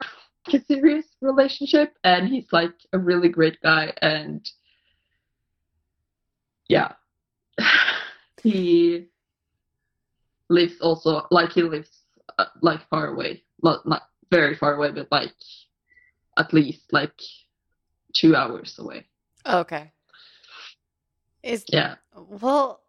a 0.54 0.64
serious 0.66 1.06
relationship, 1.22 1.94
and 2.04 2.28
he's 2.28 2.52
like 2.52 2.74
a 2.94 3.00
really 3.00 3.30
great 3.30 3.60
guy, 3.62 3.94
and 4.02 4.50
yeah, 6.68 6.94
he 8.44 9.08
lives 10.50 10.80
also 10.82 11.28
like 11.32 11.52
he 11.52 11.64
lives 11.64 12.04
uh, 12.38 12.46
like 12.62 12.88
far 12.90 13.08
away, 13.08 13.44
not 13.64 13.88
not 13.88 14.04
very 14.32 14.56
far 14.56 14.76
away, 14.76 14.92
but 14.92 15.08
like 15.12 15.34
at 16.38 16.54
least 16.54 16.92
like 16.92 17.20
two 18.14 18.36
hours 18.36 18.76
away. 18.80 19.06
Okay. 19.46 19.92
Is 21.44 21.66
Yeah. 21.70 21.96
well, 22.16 22.82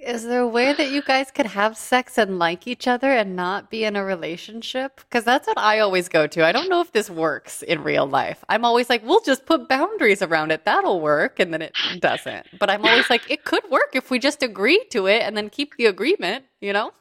is 0.00 0.24
there 0.24 0.40
a 0.40 0.48
way 0.48 0.72
that 0.72 0.90
you 0.90 1.02
guys 1.02 1.30
could 1.30 1.46
have 1.46 1.76
sex 1.76 2.18
and 2.18 2.38
like 2.38 2.66
each 2.66 2.86
other 2.86 3.10
and 3.10 3.34
not 3.36 3.70
be 3.70 3.84
in 3.84 3.96
a 3.96 4.04
relationship? 4.04 5.00
Because 5.00 5.24
that's 5.24 5.46
what 5.46 5.58
I 5.58 5.80
always 5.80 6.08
go 6.08 6.26
to. 6.26 6.44
I 6.44 6.52
don't 6.52 6.68
know 6.68 6.80
if 6.80 6.92
this 6.92 7.10
works 7.10 7.62
in 7.62 7.82
real 7.82 8.06
life. 8.06 8.44
I'm 8.48 8.64
always 8.64 8.88
like, 8.88 9.04
we'll 9.04 9.20
just 9.20 9.46
put 9.46 9.68
boundaries 9.68 10.22
around 10.22 10.50
it. 10.52 10.64
That'll 10.64 11.00
work. 11.00 11.40
And 11.40 11.52
then 11.52 11.62
it 11.62 11.74
doesn't. 12.00 12.46
But 12.58 12.70
I'm 12.70 12.84
always 12.84 13.10
like, 13.10 13.30
it 13.30 13.44
could 13.44 13.64
work 13.70 13.90
if 13.94 14.10
we 14.10 14.18
just 14.18 14.42
agree 14.42 14.84
to 14.90 15.06
it 15.06 15.22
and 15.22 15.36
then 15.36 15.50
keep 15.50 15.76
the 15.76 15.86
agreement, 15.86 16.44
you 16.60 16.72
know? 16.72 16.92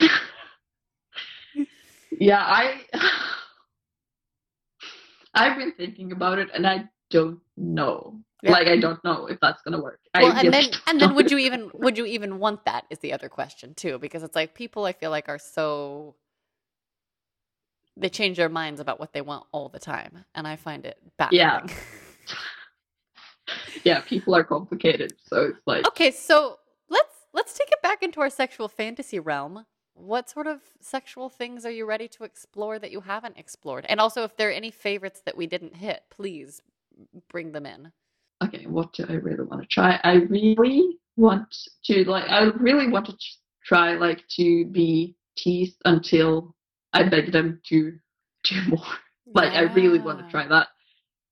Yeah, 2.18 2.40
I 2.40 2.82
I've 5.34 5.58
been 5.58 5.72
thinking 5.72 6.12
about 6.12 6.38
it 6.38 6.48
and 6.54 6.66
I 6.66 6.88
don't 7.14 7.40
know. 7.56 8.18
Yeah. 8.42 8.50
Like 8.50 8.66
I 8.66 8.76
don't 8.76 9.02
know 9.04 9.26
if 9.26 9.38
that's 9.40 9.62
gonna 9.62 9.80
work. 9.80 10.00
Well, 10.14 10.32
I 10.32 10.40
and 10.44 10.52
then 10.52 10.64
and 10.88 11.00
then 11.00 11.14
would 11.14 11.30
you 11.30 11.38
even 11.38 11.70
would 11.72 11.96
you 11.96 12.04
even 12.04 12.38
want 12.40 12.64
that 12.66 12.84
is 12.90 12.98
the 12.98 13.12
other 13.12 13.28
question 13.28 13.72
too 13.74 13.98
because 13.98 14.22
it's 14.22 14.34
like 14.34 14.54
people 14.54 14.84
I 14.84 14.92
feel 14.92 15.10
like 15.10 15.28
are 15.28 15.38
so 15.38 16.16
they 17.96 18.08
change 18.08 18.36
their 18.36 18.48
minds 18.48 18.80
about 18.80 18.98
what 18.98 19.12
they 19.12 19.22
want 19.22 19.46
all 19.52 19.68
the 19.68 19.78
time 19.78 20.24
and 20.34 20.46
I 20.46 20.56
find 20.56 20.84
it 20.84 20.98
baffling. 21.16 21.38
Yeah. 21.38 21.66
yeah, 23.84 24.00
people 24.00 24.34
are 24.34 24.44
complicated, 24.44 25.14
so 25.22 25.44
it's 25.50 25.60
like 25.66 25.86
okay, 25.86 26.10
so 26.10 26.58
let's 26.90 27.14
let's 27.32 27.56
take 27.56 27.70
it 27.70 27.80
back 27.80 28.02
into 28.02 28.20
our 28.20 28.30
sexual 28.30 28.68
fantasy 28.68 29.20
realm. 29.20 29.64
What 29.94 30.28
sort 30.28 30.48
of 30.48 30.60
sexual 30.80 31.28
things 31.28 31.64
are 31.64 31.70
you 31.70 31.86
ready 31.86 32.08
to 32.08 32.24
explore 32.24 32.80
that 32.80 32.90
you 32.90 33.02
haven't 33.02 33.38
explored? 33.38 33.86
And 33.88 34.00
also 34.00 34.24
if 34.24 34.36
there 34.36 34.48
are 34.48 34.52
any 34.52 34.72
favorites 34.72 35.22
that 35.24 35.36
we 35.36 35.46
didn't 35.46 35.76
hit, 35.76 36.02
please 36.10 36.60
bring 37.30 37.52
them 37.52 37.66
in. 37.66 37.92
okay, 38.44 38.66
what 38.66 38.92
do 38.92 39.04
I 39.08 39.14
really 39.14 39.44
want 39.44 39.62
to 39.62 39.68
try? 39.68 40.00
I 40.04 40.14
really 40.14 40.98
want 41.16 41.54
to 41.84 42.04
like 42.04 42.28
I 42.28 42.44
really 42.60 42.88
want 42.88 43.06
to 43.06 43.14
try 43.64 43.94
like 43.94 44.26
to 44.36 44.66
be 44.66 45.16
teased 45.36 45.80
until 45.84 46.54
I 46.92 47.04
beg 47.08 47.32
them 47.32 47.60
to 47.68 47.92
do 48.44 48.56
more. 48.68 48.92
Like 49.34 49.52
I 49.52 49.62
really 49.62 49.98
want 50.00 50.18
to 50.18 50.24
try 50.30 50.46
that. 50.48 50.68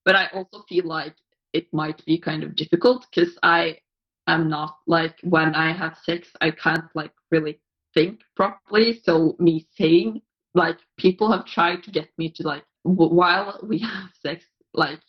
But 0.04 0.16
I 0.16 0.26
also 0.34 0.62
feel 0.68 0.86
like 0.86 1.14
it 1.52 1.72
might 1.72 2.04
be 2.04 2.18
kind 2.18 2.42
of 2.42 2.56
difficult 2.56 3.06
because 3.12 3.36
I 3.42 3.78
am 4.26 4.48
not 4.48 4.78
like 4.86 5.16
when 5.22 5.54
I 5.54 5.72
have 5.72 5.96
sex 6.04 6.28
I 6.40 6.50
can't 6.50 6.84
like 6.94 7.12
really 7.30 7.60
think 7.94 8.20
properly. 8.36 9.00
So 9.04 9.36
me 9.38 9.66
saying 9.76 10.22
like 10.54 10.78
people 10.98 11.30
have 11.32 11.44
tried 11.46 11.82
to 11.84 11.90
get 11.90 12.08
me 12.18 12.30
to 12.36 12.42
like 12.46 12.64
w- 12.84 13.12
while 13.14 13.58
we 13.62 13.78
have 13.78 14.10
sex 14.22 14.44
like 14.74 15.00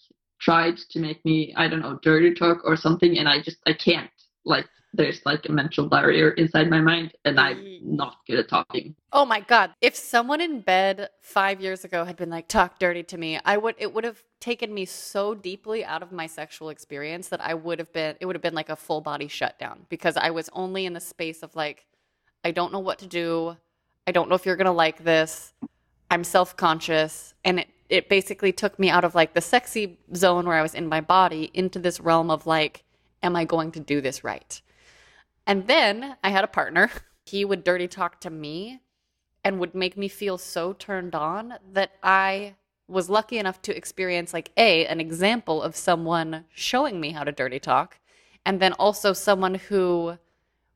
tried 0.43 0.77
to 0.77 0.99
make 0.99 1.23
me 1.23 1.53
I 1.55 1.67
don't 1.67 1.81
know 1.81 1.99
dirty 2.01 2.33
talk 2.33 2.59
or 2.65 2.75
something 2.75 3.17
and 3.17 3.27
I 3.29 3.41
just 3.41 3.57
I 3.65 3.73
can't 3.73 4.09
like 4.45 4.67
there's 4.93 5.25
like 5.25 5.47
a 5.49 5.51
mental 5.51 5.89
barrier 5.89 6.31
inside 6.31 6.69
my 6.69 6.79
mind 6.79 7.13
and 7.25 7.39
I'm 7.39 7.57
mm. 7.57 7.83
not 7.83 8.17
good 8.27 8.39
at 8.39 8.47
talking. 8.47 8.95
Oh 9.11 9.25
my 9.25 9.39
god! 9.39 9.73
If 9.81 9.95
someone 9.95 10.39
in 10.39 10.61
bed 10.61 11.09
five 11.21 11.59
years 11.59 11.83
ago 11.83 12.05
had 12.05 12.15
been 12.15 12.29
like, 12.29 12.47
"Talk 12.47 12.77
dirty 12.77 13.03
to 13.03 13.17
me," 13.17 13.39
I 13.43 13.57
would. 13.57 13.75
It 13.79 13.93
would 13.93 14.03
have 14.03 14.23
taken 14.39 14.73
me 14.73 14.85
so 14.85 15.33
deeply 15.33 15.83
out 15.83 16.03
of 16.03 16.11
my 16.11 16.27
sexual 16.27 16.69
experience 16.69 17.29
that 17.29 17.41
I 17.41 17.55
would 17.55 17.79
have 17.79 17.91
been. 17.91 18.15
It 18.19 18.27
would 18.27 18.35
have 18.35 18.43
been 18.43 18.53
like 18.53 18.69
a 18.69 18.75
full 18.75 19.01
body 19.01 19.27
shutdown 19.27 19.87
because 19.89 20.15
I 20.15 20.29
was 20.29 20.49
only 20.53 20.85
in 20.85 20.93
the 20.93 21.01
space 21.01 21.41
of 21.41 21.55
like, 21.55 21.87
I 22.43 22.51
don't 22.51 22.71
know 22.71 22.79
what 22.79 22.99
to 22.99 23.07
do. 23.07 23.57
I 24.05 24.11
don't 24.11 24.29
know 24.29 24.35
if 24.35 24.45
you're 24.45 24.57
gonna 24.57 24.73
like 24.73 25.03
this. 25.03 25.53
I'm 26.13 26.23
self 26.23 26.55
conscious, 26.55 27.33
and 27.43 27.59
it 27.59 27.69
it 27.89 28.07
basically 28.07 28.51
took 28.51 28.77
me 28.77 28.89
out 28.91 29.03
of 29.03 29.15
like 29.15 29.33
the 29.33 29.41
sexy 29.41 29.97
zone 30.15 30.45
where 30.45 30.57
I 30.57 30.61
was 30.61 30.75
in 30.75 30.87
my 30.87 31.01
body 31.01 31.49
into 31.55 31.79
this 31.79 31.99
realm 31.99 32.29
of 32.29 32.45
like, 32.45 32.83
am 33.23 33.35
I 33.35 33.45
going 33.45 33.71
to 33.71 33.79
do 33.79 33.99
this 33.99 34.23
right? 34.23 34.61
And 35.47 35.65
then 35.65 36.15
I 36.23 36.29
had 36.29 36.43
a 36.43 36.47
partner. 36.59 36.91
He 37.25 37.45
would 37.45 37.63
dirty 37.63 37.87
talk 37.87 38.19
to 38.21 38.29
me 38.29 38.81
and 39.45 39.57
would 39.57 39.73
make 39.73 39.95
me 39.95 40.09
feel 40.09 40.37
so 40.37 40.73
turned 40.73 41.15
on 41.15 41.53
that 41.71 41.91
I 42.03 42.55
was 42.89 43.09
lucky 43.09 43.37
enough 43.37 43.61
to 43.61 43.75
experience 43.75 44.33
like 44.33 44.51
a 44.57 44.85
an 44.87 44.99
example 44.99 45.61
of 45.61 45.77
someone 45.77 46.43
showing 46.53 46.99
me 46.99 47.11
how 47.11 47.23
to 47.23 47.31
dirty 47.31 47.59
talk 47.59 47.97
and 48.45 48.59
then 48.59 48.73
also 48.73 49.13
someone 49.13 49.55
who 49.55 50.17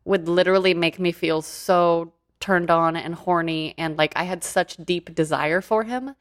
would 0.05 0.29
literally 0.29 0.73
make 0.73 0.99
me 0.99 1.11
feel 1.11 1.41
so 1.41 2.13
turned 2.39 2.69
on 2.69 2.95
and 2.95 3.15
horny 3.15 3.73
and 3.77 3.97
like 3.97 4.13
I 4.15 4.23
had 4.23 4.43
such 4.43 4.77
deep 4.77 5.13
desire 5.15 5.61
for 5.61 5.83
him 5.83 6.15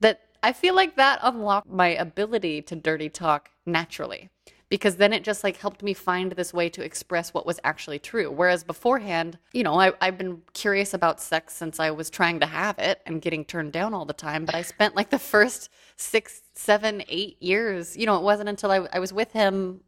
that 0.00 0.20
I 0.42 0.52
feel 0.52 0.74
like 0.74 0.96
that 0.96 1.20
unlocked 1.22 1.70
my 1.70 1.88
ability 1.88 2.62
to 2.62 2.76
dirty 2.76 3.08
talk 3.08 3.50
naturally 3.64 4.30
because 4.72 4.96
then 4.96 5.12
it 5.12 5.22
just 5.22 5.44
like 5.44 5.58
helped 5.58 5.82
me 5.82 5.92
find 5.92 6.32
this 6.32 6.54
way 6.54 6.70
to 6.70 6.82
express 6.82 7.34
what 7.34 7.44
was 7.44 7.60
actually 7.62 7.98
true. 7.98 8.30
Whereas 8.30 8.64
beforehand, 8.64 9.36
you 9.52 9.62
know, 9.62 9.78
I, 9.78 9.92
I've 10.00 10.16
been 10.16 10.40
curious 10.54 10.94
about 10.94 11.20
sex 11.20 11.52
since 11.52 11.78
I 11.78 11.90
was 11.90 12.08
trying 12.08 12.40
to 12.40 12.46
have 12.46 12.78
it 12.78 13.02
and 13.04 13.20
getting 13.20 13.44
turned 13.44 13.72
down 13.72 13.92
all 13.92 14.06
the 14.06 14.14
time. 14.14 14.46
But 14.46 14.54
I 14.54 14.62
spent 14.62 14.96
like 14.96 15.10
the 15.10 15.18
first 15.18 15.68
six, 15.96 16.40
seven, 16.54 17.02
eight 17.10 17.36
years, 17.42 17.98
you 17.98 18.06
know, 18.06 18.16
it 18.16 18.22
wasn't 18.22 18.48
until 18.48 18.70
I, 18.70 18.88
I 18.90 18.98
was 18.98 19.12
with 19.12 19.32
him 19.32 19.82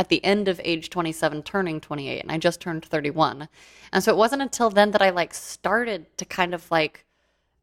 at 0.00 0.08
the 0.08 0.24
end 0.24 0.48
of 0.48 0.58
age 0.64 0.88
27 0.88 1.42
turning 1.42 1.78
28 1.78 2.22
and 2.22 2.32
i 2.32 2.38
just 2.38 2.58
turned 2.58 2.82
31 2.82 3.50
and 3.92 4.02
so 4.02 4.10
it 4.10 4.16
wasn't 4.16 4.40
until 4.40 4.70
then 4.70 4.92
that 4.92 5.02
i 5.02 5.10
like 5.10 5.34
started 5.34 6.06
to 6.16 6.24
kind 6.24 6.54
of 6.54 6.70
like 6.70 7.04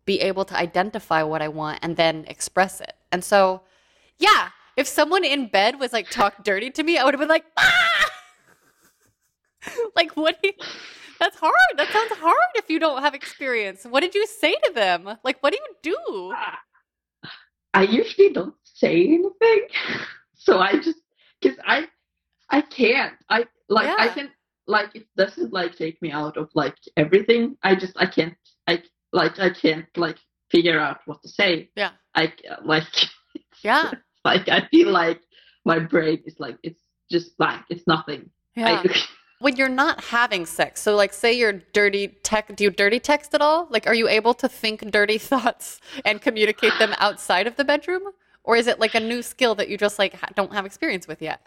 be 0.05 0.21
able 0.21 0.45
to 0.45 0.55
identify 0.55 1.23
what 1.23 1.41
i 1.41 1.47
want 1.47 1.79
and 1.81 1.97
then 1.97 2.23
express 2.27 2.79
it. 2.79 2.93
And 3.11 3.23
so 3.23 3.61
yeah 4.19 4.49
if 4.77 4.87
someone 4.87 5.25
in 5.25 5.47
bed 5.47 5.79
was 5.79 5.91
like 5.91 6.11
talk 6.11 6.43
dirty 6.49 6.69
to 6.69 6.83
me 6.83 6.99
i 6.99 7.03
would 7.03 7.15
have 7.15 7.19
been 7.19 7.27
like 7.27 7.45
ah! 7.57 8.11
like 9.95 10.11
what 10.11 10.39
do 10.43 10.49
you 10.49 10.53
that's 11.19 11.37
hard. 11.39 11.53
That 11.77 11.89
sounds 11.89 12.11
hard 12.19 12.51
if 12.53 12.69
you 12.69 12.77
don't 12.77 13.01
have 13.01 13.15
experience. 13.15 13.85
What 13.85 14.01
did 14.01 14.13
you 14.13 14.27
say 14.27 14.53
to 14.65 14.71
them? 14.71 15.17
Like 15.23 15.37
what 15.41 15.51
do 15.51 15.57
you 15.57 15.95
do? 15.95 16.33
I 17.73 17.81
usually 17.81 18.29
don't 18.29 18.53
say 18.63 19.03
anything, 19.07 19.67
so 20.35 20.59
I 20.59 20.73
just 20.73 20.99
because 21.41 21.57
I 21.65 21.87
I 22.49 22.61
can't 22.61 23.13
I 23.29 23.45
like 23.69 23.87
I 23.99 24.05
Yeah. 24.05 24.13
can 24.13 24.31
like 24.67 24.89
it 24.95 25.05
doesn't 25.15 25.53
like 25.53 25.75
take 25.75 26.01
me 26.01 26.11
out 26.11 26.37
of 26.37 26.49
like 26.53 26.75
everything. 26.97 27.57
I 27.63 27.75
just 27.75 27.93
I 27.97 28.05
can't 28.05 28.35
I 28.67 28.81
like 29.13 29.39
I 29.39 29.49
can't 29.49 29.85
like 29.97 30.17
figure 30.51 30.79
out 30.79 30.99
what 31.05 31.21
to 31.23 31.29
say. 31.29 31.69
Yeah. 31.75 31.91
I 32.15 32.33
like 32.63 32.83
yeah 33.63 33.91
like 34.25 34.47
I 34.49 34.67
feel 34.71 34.89
like 34.91 35.21
my 35.65 35.79
brain 35.79 36.21
is 36.25 36.35
like 36.39 36.57
it's 36.63 36.81
just 37.11 37.37
blank. 37.37 37.63
It's 37.69 37.87
nothing. 37.87 38.29
yeah 38.55 38.81
I, 38.83 38.95
when 39.39 39.55
you're 39.55 39.69
not 39.69 40.03
having 40.05 40.45
sex 40.47 40.81
so 40.81 40.95
like 40.95 41.13
say 41.13 41.31
you're 41.31 41.53
dirty 41.71 42.07
tech 42.23 42.55
do 42.55 42.63
you 42.63 42.71
dirty 42.71 42.99
text 42.99 43.33
at 43.35 43.41
all 43.41 43.67
like 43.69 43.85
are 43.85 43.93
you 43.93 44.07
able 44.07 44.33
to 44.33 44.47
think 44.49 44.81
dirty 44.91 45.17
thoughts 45.31 45.79
and 46.05 46.21
communicate 46.21 46.73
them 46.79 46.93
outside 46.97 47.45
of 47.45 47.55
the 47.55 47.63
bedroom 47.63 48.01
or 48.43 48.55
is 48.55 48.65
it 48.65 48.79
like 48.79 48.95
a 48.95 48.99
new 48.99 49.21
skill 49.21 49.53
that 49.53 49.69
you 49.69 49.77
just 49.77 49.99
like 49.99 50.15
don't 50.35 50.53
have 50.53 50.65
experience 50.65 51.07
with 51.07 51.21
yet 51.21 51.39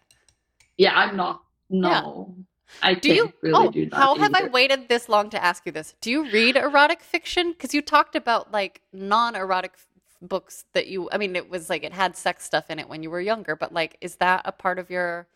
yeah, 0.81 0.95
I'm 0.95 1.15
not. 1.15 1.43
No, 1.69 2.35
I 2.83 2.95
Do 2.95 3.13
you? 3.15 3.33
really 3.43 3.67
oh, 3.67 3.71
do 3.71 3.91
that. 3.91 3.97
how 3.97 4.15
have 4.17 4.35
I 4.35 4.47
waited 4.47 4.89
this 4.89 5.11
long 5.11 5.29
to 5.29 5.45
ask 5.45 5.67
you 5.67 5.73
this? 5.73 5.95
Do 6.01 6.11
you 6.11 6.31
read 6.31 6.57
erotic 6.57 7.03
fiction? 7.03 7.53
Because 7.53 7.75
you 7.75 7.83
talked 7.83 8.17
about 8.17 8.51
like 8.51 8.81
non-erotic 8.91 9.73
f- 9.75 9.87
books 10.23 10.65
that 10.73 10.87
you. 10.87 11.11
I 11.13 11.19
mean, 11.19 11.37
it 11.37 11.51
was 11.51 11.69
like 11.69 11.85
it 11.85 11.93
had 11.93 12.17
sex 12.17 12.45
stuff 12.47 12.71
in 12.71 12.79
it 12.79 12.89
when 12.89 13.03
you 13.03 13.11
were 13.11 13.21
younger, 13.21 13.57
but 13.57 13.75
like, 13.75 13.99
is 14.01 14.17
that 14.17 14.41
a 14.47 14.53
part 14.53 14.79
of 14.79 14.89
your 14.89 15.29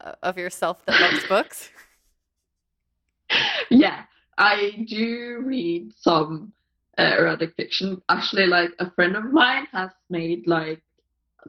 uh, 0.00 0.14
of 0.24 0.36
yourself 0.36 0.84
that 0.86 1.00
loves 1.00 1.24
books? 1.26 1.70
Yeah, 3.70 4.04
I 4.38 4.86
do 4.88 5.42
read 5.44 5.92
some 5.94 6.54
uh, 6.96 7.14
erotic 7.18 7.54
fiction. 7.54 8.00
Actually, 8.08 8.46
like 8.46 8.70
a 8.78 8.90
friend 8.92 9.14
of 9.14 9.30
mine 9.30 9.68
has 9.72 9.90
made 10.08 10.46
like 10.46 10.80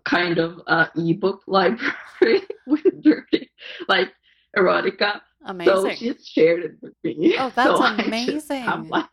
kind 0.06 0.38
of 0.38 0.60
a 0.68 0.90
ebook 0.96 1.42
library 1.48 2.42
with 2.68 2.84
dirty, 3.02 3.50
like 3.88 4.12
erotica. 4.58 5.22
Amazing. 5.46 5.74
So 5.74 5.80
Amazing. 5.86 6.14
she's 6.14 6.28
shared 6.28 6.64
it 6.64 6.72
with 6.82 6.94
me. 7.04 7.36
Oh, 7.40 7.50
that's 7.56 7.70
So 7.70 7.82
I 7.84 7.96
just 7.98 8.52
have, 8.52 8.80
amazing. 8.80 8.90
like, 8.90 9.10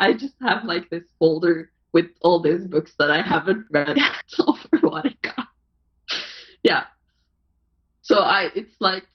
I 0.00 0.12
just 0.12 0.34
have 0.42 0.64
like 0.64 0.90
this 0.90 1.04
folder 1.18 1.70
with 1.92 2.06
all 2.20 2.40
these 2.42 2.66
books 2.66 2.92
that 2.98 3.10
I 3.10 3.22
haven't 3.22 3.64
read 3.70 3.96
of 4.38 4.56
erotica. 4.74 5.46
Yeah. 6.62 6.84
So 8.02 8.18
I, 8.20 8.50
it's 8.54 8.74
like, 8.80 9.06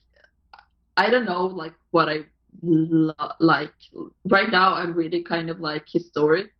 I 0.96 1.08
don't 1.10 1.24
know, 1.24 1.46
like 1.46 1.74
what 1.92 2.08
I 2.08 2.24
lo- 2.62 3.14
like. 3.38 3.72
Right 4.28 4.50
now, 4.50 4.74
I'm 4.74 4.94
reading 4.94 5.22
kind 5.24 5.48
of 5.48 5.60
like 5.60 5.84
historic, 5.90 6.50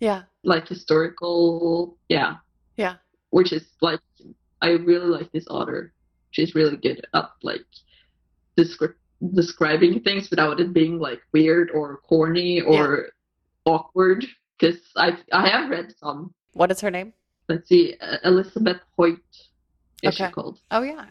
Yeah. 0.00 0.22
like 0.44 0.68
historical, 0.68 1.98
Yeah. 2.08 2.36
Which 3.30 3.52
is 3.52 3.64
like 3.80 4.00
I 4.60 4.70
really 4.70 5.06
like 5.06 5.30
this 5.32 5.46
author. 5.48 5.92
She's 6.30 6.54
really 6.54 6.76
good 6.76 7.04
at 7.14 7.30
like 7.42 7.64
descri- 8.56 8.94
describing 9.34 10.00
things 10.00 10.30
without 10.30 10.60
it 10.60 10.72
being 10.72 10.98
like 10.98 11.20
weird 11.32 11.70
or 11.70 11.98
corny 12.08 12.60
or 12.60 13.08
awkward. 13.64 14.26
Because 14.58 14.80
I 14.96 15.16
I 15.32 15.48
have 15.48 15.70
read 15.70 15.94
some. 15.98 16.34
What 16.54 16.70
is 16.70 16.80
her 16.80 16.90
name? 16.90 17.12
Let's 17.48 17.68
see, 17.68 17.94
uh, 18.00 18.18
Elizabeth 18.24 18.80
Hoyt 18.96 19.20
is 20.02 20.14
she 20.16 20.24
Okay. 20.24 20.32
called? 20.32 20.60
Oh 20.70 20.82
yeah. 20.82 21.06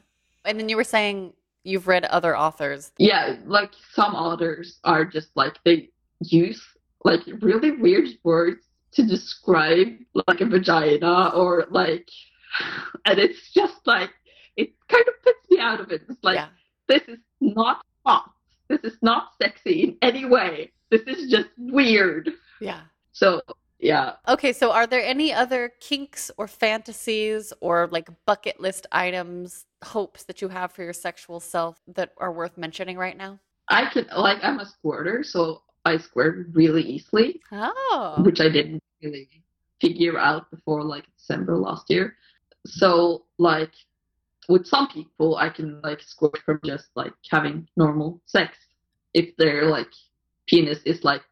And 0.45 0.59
then 0.59 0.70
you 0.70 0.76
were 0.76 0.84
saying 0.84 1.34
you've 1.63 1.88
read 1.88 2.05
other 2.05 2.38
authors. 2.38 2.91
Yeah, 2.99 3.38
like 3.45 3.72
some 3.93 4.13
authors 4.13 4.80
are 4.84 5.03
just 5.03 5.30
like 5.36 5.57
they 5.65 5.89
use 6.22 6.61
like 7.03 7.22
really 7.41 7.72
weird 7.72 8.09
words 8.24 8.66
to 8.97 9.05
describe 9.05 9.87
like 10.27 10.41
a 10.41 10.45
vagina 10.45 11.29
or 11.33 11.67
like, 11.69 12.09
and 13.05 13.19
it's 13.19 13.53
just 13.53 13.75
like 13.85 14.09
it 14.57 14.73
kind 14.89 15.05
of 15.07 15.13
puts 15.23 15.49
me 15.49 15.59
out 15.59 15.79
of 15.79 15.91
it. 15.91 16.01
It's 16.09 16.23
like 16.23 16.35
yeah. 16.35 16.49
this 16.87 17.03
is 17.07 17.19
not 17.39 17.85
hot. 18.05 18.31
This 18.67 18.81
is 18.83 18.97
not 19.01 19.29
sexy 19.41 19.83
in 19.83 19.97
any 20.01 20.25
way. 20.25 20.71
This 20.89 21.01
is 21.07 21.31
just 21.31 21.49
weird. 21.57 22.31
Yeah. 22.59 22.81
So 23.13 23.41
yeah, 23.79 24.13
Okay, 24.27 24.53
so 24.53 24.71
are 24.71 24.87
there 24.87 25.03
any 25.03 25.31
other 25.31 25.71
kinks 25.79 26.31
or 26.37 26.47
fantasies 26.47 27.53
or 27.61 27.87
like 27.91 28.09
bucket 28.25 28.59
list 28.59 28.87
items, 28.91 29.65
hopes 29.83 30.23
that 30.23 30.41
you 30.41 30.47
have 30.47 30.71
for 30.71 30.83
your 30.83 30.93
sexual 30.93 31.39
self 31.39 31.79
that 31.87 32.11
are 32.17 32.31
worth 32.31 32.57
mentioning 32.57 32.97
right 32.97 33.15
now? 33.15 33.39
I 33.69 33.85
can 33.91 34.07
like 34.15 34.39
I'm 34.41 34.59
a 34.59 34.65
squirter, 34.65 35.23
so 35.23 35.61
I 35.88 35.97
squirt 35.97 36.47
really 36.53 36.83
easily, 36.83 37.39
Oh. 37.51 38.21
which 38.25 38.39
I 38.41 38.49
didn't 38.49 38.83
really 39.01 39.27
figure 39.81 40.17
out 40.17 40.49
before 40.51 40.83
like 40.83 41.05
December 41.17 41.55
last 41.57 41.85
year. 41.89 42.15
So 42.65 43.25
like 43.38 43.71
with 44.49 44.65
some 44.67 44.88
people, 44.89 45.38
I 45.38 45.49
can 45.49 45.79
like 45.81 46.01
squirt 46.01 46.38
from 46.45 46.59
just 46.65 46.88
like 46.95 47.13
having 47.31 47.67
normal 47.77 48.21
sex 48.25 48.57
if 49.13 49.35
their 49.38 49.65
like 49.65 49.91
penis 50.47 50.79
is 50.85 51.03
like 51.03 51.23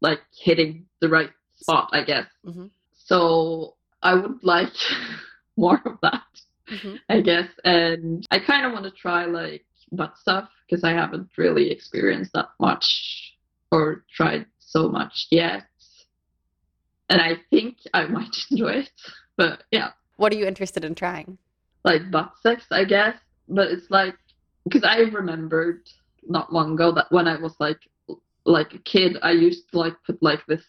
like 0.00 0.20
hitting 0.46 0.86
the 1.00 1.08
right 1.08 1.30
spot, 1.56 1.90
I 1.92 2.02
guess. 2.04 2.26
Mhm. 2.46 2.70
So 2.92 3.76
I 4.02 4.14
would 4.14 4.42
like 4.42 4.72
more 5.56 5.80
of 5.84 5.98
that. 6.02 6.22
Mhm. 6.68 6.98
I 7.08 7.20
guess. 7.20 7.48
And 7.64 8.26
I 8.30 8.38
kind 8.38 8.64
of 8.66 8.72
want 8.72 8.84
to 8.84 8.90
try 8.92 9.24
like 9.26 9.64
butt 9.92 10.16
stuff 10.18 10.48
because 10.66 10.84
I 10.84 10.92
haven't 10.92 11.28
really 11.36 11.70
experienced 11.70 12.32
that 12.34 12.50
much 12.60 13.27
or 13.70 14.04
tried 14.14 14.46
so 14.58 14.88
much 14.88 15.26
yet. 15.30 15.64
And 17.10 17.20
I 17.20 17.36
think 17.50 17.76
I 17.94 18.04
might 18.06 18.34
enjoy 18.50 18.72
it. 18.84 18.90
But 19.36 19.62
yeah, 19.70 19.90
What 20.16 20.32
are 20.32 20.36
you 20.36 20.46
interested 20.46 20.84
in 20.84 20.94
trying? 20.94 21.38
like 21.84 22.10
butt 22.10 22.32
sex, 22.42 22.64
I 22.70 22.84
guess. 22.84 23.14
But 23.48 23.68
it's 23.68 23.90
like 23.90 24.14
because 24.64 24.84
I 24.84 24.98
remembered 24.98 25.88
not 26.26 26.52
long 26.52 26.72
ago 26.74 26.92
that 26.92 27.06
when 27.10 27.26
I 27.28 27.38
was 27.40 27.54
like 27.60 27.78
like 28.44 28.74
a 28.74 28.78
kid, 28.78 29.16
I 29.22 29.30
used 29.30 29.70
to 29.70 29.78
like 29.78 29.94
put 30.04 30.22
like 30.22 30.44
this 30.46 30.62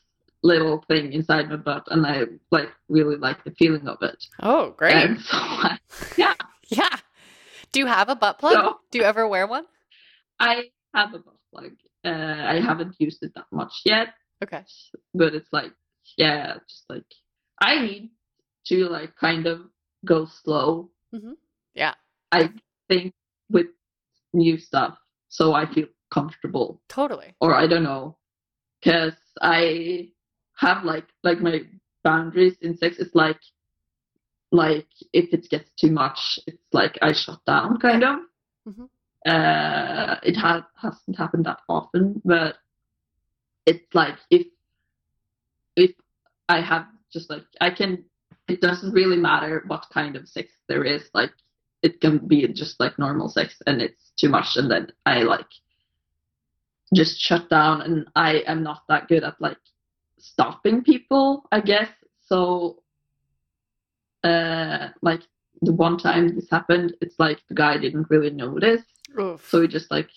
little 0.43 0.85
thing 0.87 1.11
inside 1.11 1.49
my 1.49 1.57
butt, 1.57 1.83
and 1.89 2.05
I 2.05 2.21
like 2.51 2.69
really 2.87 3.17
like 3.17 3.43
the 3.43 3.51
feeling 3.51 3.87
of 3.87 3.97
it. 4.01 4.23
Oh, 4.41 4.71
great. 4.77 4.95
And 4.95 5.19
so 5.19 5.27
I, 5.37 5.77
yeah, 6.15 6.35
Yeah. 6.69 6.95
Do 7.71 7.79
you 7.79 7.87
have 7.87 8.07
a 8.09 8.15
butt 8.15 8.39
plug? 8.39 8.53
So- 8.53 8.77
Do 8.91 8.99
you 8.99 9.03
ever 9.03 9.27
wear 9.27 9.45
one? 9.47 9.65
I 10.39 10.69
have 10.93 11.13
a 11.13 11.19
butt 11.19 11.35
plug. 11.51 11.71
Uh, 12.05 12.09
I 12.53 12.61
haven't 12.61 12.95
used 12.99 13.21
it 13.23 13.33
that 13.35 13.45
much 13.51 13.73
yet, 13.85 14.13
Okay. 14.43 14.63
but 15.13 15.33
it's 15.35 15.49
like, 15.51 15.73
yeah, 16.17 16.53
just 16.67 16.85
like 16.89 17.03
I 17.61 17.81
need 17.81 18.11
to 18.67 18.87
like 18.87 19.15
kind 19.17 19.45
of 19.47 19.61
go 20.05 20.25
slow. 20.43 20.89
Yeah. 21.75 21.93
I 22.31 22.49
think 22.87 23.13
with 23.49 23.67
new 24.33 24.57
stuff, 24.57 24.97
so 25.27 25.53
I 25.53 25.65
feel 25.73 25.87
comfortable, 26.13 26.81
Totally. 26.87 27.35
or 27.41 27.53
I 27.53 27.67
don't 27.67 27.83
know, 27.83 28.17
because 28.81 29.13
I 29.41 30.09
have 30.57 30.83
like 30.85 31.07
like 31.23 31.39
my 31.41 31.61
boundaries 32.03 32.55
in 32.61 32.77
sex. 32.77 32.97
It's 32.99 33.13
like 33.15 33.39
like 34.51 34.87
if 35.13 35.33
it 35.33 35.49
gets 35.49 35.69
too 35.79 35.91
much, 35.91 36.39
it's 36.47 36.63
like 36.71 36.97
I 37.01 37.11
shut 37.13 37.39
down, 37.45 37.77
kind 37.79 38.03
of. 38.03 38.19
Mhm. 38.67 38.89
Uh, 39.25 40.15
it 40.23 40.35
ha- 40.37 40.67
hasn't 40.75 41.17
happened 41.17 41.45
that 41.45 41.59
often, 41.67 42.21
but 42.23 42.57
it's 43.65 43.93
like 43.93 44.15
if 44.29 44.47
if 45.75 45.91
I 46.47 46.61
have 46.61 46.87
just 47.11 47.29
like 47.29 47.43
I 47.59 47.69
can, 47.69 48.05
it 48.47 48.61
doesn't 48.61 48.93
really 48.93 49.17
matter 49.17 49.63
what 49.67 49.85
kind 49.93 50.15
of 50.15 50.27
sex 50.27 50.51
there 50.67 50.83
is. 50.83 51.09
Like 51.13 51.31
it 51.83 51.99
can 52.01 52.27
be 52.27 52.47
just 52.47 52.79
like 52.79 52.97
normal 52.97 53.29
sex, 53.29 53.61
and 53.67 53.81
it's 53.81 54.11
too 54.17 54.29
much, 54.29 54.55
and 54.55 54.71
then 54.71 54.87
I 55.05 55.23
like 55.23 55.47
just 56.95 57.19
shut 57.19 57.49
down, 57.49 57.81
and 57.81 58.07
I 58.15 58.43
am 58.47 58.63
not 58.63 58.83
that 58.87 59.09
good 59.09 59.23
at 59.23 59.39
like 59.41 59.57
stopping 60.17 60.83
people, 60.83 61.45
I 61.51 61.59
guess. 61.59 61.89
So, 62.25 62.83
uh, 64.23 64.89
like 65.01 65.21
the 65.61 65.73
one 65.73 65.97
time 65.97 66.35
this 66.35 66.49
happened, 66.49 66.93
it's 67.01 67.19
like 67.19 67.39
the 67.47 67.55
guy 67.55 67.77
didn't 67.77 68.09
really 68.09 68.29
notice, 68.29 68.83
Oof. 69.19 69.47
so 69.49 69.61
he 69.61 69.67
just 69.67 69.91
like 69.91 70.09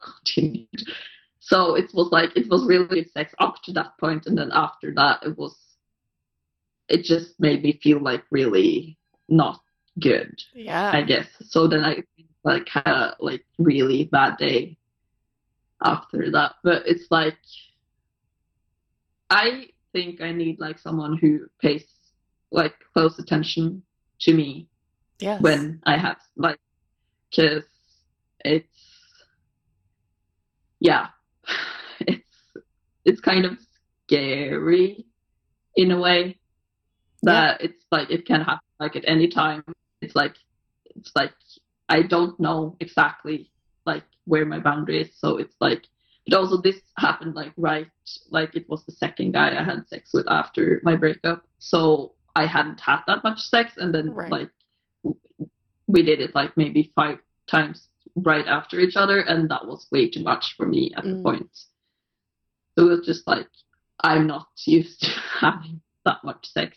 continued. 0.00 0.82
So 1.40 1.74
it 1.76 1.90
was 1.94 2.10
like 2.10 2.36
it 2.36 2.48
was 2.48 2.64
really 2.66 3.04
sex 3.04 3.34
up 3.38 3.62
to 3.64 3.72
that 3.72 3.96
point, 3.98 4.26
and 4.26 4.36
then 4.36 4.50
after 4.52 4.92
that, 4.94 5.22
it 5.24 5.36
was. 5.36 5.56
It 6.88 7.02
just 7.02 7.40
made 7.40 7.64
me 7.64 7.80
feel 7.82 7.98
like 7.98 8.22
really 8.30 8.96
not 9.28 9.60
good, 10.00 10.40
Yeah. 10.54 10.92
I 10.94 11.02
guess. 11.02 11.26
So 11.40 11.66
then 11.66 11.84
I 11.84 12.04
like 12.44 12.68
had 12.68 12.86
a 12.86 13.16
like 13.18 13.44
really 13.58 14.04
bad 14.04 14.36
day 14.36 14.76
after 15.82 16.30
that. 16.30 16.54
But 16.62 16.86
it's 16.86 17.10
like 17.10 17.36
I 19.30 19.68
think 19.92 20.20
I 20.20 20.32
need 20.32 20.60
like 20.60 20.78
someone 20.78 21.16
who 21.18 21.46
pays 21.60 21.84
like 22.52 22.74
close 22.92 23.18
attention 23.18 23.82
to 24.20 24.34
me 24.34 24.68
Yes. 25.18 25.40
when 25.40 25.80
I 25.86 25.96
have 25.96 26.18
like, 26.36 26.58
because 27.30 27.64
it's 28.44 28.68
yeah, 30.80 31.08
it's 32.00 32.28
it's 33.04 33.20
kind 33.20 33.44
of 33.44 33.58
scary 34.06 35.06
in 35.76 35.90
a 35.90 35.98
way 36.00 36.38
that 37.22 37.60
it's 37.62 37.84
like 37.90 38.10
it 38.10 38.26
can 38.26 38.40
happen 38.40 38.60
like 38.78 38.96
at 38.96 39.04
any 39.06 39.28
time. 39.28 39.64
It's 40.02 40.14
like 40.14 40.36
it's 40.94 41.12
like 41.14 41.32
I 41.88 42.02
don't 42.02 42.38
know 42.38 42.76
exactly 42.80 43.50
like 43.86 44.04
where 44.26 44.44
my 44.44 44.58
boundary 44.58 45.02
is, 45.02 45.10
so 45.18 45.38
it's 45.38 45.56
like. 45.60 45.86
But 46.28 46.38
also, 46.40 46.60
this 46.60 46.80
happened 46.98 47.36
like 47.36 47.52
right, 47.56 47.86
like 48.30 48.56
it 48.56 48.68
was 48.68 48.84
the 48.84 48.90
second 48.90 49.30
guy 49.32 49.56
I 49.56 49.62
had 49.62 49.86
sex 49.88 50.10
with 50.12 50.26
after 50.28 50.80
my 50.82 50.96
breakup, 50.96 51.44
so 51.60 52.14
I 52.36 52.44
hadn't 52.44 52.80
had 52.80 53.00
that 53.06 53.24
much 53.24 53.40
sex, 53.40 53.78
and 53.78 53.94
then 53.94 54.10
Right. 54.10 54.30
like 54.30 54.50
we 55.86 56.02
did 56.02 56.20
it 56.20 56.34
like 56.34 56.54
maybe 56.56 56.92
five 56.94 57.18
times 57.46 57.88
right 58.14 58.46
after 58.46 58.78
each 58.78 58.96
other, 58.96 59.20
and 59.20 59.48
that 59.50 59.66
was 59.66 59.88
way 59.90 60.08
too 60.10 60.22
much 60.22 60.54
for 60.56 60.66
me 60.66 60.92
at 60.96 61.04
the 61.04 61.16
Mm. 61.16 61.22
point. 61.22 61.50
So 62.74 62.86
it 62.86 62.90
was 62.98 63.06
just 63.06 63.26
like 63.26 63.48
I'm 64.04 64.26
not 64.26 64.48
used 64.66 65.00
to 65.02 65.08
having 65.40 65.80
that 66.04 66.22
much 66.22 66.46
sex 66.52 66.76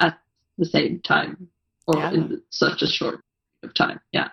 at 0.00 0.18
the 0.58 0.64
same 0.66 1.00
time 1.00 1.48
or 1.86 1.98
Yeah. 1.98 2.10
in 2.10 2.42
such 2.50 2.82
a 2.82 2.86
short 2.88 3.22
of 3.62 3.72
time. 3.74 4.00
Yeah. 4.12 4.30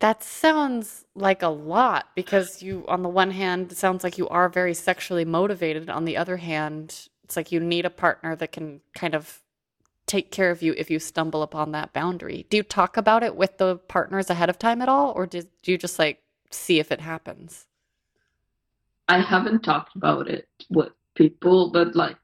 That 0.00 0.22
sounds 0.22 1.06
like 1.14 1.42
a 1.42 1.48
lot 1.48 2.10
because 2.14 2.62
you, 2.62 2.84
on 2.86 3.02
the 3.02 3.08
one 3.08 3.30
hand, 3.32 3.72
it 3.72 3.78
sounds 3.78 4.04
like 4.04 4.18
you 4.18 4.28
are 4.28 4.48
very 4.48 4.74
sexually 4.74 5.24
motivated. 5.24 5.88
On 5.90 6.04
the 6.04 6.16
other 6.16 6.36
hand, 6.36 7.08
it's 7.28 7.36
like 7.36 7.52
you 7.52 7.60
need 7.60 7.84
a 7.84 7.90
partner 7.90 8.34
that 8.36 8.52
can 8.52 8.80
kind 8.94 9.14
of 9.14 9.42
take 10.06 10.30
care 10.30 10.50
of 10.50 10.62
you 10.62 10.74
if 10.78 10.90
you 10.90 10.98
stumble 10.98 11.42
upon 11.42 11.72
that 11.72 11.92
boundary. 11.92 12.46
Do 12.48 12.56
you 12.56 12.62
talk 12.62 12.96
about 12.96 13.22
it 13.22 13.36
with 13.36 13.58
the 13.58 13.76
partners 13.76 14.30
ahead 14.30 14.48
of 14.48 14.58
time 14.58 14.80
at 14.80 14.88
all, 14.88 15.12
or 15.14 15.26
do, 15.26 15.42
do 15.62 15.70
you 15.70 15.76
just 15.76 15.98
like 15.98 16.22
see 16.50 16.80
if 16.80 16.90
it 16.90 17.02
happens? 17.02 17.66
I 19.08 19.20
haven't 19.20 19.62
talked 19.62 19.94
about 19.94 20.26
it 20.26 20.48
with 20.70 20.88
people, 21.16 21.70
but 21.70 21.94
like, 21.94 22.16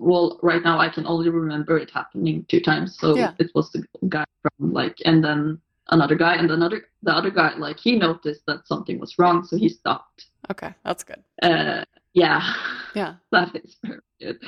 well, 0.00 0.40
right 0.42 0.62
now 0.62 0.78
I 0.78 0.88
can 0.88 1.06
only 1.06 1.28
remember 1.28 1.76
it 1.76 1.90
happening 1.90 2.46
two 2.48 2.60
times. 2.60 2.98
So 2.98 3.14
Yeah. 3.14 3.32
it 3.38 3.50
was 3.54 3.70
the 3.72 3.84
guy 4.08 4.24
from 4.40 4.72
like, 4.72 4.96
and 5.04 5.22
then 5.22 5.60
another 5.90 6.14
guy, 6.14 6.36
and 6.36 6.50
another 6.50 6.86
the 7.02 7.12
other 7.12 7.30
guy 7.30 7.54
like 7.56 7.78
he 7.78 7.98
noticed 7.98 8.46
that 8.46 8.66
something 8.66 8.98
was 8.98 9.18
wrong, 9.18 9.44
so 9.44 9.58
he 9.58 9.68
stopped. 9.68 10.28
Okay, 10.50 10.72
that's 10.84 11.04
good. 11.04 11.22
Uh, 11.42 11.84
yeah, 12.12 12.54
Yeah. 12.94 13.14
that 13.32 13.54
is 13.56 13.76
very 13.82 14.00
good. 14.20 14.38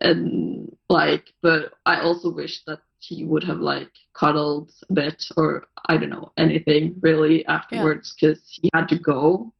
And 0.00 0.76
like, 0.88 1.32
but 1.42 1.74
I 1.84 2.00
also 2.00 2.30
wish 2.30 2.62
that 2.66 2.80
he 3.00 3.24
would 3.24 3.44
have 3.44 3.58
like 3.58 3.90
cuddled 4.14 4.72
a 4.88 4.92
bit, 4.92 5.24
or 5.36 5.66
I 5.86 5.96
don't 5.96 6.10
know 6.10 6.32
anything 6.36 6.96
really 7.00 7.44
afterwards, 7.46 8.14
because 8.14 8.40
he 8.48 8.70
had 8.74 8.88
to 8.88 8.98
go. 8.98 9.52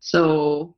So 0.00 0.74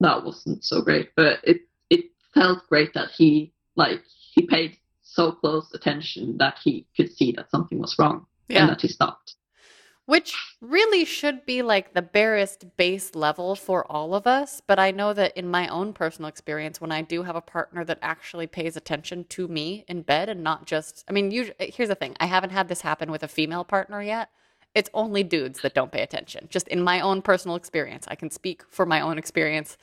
that 0.00 0.24
wasn't 0.24 0.64
so 0.64 0.80
great, 0.82 1.10
but 1.16 1.40
it 1.44 1.62
it 1.90 2.06
felt 2.32 2.66
great 2.68 2.94
that 2.94 3.10
he 3.10 3.52
like 3.76 4.02
he 4.34 4.46
paid 4.46 4.76
so 5.02 5.32
close 5.32 5.72
attention 5.74 6.38
that 6.38 6.58
he 6.62 6.86
could 6.96 7.12
see 7.12 7.32
that 7.32 7.50
something 7.50 7.78
was 7.78 7.96
wrong 7.98 8.26
and 8.60 8.68
that 8.70 8.80
he 8.80 8.88
stopped. 8.88 9.34
Which 10.06 10.34
really 10.64 11.04
should 11.04 11.44
be 11.46 11.62
like 11.62 11.94
the 11.94 12.02
barest 12.02 12.76
base 12.76 13.14
level 13.14 13.54
for 13.54 13.90
all 13.90 14.14
of 14.14 14.26
us. 14.26 14.62
But 14.66 14.78
I 14.78 14.90
know 14.90 15.12
that 15.12 15.36
in 15.36 15.48
my 15.48 15.68
own 15.68 15.92
personal 15.92 16.28
experience, 16.28 16.80
when 16.80 16.92
I 16.92 17.02
do 17.02 17.22
have 17.22 17.36
a 17.36 17.40
partner 17.40 17.84
that 17.84 17.98
actually 18.02 18.46
pays 18.46 18.76
attention 18.76 19.24
to 19.30 19.48
me 19.48 19.84
in 19.88 20.02
bed 20.02 20.28
and 20.28 20.42
not 20.42 20.66
just, 20.66 21.04
I 21.08 21.12
mean, 21.12 21.30
usually, 21.30 21.56
eh, 21.60 21.70
here's 21.74 21.88
the 21.88 21.94
thing 21.94 22.16
I 22.18 22.26
haven't 22.26 22.50
had 22.50 22.68
this 22.68 22.80
happen 22.80 23.10
with 23.10 23.22
a 23.22 23.28
female 23.28 23.64
partner 23.64 24.02
yet. 24.02 24.30
It's 24.74 24.90
only 24.92 25.22
dudes 25.22 25.60
that 25.60 25.74
don't 25.74 25.92
pay 25.92 26.02
attention. 26.02 26.48
Just 26.50 26.66
in 26.68 26.82
my 26.82 27.00
own 27.00 27.22
personal 27.22 27.56
experience, 27.56 28.06
I 28.08 28.16
can 28.16 28.30
speak 28.30 28.62
for 28.70 28.84
my 28.84 29.00
own 29.00 29.18
experience. 29.18 29.76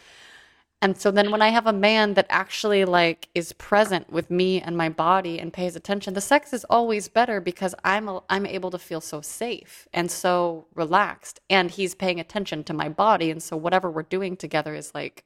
And 0.81 0.97
so 0.97 1.11
then 1.11 1.29
when 1.31 1.43
I 1.43 1.49
have 1.49 1.67
a 1.67 1.73
man 1.73 2.15
that 2.15 2.25
actually 2.29 2.85
like 2.85 3.29
is 3.35 3.53
present 3.53 4.11
with 4.11 4.31
me 4.31 4.61
and 4.61 4.75
my 4.75 4.89
body 4.89 5.39
and 5.39 5.53
pays 5.53 5.75
attention, 5.75 6.15
the 6.15 6.21
sex 6.21 6.53
is 6.53 6.65
always 6.71 7.07
better 7.07 7.39
because 7.39 7.75
I'm 7.83 8.09
a, 8.09 8.23
I'm 8.29 8.47
able 8.47 8.71
to 8.71 8.79
feel 8.79 9.01
so 9.01 9.21
safe 9.21 9.87
and 9.93 10.09
so 10.09 10.65
relaxed 10.73 11.39
and 11.49 11.69
he's 11.69 11.93
paying 11.93 12.19
attention 12.19 12.63
to 12.65 12.73
my 12.73 12.89
body 12.89 13.29
and 13.29 13.43
so 13.43 13.55
whatever 13.57 13.91
we're 13.91 14.03
doing 14.03 14.35
together 14.35 14.73
is 14.73 14.91
like 14.95 15.23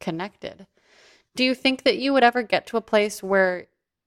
connected. 0.00 0.66
Do 1.34 1.44
you 1.44 1.54
think 1.54 1.82
that 1.84 1.98
you 1.98 2.12
would 2.12 2.24
ever 2.24 2.42
get 2.42 2.66
to 2.68 2.76
a 2.76 2.82
place 2.82 3.22
where 3.22 3.66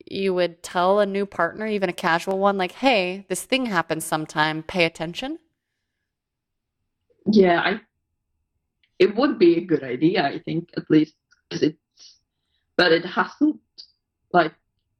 you 0.09 0.33
would 0.33 0.63
tell 0.63 0.99
a 0.99 1.05
new 1.05 1.25
partner, 1.25 1.67
even 1.67 1.89
a 1.89 1.93
casual 1.93 2.39
one, 2.39 2.57
like, 2.57 2.73
"Hey, 2.73 3.25
this 3.29 3.43
thing 3.43 3.67
happens 3.67 4.05
sometime, 4.05 4.63
pay 4.63 4.85
attention?" 4.85 5.39
Yeah, 7.25 7.61
I 7.61 7.81
it 9.01 9.15
would 9.15 9.39
be 9.39 9.57
a 9.57 9.65
good 9.65 9.83
idea, 9.83 10.23
I 10.23 10.39
think, 10.45 10.69
at 10.77 10.89
least 10.89 11.15
because 11.49 11.63
it's 11.63 11.77
but 12.77 12.91
it 12.91 13.05
hasn't 13.05 13.59
like 14.31 14.53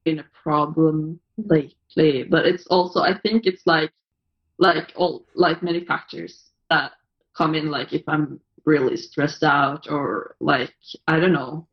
been 0.04 0.20
a 0.20 0.26
problem 0.44 1.20
lately. 1.38 2.24
But 2.24 2.46
it's 2.46 2.68
also 2.68 3.02
I 3.02 3.18
think 3.18 3.46
it's 3.46 3.66
like 3.66 3.92
like 4.58 4.92
all 4.96 5.26
like 5.36 5.64
many 5.64 5.86
factors 5.86 6.50
that 6.70 6.94
come 7.38 7.54
in 7.56 7.70
like 7.70 7.94
if 7.94 8.04
I'm 8.08 8.40
really 8.66 8.98
stressed 8.98 9.44
out 9.44 9.88
or 9.90 10.36
like 10.40 10.74
I 11.08 11.20
don't 11.20 11.34
know. 11.34 11.68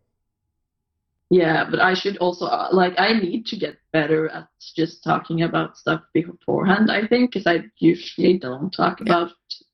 Yeah, 1.30 1.66
but 1.70 1.80
I 1.80 1.94
should 1.94 2.16
also 2.18 2.46
uh, 2.46 2.68
like 2.72 2.94
I 2.98 3.12
need 3.14 3.46
to 3.46 3.56
get 3.56 3.76
better 3.92 4.28
at 4.28 4.48
just 4.76 5.02
talking 5.02 5.42
about 5.42 5.76
stuff 5.76 6.02
beforehand, 6.14 6.90
I 6.90 7.06
think, 7.06 7.32
because 7.32 7.46
I 7.46 7.64
usually 7.78 8.38
don't 8.38 8.70
talk 8.70 9.00
Yeah. 9.00 9.06
about 9.06 9.32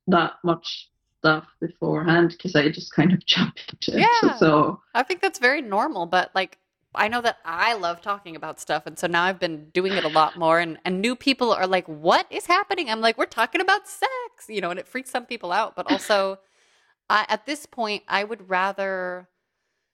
that 0.08 0.32
much 0.44 0.88
stuff 1.24 1.46
beforehand 1.58 2.30
because 2.30 2.54
I 2.54 2.68
just 2.68 2.92
kind 2.92 3.12
of 3.12 3.24
jump 3.26 3.54
into 3.70 3.96
it. 3.98 4.06
Yeah. 4.22 4.36
So 4.36 4.80
I 4.94 5.02
think 5.02 5.22
that's 5.22 5.38
very 5.38 5.62
normal, 5.62 6.04
but 6.04 6.30
like 6.34 6.58
I 6.94 7.08
know 7.08 7.22
that 7.22 7.38
I 7.44 7.74
love 7.74 8.02
talking 8.02 8.36
about 8.36 8.60
stuff 8.60 8.82
and 8.86 8.98
so 8.98 9.06
now 9.06 9.24
I've 9.24 9.40
been 9.40 9.70
doing 9.70 9.94
it 9.94 10.04
a 10.04 10.08
lot 10.08 10.38
more 10.38 10.60
and 10.60 10.78
and 10.84 11.00
new 11.00 11.16
people 11.16 11.52
are 11.52 11.66
like 11.66 11.86
what 11.86 12.26
is 12.30 12.46
happening? 12.46 12.90
I'm 12.90 13.00
like 13.00 13.16
we're 13.16 13.24
talking 13.24 13.62
about 13.62 13.88
sex, 13.88 14.10
you 14.48 14.60
know, 14.60 14.70
and 14.70 14.78
it 14.78 14.86
freaks 14.86 15.10
some 15.10 15.24
people 15.24 15.50
out, 15.50 15.74
but 15.74 15.90
also 15.90 16.38
I 17.08 17.24
at 17.28 17.46
this 17.46 17.64
point 17.64 18.02
I 18.06 18.24
would 18.24 18.50
rather 18.50 19.28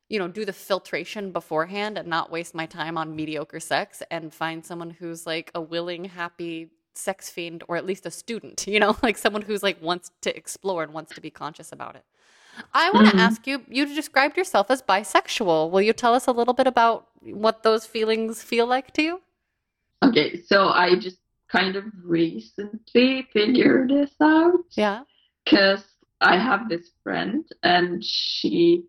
you 0.09 0.19
know, 0.19 0.27
do 0.27 0.45
the 0.45 0.53
filtration 0.53 1.31
beforehand 1.31 1.97
and 1.97 2.09
not 2.09 2.33
waste 2.33 2.53
my 2.53 2.67
time 2.67 2.99
on 2.99 3.15
mediocre 3.15 3.61
sex 3.61 4.03
and 4.11 4.35
find 4.35 4.67
someone 4.67 4.91
who's 4.91 5.25
like 5.25 5.53
a 5.55 5.61
willing, 5.61 6.07
happy 6.07 6.71
sex 7.01 7.31
fiend 7.31 7.65
or 7.69 7.77
at 7.77 7.87
least 7.87 8.07
a 8.07 8.11
student, 8.11 8.67
you 8.75 8.79
know, 8.81 8.97
like 9.03 9.19
someone 9.19 9.43
who's 9.43 9.63
like 9.63 9.81
wants 9.83 10.11
to 10.23 10.37
explore 10.37 10.83
and 10.85 10.93
wants 10.93 11.15
to 11.15 11.21
be 11.21 11.31
conscious 11.31 11.73
about 11.73 11.97
it. 11.97 12.05
I 12.75 12.91
want 12.91 13.07
to 13.09 13.15
Mhm. 13.15 13.21
ask 13.29 13.47
you, 13.47 13.65
you 13.69 13.87
described 13.87 14.37
yourself 14.37 14.71
as 14.71 14.83
bisexual. 14.83 15.71
Will 15.71 15.81
you 15.83 15.93
tell 15.93 16.15
us 16.15 16.27
a 16.27 16.33
little 16.33 16.55
bit 16.55 16.67
about 16.67 17.09
what 17.23 17.63
those 17.63 17.87
feelings 17.87 18.43
feel 18.43 18.67
like 18.67 18.93
to 18.95 19.03
you? 19.03 19.21
okay, 20.03 20.41
so 20.51 20.69
I 20.69 20.97
just 20.99 21.19
kind 21.49 21.77
of 21.77 21.85
recently 22.05 23.29
figured 23.33 23.91
this 23.91 24.15
out. 24.21 24.65
Yeah. 24.77 25.03
because 25.45 25.85
I 26.21 26.37
have 26.39 26.69
this 26.69 26.87
friend 27.03 27.45
and 27.63 28.05
she 28.05 28.85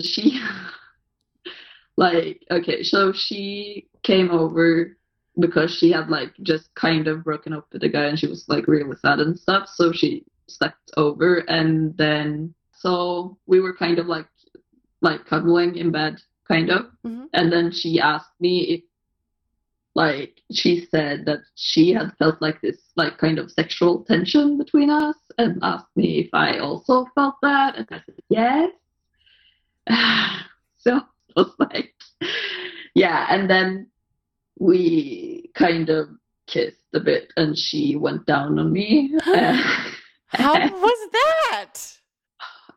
she 0.00 0.40
like 1.96 2.42
okay 2.50 2.82
so 2.82 3.12
she 3.12 3.88
came 4.02 4.30
over 4.30 4.96
because 5.38 5.74
she 5.74 5.90
had 5.92 6.08
like 6.08 6.32
just 6.42 6.74
kind 6.74 7.08
of 7.08 7.24
broken 7.24 7.52
up 7.52 7.66
with 7.72 7.82
a 7.82 7.88
guy 7.88 8.04
and 8.06 8.18
she 8.18 8.26
was 8.26 8.44
like 8.48 8.66
really 8.66 8.96
sad 8.96 9.20
and 9.20 9.38
stuff 9.38 9.68
so 9.68 9.92
she 9.92 10.24
slept 10.48 10.90
over 10.96 11.38
and 11.48 11.96
then 11.96 12.54
so 12.72 13.36
we 13.46 13.60
were 13.60 13.74
kind 13.76 13.98
of 13.98 14.06
like 14.06 14.26
like 15.02 15.24
cuddling 15.26 15.76
in 15.76 15.90
bed 15.90 16.16
kind 16.48 16.70
of 16.70 16.86
Mhm. 17.04 17.28
and 17.34 17.52
then 17.52 17.70
she 17.70 18.00
asked 18.00 18.40
me 18.40 18.60
if 18.74 18.80
like 19.94 20.40
she 20.52 20.86
said 20.90 21.24
that 21.26 21.40
she 21.54 21.92
had 21.92 22.12
felt 22.18 22.40
like 22.40 22.60
this 22.60 22.78
like 22.96 23.18
kind 23.18 23.38
of 23.38 23.50
sexual 23.50 24.04
tension 24.04 24.56
between 24.58 24.90
us 24.90 25.16
and 25.38 25.58
asked 25.62 25.94
me 25.96 26.18
if 26.20 26.28
I 26.32 26.58
also 26.58 27.06
felt 27.14 27.36
that 27.42 27.76
and 27.76 27.86
I 27.90 28.00
said 28.04 28.14
yes 28.28 28.70
so 30.78 30.96
it 31.28 31.36
was 31.36 31.52
like 31.58 31.94
yeah 32.94 33.26
and 33.30 33.48
then 33.50 33.88
we 34.58 35.50
kind 35.54 35.88
of 35.90 36.08
kissed 36.46 36.76
a 36.94 37.00
bit 37.00 37.32
and 37.36 37.56
she 37.58 37.96
went 37.96 38.24
down 38.26 38.58
on 38.58 38.72
me 38.72 39.12
How 40.28 40.54
was 40.70 41.10
that? 41.12 41.74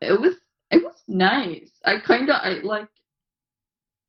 it 0.00 0.20
was 0.20 0.34
it 0.70 0.82
was 0.84 0.94
nice. 1.08 1.70
I 1.84 1.98
kind 1.98 2.30
of 2.30 2.36
I 2.42 2.60
like 2.62 2.88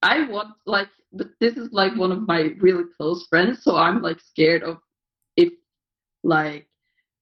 I 0.03 0.27
want 0.27 0.49
like 0.65 0.89
but 1.11 1.27
this 1.39 1.57
is 1.57 1.69
like 1.72 1.95
one 1.98 2.11
of 2.11 2.27
my 2.27 2.52
really 2.60 2.85
close 2.98 3.26
friends, 3.27 3.64
so 3.64 3.76
I'm 3.76 4.02
like 4.02 4.19
scared 4.19 4.64
of 4.64 4.77
if 5.35 5.52
like 6.23 6.68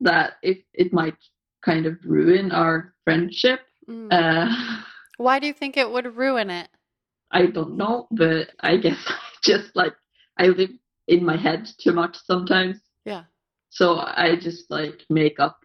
that 0.01 0.33
if 0.43 0.57
it 0.73 0.93
might 0.93 1.15
kind 1.63 1.85
of 1.85 1.97
ruin 2.03 2.51
our 2.51 2.93
friendship. 3.05 3.61
Mm. 3.89 4.11
Uh 4.11 4.81
Why 5.17 5.39
do 5.39 5.47
you 5.47 5.53
think 5.53 5.77
it 5.77 5.89
would 5.89 6.15
ruin 6.17 6.49
it? 6.49 6.69
I 7.31 7.45
don't 7.47 7.77
know, 7.77 8.07
but 8.11 8.49
I 8.61 8.77
guess 8.77 8.97
I 9.07 9.15
just 9.43 9.75
like 9.75 9.93
I 10.39 10.47
live 10.47 10.71
in 11.07 11.23
my 11.25 11.37
head 11.37 11.69
too 11.77 11.91
much 11.91 12.17
sometimes. 12.25 12.77
Yeah. 13.05 13.23
So 13.69 13.97
I 13.99 14.35
just 14.39 14.71
like 14.71 15.05
make 15.09 15.39
up 15.39 15.59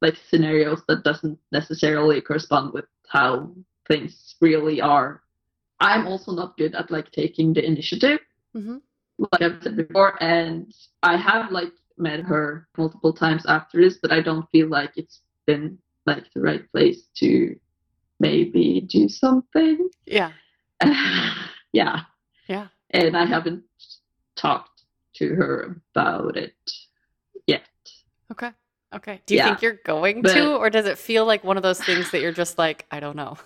like 0.00 0.16
scenarios 0.28 0.82
that 0.88 1.04
doesn't 1.04 1.38
necessarily 1.52 2.20
correspond 2.20 2.72
with 2.72 2.86
how 3.08 3.52
things 3.88 4.36
really 4.40 4.80
are. 4.80 5.22
I'm 5.80 6.06
also 6.06 6.32
not 6.32 6.56
good 6.56 6.74
at 6.74 6.90
like 6.90 7.10
taking 7.10 7.52
the 7.52 7.64
initiative, 7.64 8.20
hmm 8.54 8.78
like 9.18 9.42
I've 9.42 9.62
said 9.62 9.76
before, 9.76 10.20
and 10.22 10.74
I 11.04 11.16
have 11.16 11.52
like 11.52 11.72
met 11.96 12.20
her 12.20 12.66
multiple 12.76 13.12
times 13.12 13.46
after 13.46 13.80
this, 13.80 13.98
but 14.02 14.10
I 14.12 14.20
don't 14.20 14.50
feel 14.50 14.68
like 14.68 14.92
it's 14.96 15.20
been 15.46 15.78
like 16.04 16.24
the 16.34 16.40
right 16.40 16.70
place 16.72 17.08
to 17.18 17.54
maybe 18.18 18.80
do 18.80 19.08
something. 19.08 19.88
Yeah. 20.06 20.32
yeah. 21.72 22.00
Yeah. 22.48 22.68
And 22.94 23.16
I 23.16 23.24
haven't 23.26 23.64
talked 24.36 24.84
to 25.16 25.34
her 25.34 25.80
about 25.94 26.36
it 26.36 26.54
yet. 27.46 27.66
Okay. 28.30 28.50
Okay. 28.94 29.20
Do 29.26 29.34
you 29.34 29.38
Yeah. 29.38 29.46
think 29.48 29.62
you're 29.62 29.80
going 29.84 30.22
But- 30.22 30.34
to, 30.34 30.54
or 30.56 30.70
does 30.70 30.86
it 30.86 30.96
feel 30.96 31.26
like 31.26 31.42
one 31.42 31.56
of 31.56 31.64
those 31.64 31.80
things 31.82 32.12
that 32.12 32.20
you're 32.20 32.32
just 32.32 32.56
like, 32.56 32.86
I 32.92 33.00
don't 33.00 33.16
know? 33.16 33.36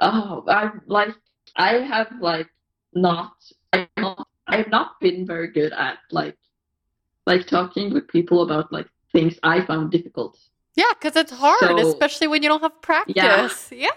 Oh, 0.00 0.44
I 0.48 0.70
like 0.86 1.14
I 1.56 1.74
have 1.78 2.12
like 2.20 2.48
not 2.92 3.32
I'm 3.72 3.86
not 3.96 4.26
I've 4.48 4.68
not 4.68 4.98
been 5.00 5.26
very 5.26 5.48
good 5.48 5.72
at 5.72 5.98
like 6.10 6.36
like 7.26 7.46
talking 7.46 7.92
with 7.94 8.08
people 8.08 8.42
about 8.42 8.72
like 8.72 8.88
things 9.12 9.38
I 9.42 9.64
found 9.64 9.90
difficult. 9.92 10.38
Yeah, 10.74 10.92
because 10.98 11.16
it's 11.16 11.32
hard, 11.32 11.60
So- 11.60 11.76
especially 11.90 12.28
when 12.28 12.42
you 12.42 12.48
don't 12.48 12.62
have 12.62 12.80
practice. 12.80 13.70
Yeah, 13.72 13.90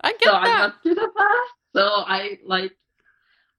I 0.00 0.12
get 0.12 0.22
so 0.24 0.32
that. 0.32 0.44
not 0.44 0.82
good 0.82 0.98
at. 0.98 1.10
So 1.74 1.82
I 2.06 2.38
like 2.46 2.72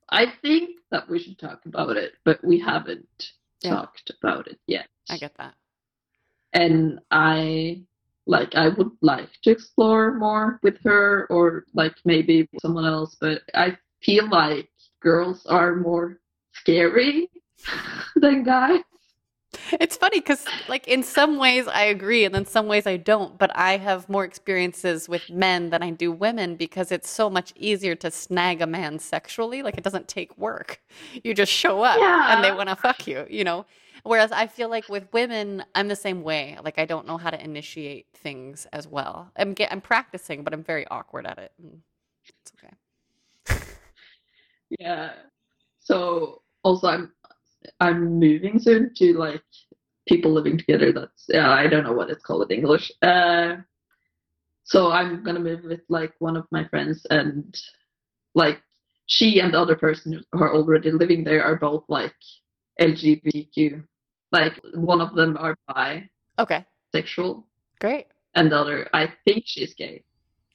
I 0.09 0.27
think 0.41 0.79
that 0.91 1.09
we 1.09 1.19
should 1.19 1.37
talk 1.39 1.65
about 1.65 1.97
it, 1.97 2.13
but 2.23 2.43
we 2.43 2.59
haven't 2.59 3.31
Yeah. 3.61 3.71
talked 3.75 4.11
about 4.21 4.47
it 4.47 4.59
yet. 4.67 4.87
I 5.09 5.17
get 5.17 5.35
that. 5.37 5.55
and 6.53 6.99
I 7.11 7.83
like 8.27 8.55
I 8.55 8.69
would 8.69 8.91
like 9.01 9.29
to 9.43 9.51
explore 9.51 10.13
more 10.13 10.59
with 10.63 10.77
her 10.83 11.27
or 11.29 11.65
like 11.73 11.95
maybe 12.05 12.47
someone 12.61 12.85
else, 12.85 13.15
but 13.19 13.43
I 13.53 13.77
feel 14.01 14.27
like 14.29 14.69
girls 15.01 15.45
are 15.47 15.75
more 15.75 16.19
scary 16.53 17.29
than 18.15 18.43
guys. 18.43 18.81
It's 19.73 19.97
funny 19.97 20.19
because, 20.19 20.45
like, 20.67 20.87
in 20.87 21.03
some 21.03 21.37
ways 21.37 21.67
I 21.67 21.83
agree, 21.83 22.25
and 22.25 22.35
in 22.35 22.45
some 22.45 22.67
ways 22.67 22.85
I 22.87 22.97
don't. 22.97 23.37
But 23.37 23.55
I 23.55 23.77
have 23.77 24.09
more 24.09 24.23
experiences 24.25 25.09
with 25.09 25.29
men 25.29 25.69
than 25.71 25.83
I 25.83 25.91
do 25.91 26.11
women 26.11 26.55
because 26.55 26.91
it's 26.91 27.09
so 27.09 27.29
much 27.29 27.53
easier 27.55 27.95
to 27.95 28.11
snag 28.11 28.61
a 28.61 28.67
man 28.67 28.99
sexually. 28.99 29.63
Like, 29.63 29.77
it 29.77 29.83
doesn't 29.83 30.07
take 30.07 30.37
work. 30.37 30.81
You 31.23 31.33
just 31.33 31.51
show 31.51 31.81
up 31.83 32.09
and 32.27 32.43
they 32.43 32.51
want 32.51 32.69
to 32.69 32.75
fuck 32.75 33.07
you, 33.07 33.25
you 33.29 33.43
know? 33.43 33.65
Whereas 34.03 34.31
I 34.31 34.47
feel 34.47 34.69
like 34.69 34.87
with 34.89 35.11
women, 35.13 35.63
I'm 35.73 35.87
the 35.87 35.95
same 35.95 36.23
way. 36.23 36.57
Like, 36.63 36.77
I 36.79 36.85
don't 36.85 37.07
know 37.07 37.17
how 37.17 37.31
to 37.31 37.43
initiate 37.43 38.07
things 38.13 38.67
as 38.71 38.87
well. 38.87 39.31
I'm, 39.37 39.53
get, 39.53 39.71
I'm 39.71 39.81
practicing, 39.81 40.43
but 40.43 40.53
I'm 40.53 40.63
very 40.63 40.87
awkward 40.89 41.25
at 41.25 41.39
it. 41.39 41.51
It's 42.27 42.51
okay. 42.57 43.61
Yeah. 44.79 45.13
So 45.79 46.41
also 46.63 46.87
I'm 46.87 47.11
I'm 47.79 48.19
moving 48.19 48.59
soon 48.59 48.91
to 48.95 49.13
like 49.13 49.43
people 50.07 50.31
living 50.31 50.57
together. 50.57 50.91
That's 50.91 51.25
yeah, 51.29 51.51
I 51.51 51.67
don't 51.67 51.83
know 51.83 51.93
what 51.93 52.09
it's 52.09 52.23
called 52.23 52.51
in 52.51 52.57
English. 52.59 52.91
Uh, 53.01 53.57
so 54.63 54.91
I'm 54.91 55.23
gonna 55.23 55.39
move 55.39 55.63
with 55.63 55.81
like 55.89 56.13
one 56.19 56.35
of 56.37 56.45
my 56.51 56.67
friends 56.67 57.05
and 57.09 57.55
like 58.33 58.61
she 59.07 59.39
and 59.39 59.53
the 59.53 59.59
other 59.61 59.75
person 59.75 60.23
who 60.31 60.39
are 60.43 60.53
already 60.55 60.91
living 60.91 61.23
there 61.23 61.43
are 61.43 61.55
both 61.55 61.83
like 61.87 62.15
LGBTQ. 62.81 63.83
Like 64.31 64.59
one 64.73 65.01
of 65.01 65.15
them 65.15 65.37
are 65.39 65.55
bi. 65.67 66.09
Okay, 66.39 66.65
Sexual. 66.91 67.45
great. 67.79 68.07
and 68.35 68.51
the 68.51 68.57
other 68.59 68.89
I 68.93 69.13
think 69.25 69.43
she's 69.45 69.73
gay. 69.73 70.03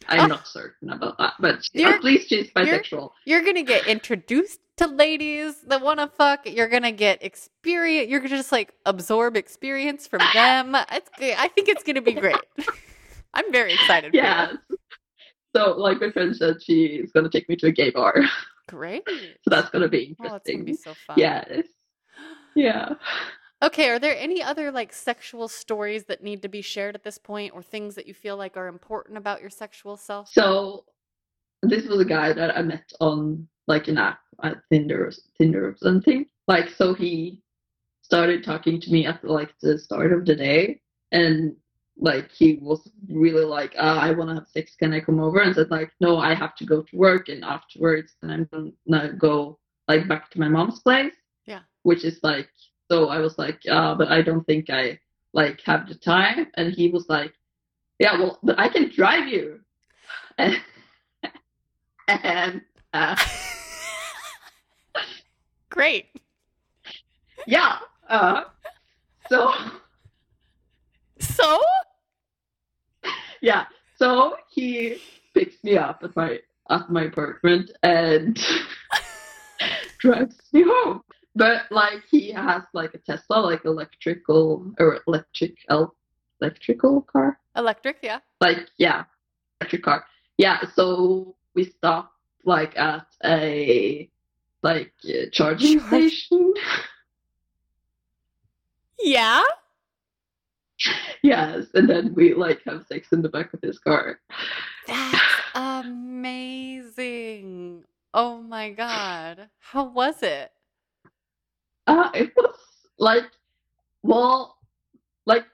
I'm 0.08 0.20
Ah. 0.20 0.26
not 0.26 0.46
certain 0.48 0.90
about 0.90 1.18
that, 1.18 1.34
but 1.38 1.68
You're- 1.72 1.92
at 1.94 2.02
least 2.04 2.28
she's 2.28 2.50
you're- 2.56 2.66
bisexual. 2.66 3.10
You're 3.26 3.42
gonna 3.42 3.62
get 3.62 3.86
introduced 3.86 4.60
to 4.78 4.86
ladies 4.86 5.60
that 5.62 5.80
want 5.82 6.00
to 6.00 6.06
fuck. 6.08 6.48
You're 6.48 6.68
gonna 6.68 6.90
get 6.92 7.22
experience. 7.22 8.08
You're 8.10 8.20
gonna 8.20 8.36
just 8.36 8.50
like 8.52 8.72
absorb 8.86 9.36
experience 9.36 10.06
from 10.06 10.20
them. 10.34 10.74
It's. 10.90 11.10
I 11.20 11.48
think 11.48 11.68
it's 11.68 11.82
gonna 11.82 12.00
be 12.02 12.14
great. 12.14 12.36
I'm 13.34 13.52
very 13.52 13.74
excited. 13.74 14.14
Yeah. 14.14 14.52
So, 15.54 15.72
like 15.76 16.00
my 16.00 16.10
friend 16.10 16.34
said, 16.34 16.62
she 16.62 16.86
is 16.86 17.12
gonna 17.12 17.28
take 17.28 17.48
me 17.48 17.56
to 17.56 17.66
a 17.66 17.72
gay 17.72 17.90
bar, 17.90 18.14
Great. 18.68 19.02
so 19.06 19.48
that's 19.48 19.68
gonna 19.70 19.88
be 19.88 20.16
Oh, 20.20 20.24
interesting. 20.24 20.56
gonna 20.58 20.64
be 20.64 20.74
so 20.74 20.94
fun. 21.06 21.16
yeah, 21.18 21.44
yeah. 22.54 22.94
Okay. 23.62 23.90
Are 23.90 23.98
there 23.98 24.16
any 24.16 24.42
other 24.42 24.70
like 24.72 24.92
sexual 24.92 25.48
stories 25.48 26.04
that 26.04 26.22
need 26.22 26.42
to 26.42 26.48
be 26.48 26.62
shared 26.62 26.94
at 26.94 27.04
this 27.04 27.18
point, 27.18 27.52
or 27.54 27.62
things 27.62 27.94
that 27.94 28.06
you 28.06 28.14
feel 28.14 28.36
like 28.36 28.56
are 28.56 28.68
important 28.68 29.18
about 29.18 29.40
your 29.40 29.50
sexual 29.50 29.96
self? 29.96 30.28
So, 30.30 30.84
this 31.62 31.86
was 31.86 32.00
a 32.00 32.04
guy 32.04 32.32
that 32.32 32.56
I 32.56 32.62
met 32.62 32.92
on 33.00 33.48
like 33.66 33.88
an 33.88 33.98
app, 33.98 34.20
at 34.42 34.56
Tinder, 34.70 35.06
or 35.06 35.12
Tinder 35.38 35.68
or 35.68 35.76
something. 35.76 36.26
Like, 36.48 36.70
so 36.70 36.94
he 36.94 37.40
started 38.02 38.42
talking 38.42 38.80
to 38.80 38.90
me 38.90 39.06
at 39.06 39.22
like 39.22 39.52
the 39.62 39.78
start 39.78 40.12
of 40.12 40.24
the 40.24 40.34
day, 40.34 40.80
and 41.12 41.54
like 41.98 42.30
he 42.32 42.58
was 42.62 42.90
really 43.08 43.44
like, 43.44 43.74
ah, 43.78 44.00
I 44.00 44.10
want 44.12 44.30
to 44.30 44.36
have 44.36 44.48
sex. 44.48 44.74
Can 44.76 44.92
I 44.92 45.00
come 45.00 45.20
over? 45.20 45.40
And 45.40 45.54
said 45.54 45.70
like, 45.70 45.92
no, 46.00 46.18
I 46.18 46.34
have 46.34 46.56
to 46.56 46.64
go 46.64 46.82
to 46.82 46.96
work, 46.96 47.28
and 47.28 47.44
afterwards, 47.44 48.16
then 48.20 48.30
I'm 48.30 48.74
gonna 48.86 49.12
go 49.12 49.58
like 49.86 50.08
back 50.08 50.30
to 50.30 50.40
my 50.40 50.48
mom's 50.48 50.80
place. 50.80 51.12
Yeah. 51.46 51.60
Which 51.82 52.04
is 52.04 52.20
like, 52.22 52.48
so 52.90 53.08
I 53.08 53.18
was 53.18 53.38
like, 53.38 53.60
ah, 53.70 53.94
but 53.94 54.10
I 54.10 54.22
don't 54.22 54.44
think 54.46 54.68
I 54.68 54.98
like 55.32 55.60
have 55.64 55.88
the 55.88 55.94
time. 55.94 56.48
And 56.56 56.74
he 56.74 56.90
was 56.90 57.08
like, 57.08 57.32
yeah, 57.98 58.18
well, 58.18 58.38
but 58.42 58.58
I 58.58 58.68
can 58.68 58.90
drive 58.90 59.28
you. 59.28 59.60
And, 60.38 60.60
and 62.08 62.62
uh, 62.92 63.16
Great. 65.70 66.06
yeah, 67.46 67.78
uh, 68.08 68.42
so 69.28 69.52
So. 71.20 71.60
yeah, 73.40 73.66
so 73.96 74.34
he 74.50 75.00
picks 75.32 75.62
me 75.62 75.78
up 75.78 76.00
at 76.02 76.16
my 76.16 76.40
at 76.70 76.90
my 76.90 77.04
apartment 77.04 77.70
and 77.84 78.36
drives 80.00 80.36
me 80.52 80.64
home. 80.66 81.02
But 81.36 81.70
like 81.70 82.02
he 82.10 82.30
has 82.32 82.62
like 82.74 82.94
a 82.94 82.98
Tesla, 82.98 83.36
like 83.40 83.64
electrical 83.64 84.72
or 84.78 85.00
electric 85.06 85.54
el- 85.68 85.94
electrical 86.40 87.02
car. 87.02 87.38
Electric. 87.56 87.98
Yeah. 88.02 88.18
Like 88.40 88.68
yeah, 88.78 89.04
electric 89.60 89.82
car. 89.84 90.04
Yeah, 90.38 90.60
so 90.74 91.36
we 91.54 91.64
stopped 91.64 92.14
like 92.44 92.76
at 92.76 93.06
a 93.24 94.10
like 94.62 94.92
uh, 95.08 95.26
charging 95.32 95.78
Charge- 95.80 96.12
station. 96.12 96.52
Yeah. 99.02 99.42
yes, 101.22 101.68
and 101.72 101.88
then 101.88 102.12
we 102.14 102.34
like 102.34 102.60
have 102.66 102.84
sex 102.86 103.08
in 103.12 103.22
the 103.22 103.30
back 103.30 103.54
of 103.54 103.62
his 103.62 103.78
car. 103.78 104.20
That's 104.86 105.18
amazing. 105.54 107.14
Oh 108.12 108.42
my 108.42 108.70
god. 108.70 109.48
How 109.58 109.84
was 109.84 110.22
it? 110.22 110.52
Uh, 111.90 112.10
it 112.14 112.32
was 112.36 112.54
like, 112.98 113.28
well, 114.02 114.58
like 115.26 115.46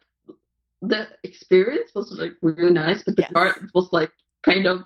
the 0.82 1.08
experience 1.24 1.90
was 1.94 2.12
like 2.12 2.34
really 2.42 2.72
nice, 2.72 3.02
but 3.02 3.16
the 3.16 3.22
Yes. 3.22 3.32
part 3.32 3.56
was 3.74 3.88
like 3.92 4.12
kind 4.42 4.66
of 4.66 4.84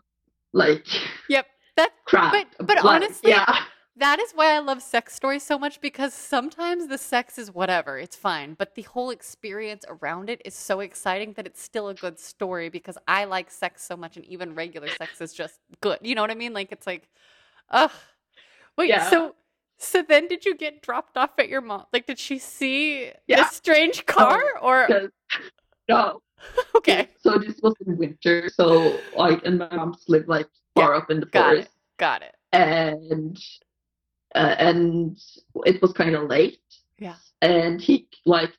like 0.53 0.87
Yep. 1.29 1.47
That 1.77 1.93
crap. 2.05 2.33
But- 2.33 2.67
but 2.67 2.77
Like, 2.77 2.85
honestly- 3.03 3.31
yeah, 3.31 3.65
that 3.97 4.19
is 4.21 4.33
why 4.33 4.53
I 4.55 4.59
love 4.61 4.81
sex 4.83 5.15
stories 5.15 5.43
so 5.43 5.59
much 5.59 5.81
because 5.81 6.13
sometimes 6.15 6.87
the 6.89 6.99
sex 6.99 7.39
is 7.39 7.51
whatever, 7.51 7.99
it's 7.99 8.17
fine, 8.17 8.55
but 8.55 8.75
the 8.75 8.83
whole 8.83 9.11
experience 9.11 9.85
around 9.89 10.31
it 10.31 10.41
is 10.45 10.55
so 10.55 10.81
exciting 10.81 11.33
that 11.35 11.47
it's 11.47 11.63
still 11.63 11.89
a 11.89 11.95
good 11.95 12.19
story 12.19 12.69
because 12.69 12.97
I 13.09 13.25
like 13.25 13.51
sex 13.51 13.83
so 13.85 13.97
much 13.97 14.17
and 14.17 14.25
even 14.27 14.55
regular 14.55 14.89
sex 14.91 15.21
is 15.21 15.33
just 15.33 15.59
good. 15.81 15.99
You 16.03 16.15
know 16.15 16.23
what 16.23 16.31
I 16.31 16.35
mean? 16.45 16.53
Like 16.53 16.71
it's 16.73 16.87
like 16.87 17.09
ugh. 17.71 17.93
Wait, 18.77 18.89
Yeah. 18.89 19.09
so 19.11 19.35
so 19.81 20.03
then 20.03 20.29
did 20.29 20.45
you 20.45 20.55
get 20.57 20.83
dropped 20.83 21.17
off 21.17 21.31
at 21.39 21.49
your 21.49 21.61
mom? 21.63 21.85
Like 21.93 22.07
did 22.07 22.19
she 22.19 22.39
see 22.39 23.11
Yeah. 23.27 23.43
this 23.43 23.53
strange 23.57 24.07
car 24.07 24.43
or 24.61 25.11
no. 25.89 26.23
okay. 26.77 27.09
So 27.21 27.37
this 27.39 27.61
was 27.63 27.75
in 27.87 27.97
winter, 27.99 28.49
so 28.49 28.99
like, 29.17 29.45
and 29.45 29.59
my 29.59 29.69
mom's 29.75 30.05
lived 30.09 30.29
like 30.29 30.47
far 30.75 30.95
up 30.95 31.11
in 31.11 31.21
the 31.21 31.27
got 31.27 31.53
it. 31.53 31.55
forest, 31.57 31.71
Got 31.99 32.23
it. 32.23 32.35
and 32.53 33.37
uh, 34.35 34.55
and 34.59 35.19
it 35.67 35.83
was 35.83 35.93
kind 35.93 36.15
of 36.15 36.29
late. 36.29 36.61
Yeah. 36.99 37.17
and 37.43 37.81
he 37.81 38.09
like 38.27 38.53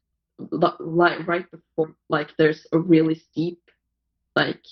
like 0.50 1.28
right 1.28 1.46
before 1.52 1.96
like 2.10 2.36
there's 2.38 2.66
a 2.72 2.78
really 2.80 3.14
steep 3.16 3.60
like 4.36 4.64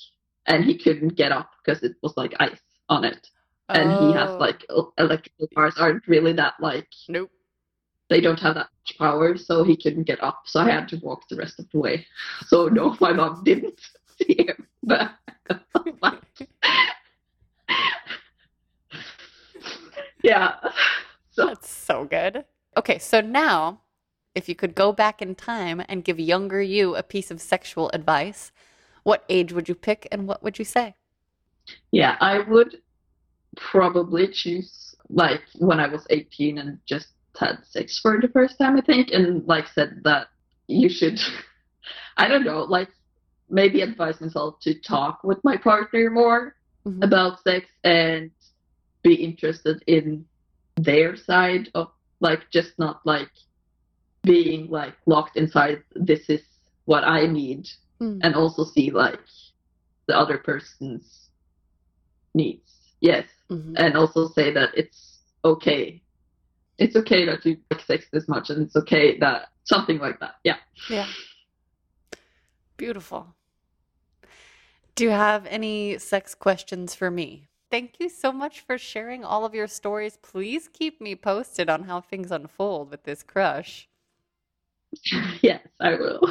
and 0.47 0.65
he 0.65 0.75
couldn't 0.77 1.15
get 1.15 1.31
up 1.31 1.51
because 1.63 1.83
it 1.83 1.93
was 2.01 2.17
like 2.17 2.33
ice 2.39 2.59
on 2.89 3.03
it 3.03 3.27
and 3.73 3.91
he 3.91 4.11
has 4.11 4.31
Oh, 4.31 4.37
like 4.39 4.65
el- 4.69 4.93
electrical 4.97 5.47
cars 5.55 5.75
aren't 5.77 6.07
really 6.07 6.33
that 6.33 6.55
like 6.59 6.87
nope. 7.07 7.29
they 8.09 8.21
don't 8.21 8.39
have 8.39 8.55
that 8.55 8.69
much 8.73 8.97
power 8.97 9.37
so 9.37 9.63
he 9.63 9.77
couldn't 9.77 10.03
get 10.03 10.21
up 10.23 10.41
so 10.45 10.59
i 10.59 10.69
had 10.69 10.87
to 10.89 10.97
walk 10.97 11.27
the 11.29 11.35
rest 11.35 11.59
of 11.59 11.69
the 11.71 11.79
way 11.79 12.05
so 12.47 12.67
no 12.67 12.95
my 13.01 13.13
mom 13.13 13.43
didn't 13.43 13.79
see 14.17 14.45
him 14.47 14.67
but 14.83 15.11
yeah 20.23 20.55
so 21.31 21.47
That's 21.47 21.69
so 21.69 22.05
good. 22.05 22.45
Okay, 22.77 22.99
so 22.99 23.21
now, 23.21 23.81
if 24.35 24.47
you 24.49 24.55
could 24.55 24.75
go 24.75 24.91
back 24.93 25.21
in 25.21 25.35
time 25.35 25.81
and 25.89 26.03
give 26.03 26.19
younger 26.19 26.61
you 26.61 26.95
a 26.95 27.03
piece 27.03 27.31
of 27.31 27.41
sexual 27.41 27.89
advice, 27.93 28.51
what 29.03 29.23
age 29.29 29.53
would 29.53 29.67
you 29.69 29.75
pick 29.75 30.07
and 30.11 30.27
what 30.27 30.43
would 30.43 30.59
you 30.59 30.65
say? 30.65 30.95
Yeah, 31.91 32.17
I 32.19 32.39
would 32.39 32.81
probably 33.57 34.27
choose 34.27 34.95
like 35.09 35.41
when 35.57 35.79
I 35.79 35.87
was 35.87 36.05
18 36.09 36.57
and 36.59 36.79
just 36.85 37.07
had 37.39 37.57
sex 37.63 37.99
for 37.99 38.19
the 38.21 38.27
first 38.27 38.57
time, 38.57 38.77
I 38.77 38.81
think, 38.81 39.09
and 39.11 39.45
like 39.47 39.67
said 39.67 40.01
that 40.03 40.27
you 40.67 40.89
should, 40.89 41.19
I 42.17 42.27
don't 42.27 42.43
know, 42.45 42.63
like 42.63 42.89
maybe 43.49 43.81
advise 43.81 44.21
myself 44.21 44.59
to 44.61 44.79
talk 44.79 45.23
with 45.23 45.39
my 45.43 45.57
partner 45.57 46.09
more 46.09 46.55
Mhm. 46.85 47.03
about 47.03 47.41
sex 47.43 47.65
and 47.83 48.31
be 49.03 49.13
interested 49.15 49.83
in 49.87 50.25
their 50.77 51.15
side 51.17 51.69
of 51.75 51.91
like 52.21 52.49
just 52.51 52.77
not 52.79 53.01
like 53.05 53.31
being 54.23 54.69
like 54.69 54.95
locked 55.05 55.35
inside 55.35 55.83
this 55.95 56.29
is 56.29 56.41
what 56.85 57.03
I 57.03 57.25
need 57.25 57.67
Mm. 58.01 58.19
and 58.23 58.33
also 58.35 58.63
see 58.63 58.91
like 58.91 59.19
the 60.07 60.17
other 60.17 60.37
person's 60.37 61.29
needs. 62.33 62.71
Yes. 63.01 63.27
Mhm. 63.51 63.73
And 63.77 63.97
also 63.97 64.27
say 64.29 64.51
that 64.51 64.69
it's 64.75 65.19
okay. 65.43 66.01
It's 66.77 66.95
okay 66.95 67.25
that 67.25 67.45
you 67.45 67.57
like 67.71 67.81
sex 67.81 68.07
this 68.11 68.27
much 68.27 68.49
and 68.49 68.61
it's 68.61 68.75
okay 68.75 69.17
that 69.19 69.49
something 69.63 69.99
like 69.99 70.19
that. 70.19 70.35
Yeah. 70.43 70.57
Yeah. 70.89 71.07
Beautiful. 72.77 73.35
Do 74.95 75.03
you 75.03 75.11
have 75.11 75.45
any 75.45 75.97
sex 75.97 76.35
questions 76.35 76.95
for 76.95 77.09
me? 77.09 77.47
Thank 77.71 77.99
you 77.99 78.09
so 78.09 78.31
much 78.31 78.61
for 78.61 78.77
sharing 78.77 79.23
all 79.23 79.45
of 79.45 79.53
your 79.53 79.67
stories. 79.67 80.17
Please 80.17 80.67
keep 80.67 80.99
me 80.99 81.15
posted 81.15 81.69
on 81.69 81.83
how 81.83 82.01
things 82.01 82.31
unfold 82.31 82.89
with 82.89 83.03
this 83.03 83.23
crush. 83.23 83.87
yes, 85.41 85.65
I 85.79 85.95
will. 85.95 86.21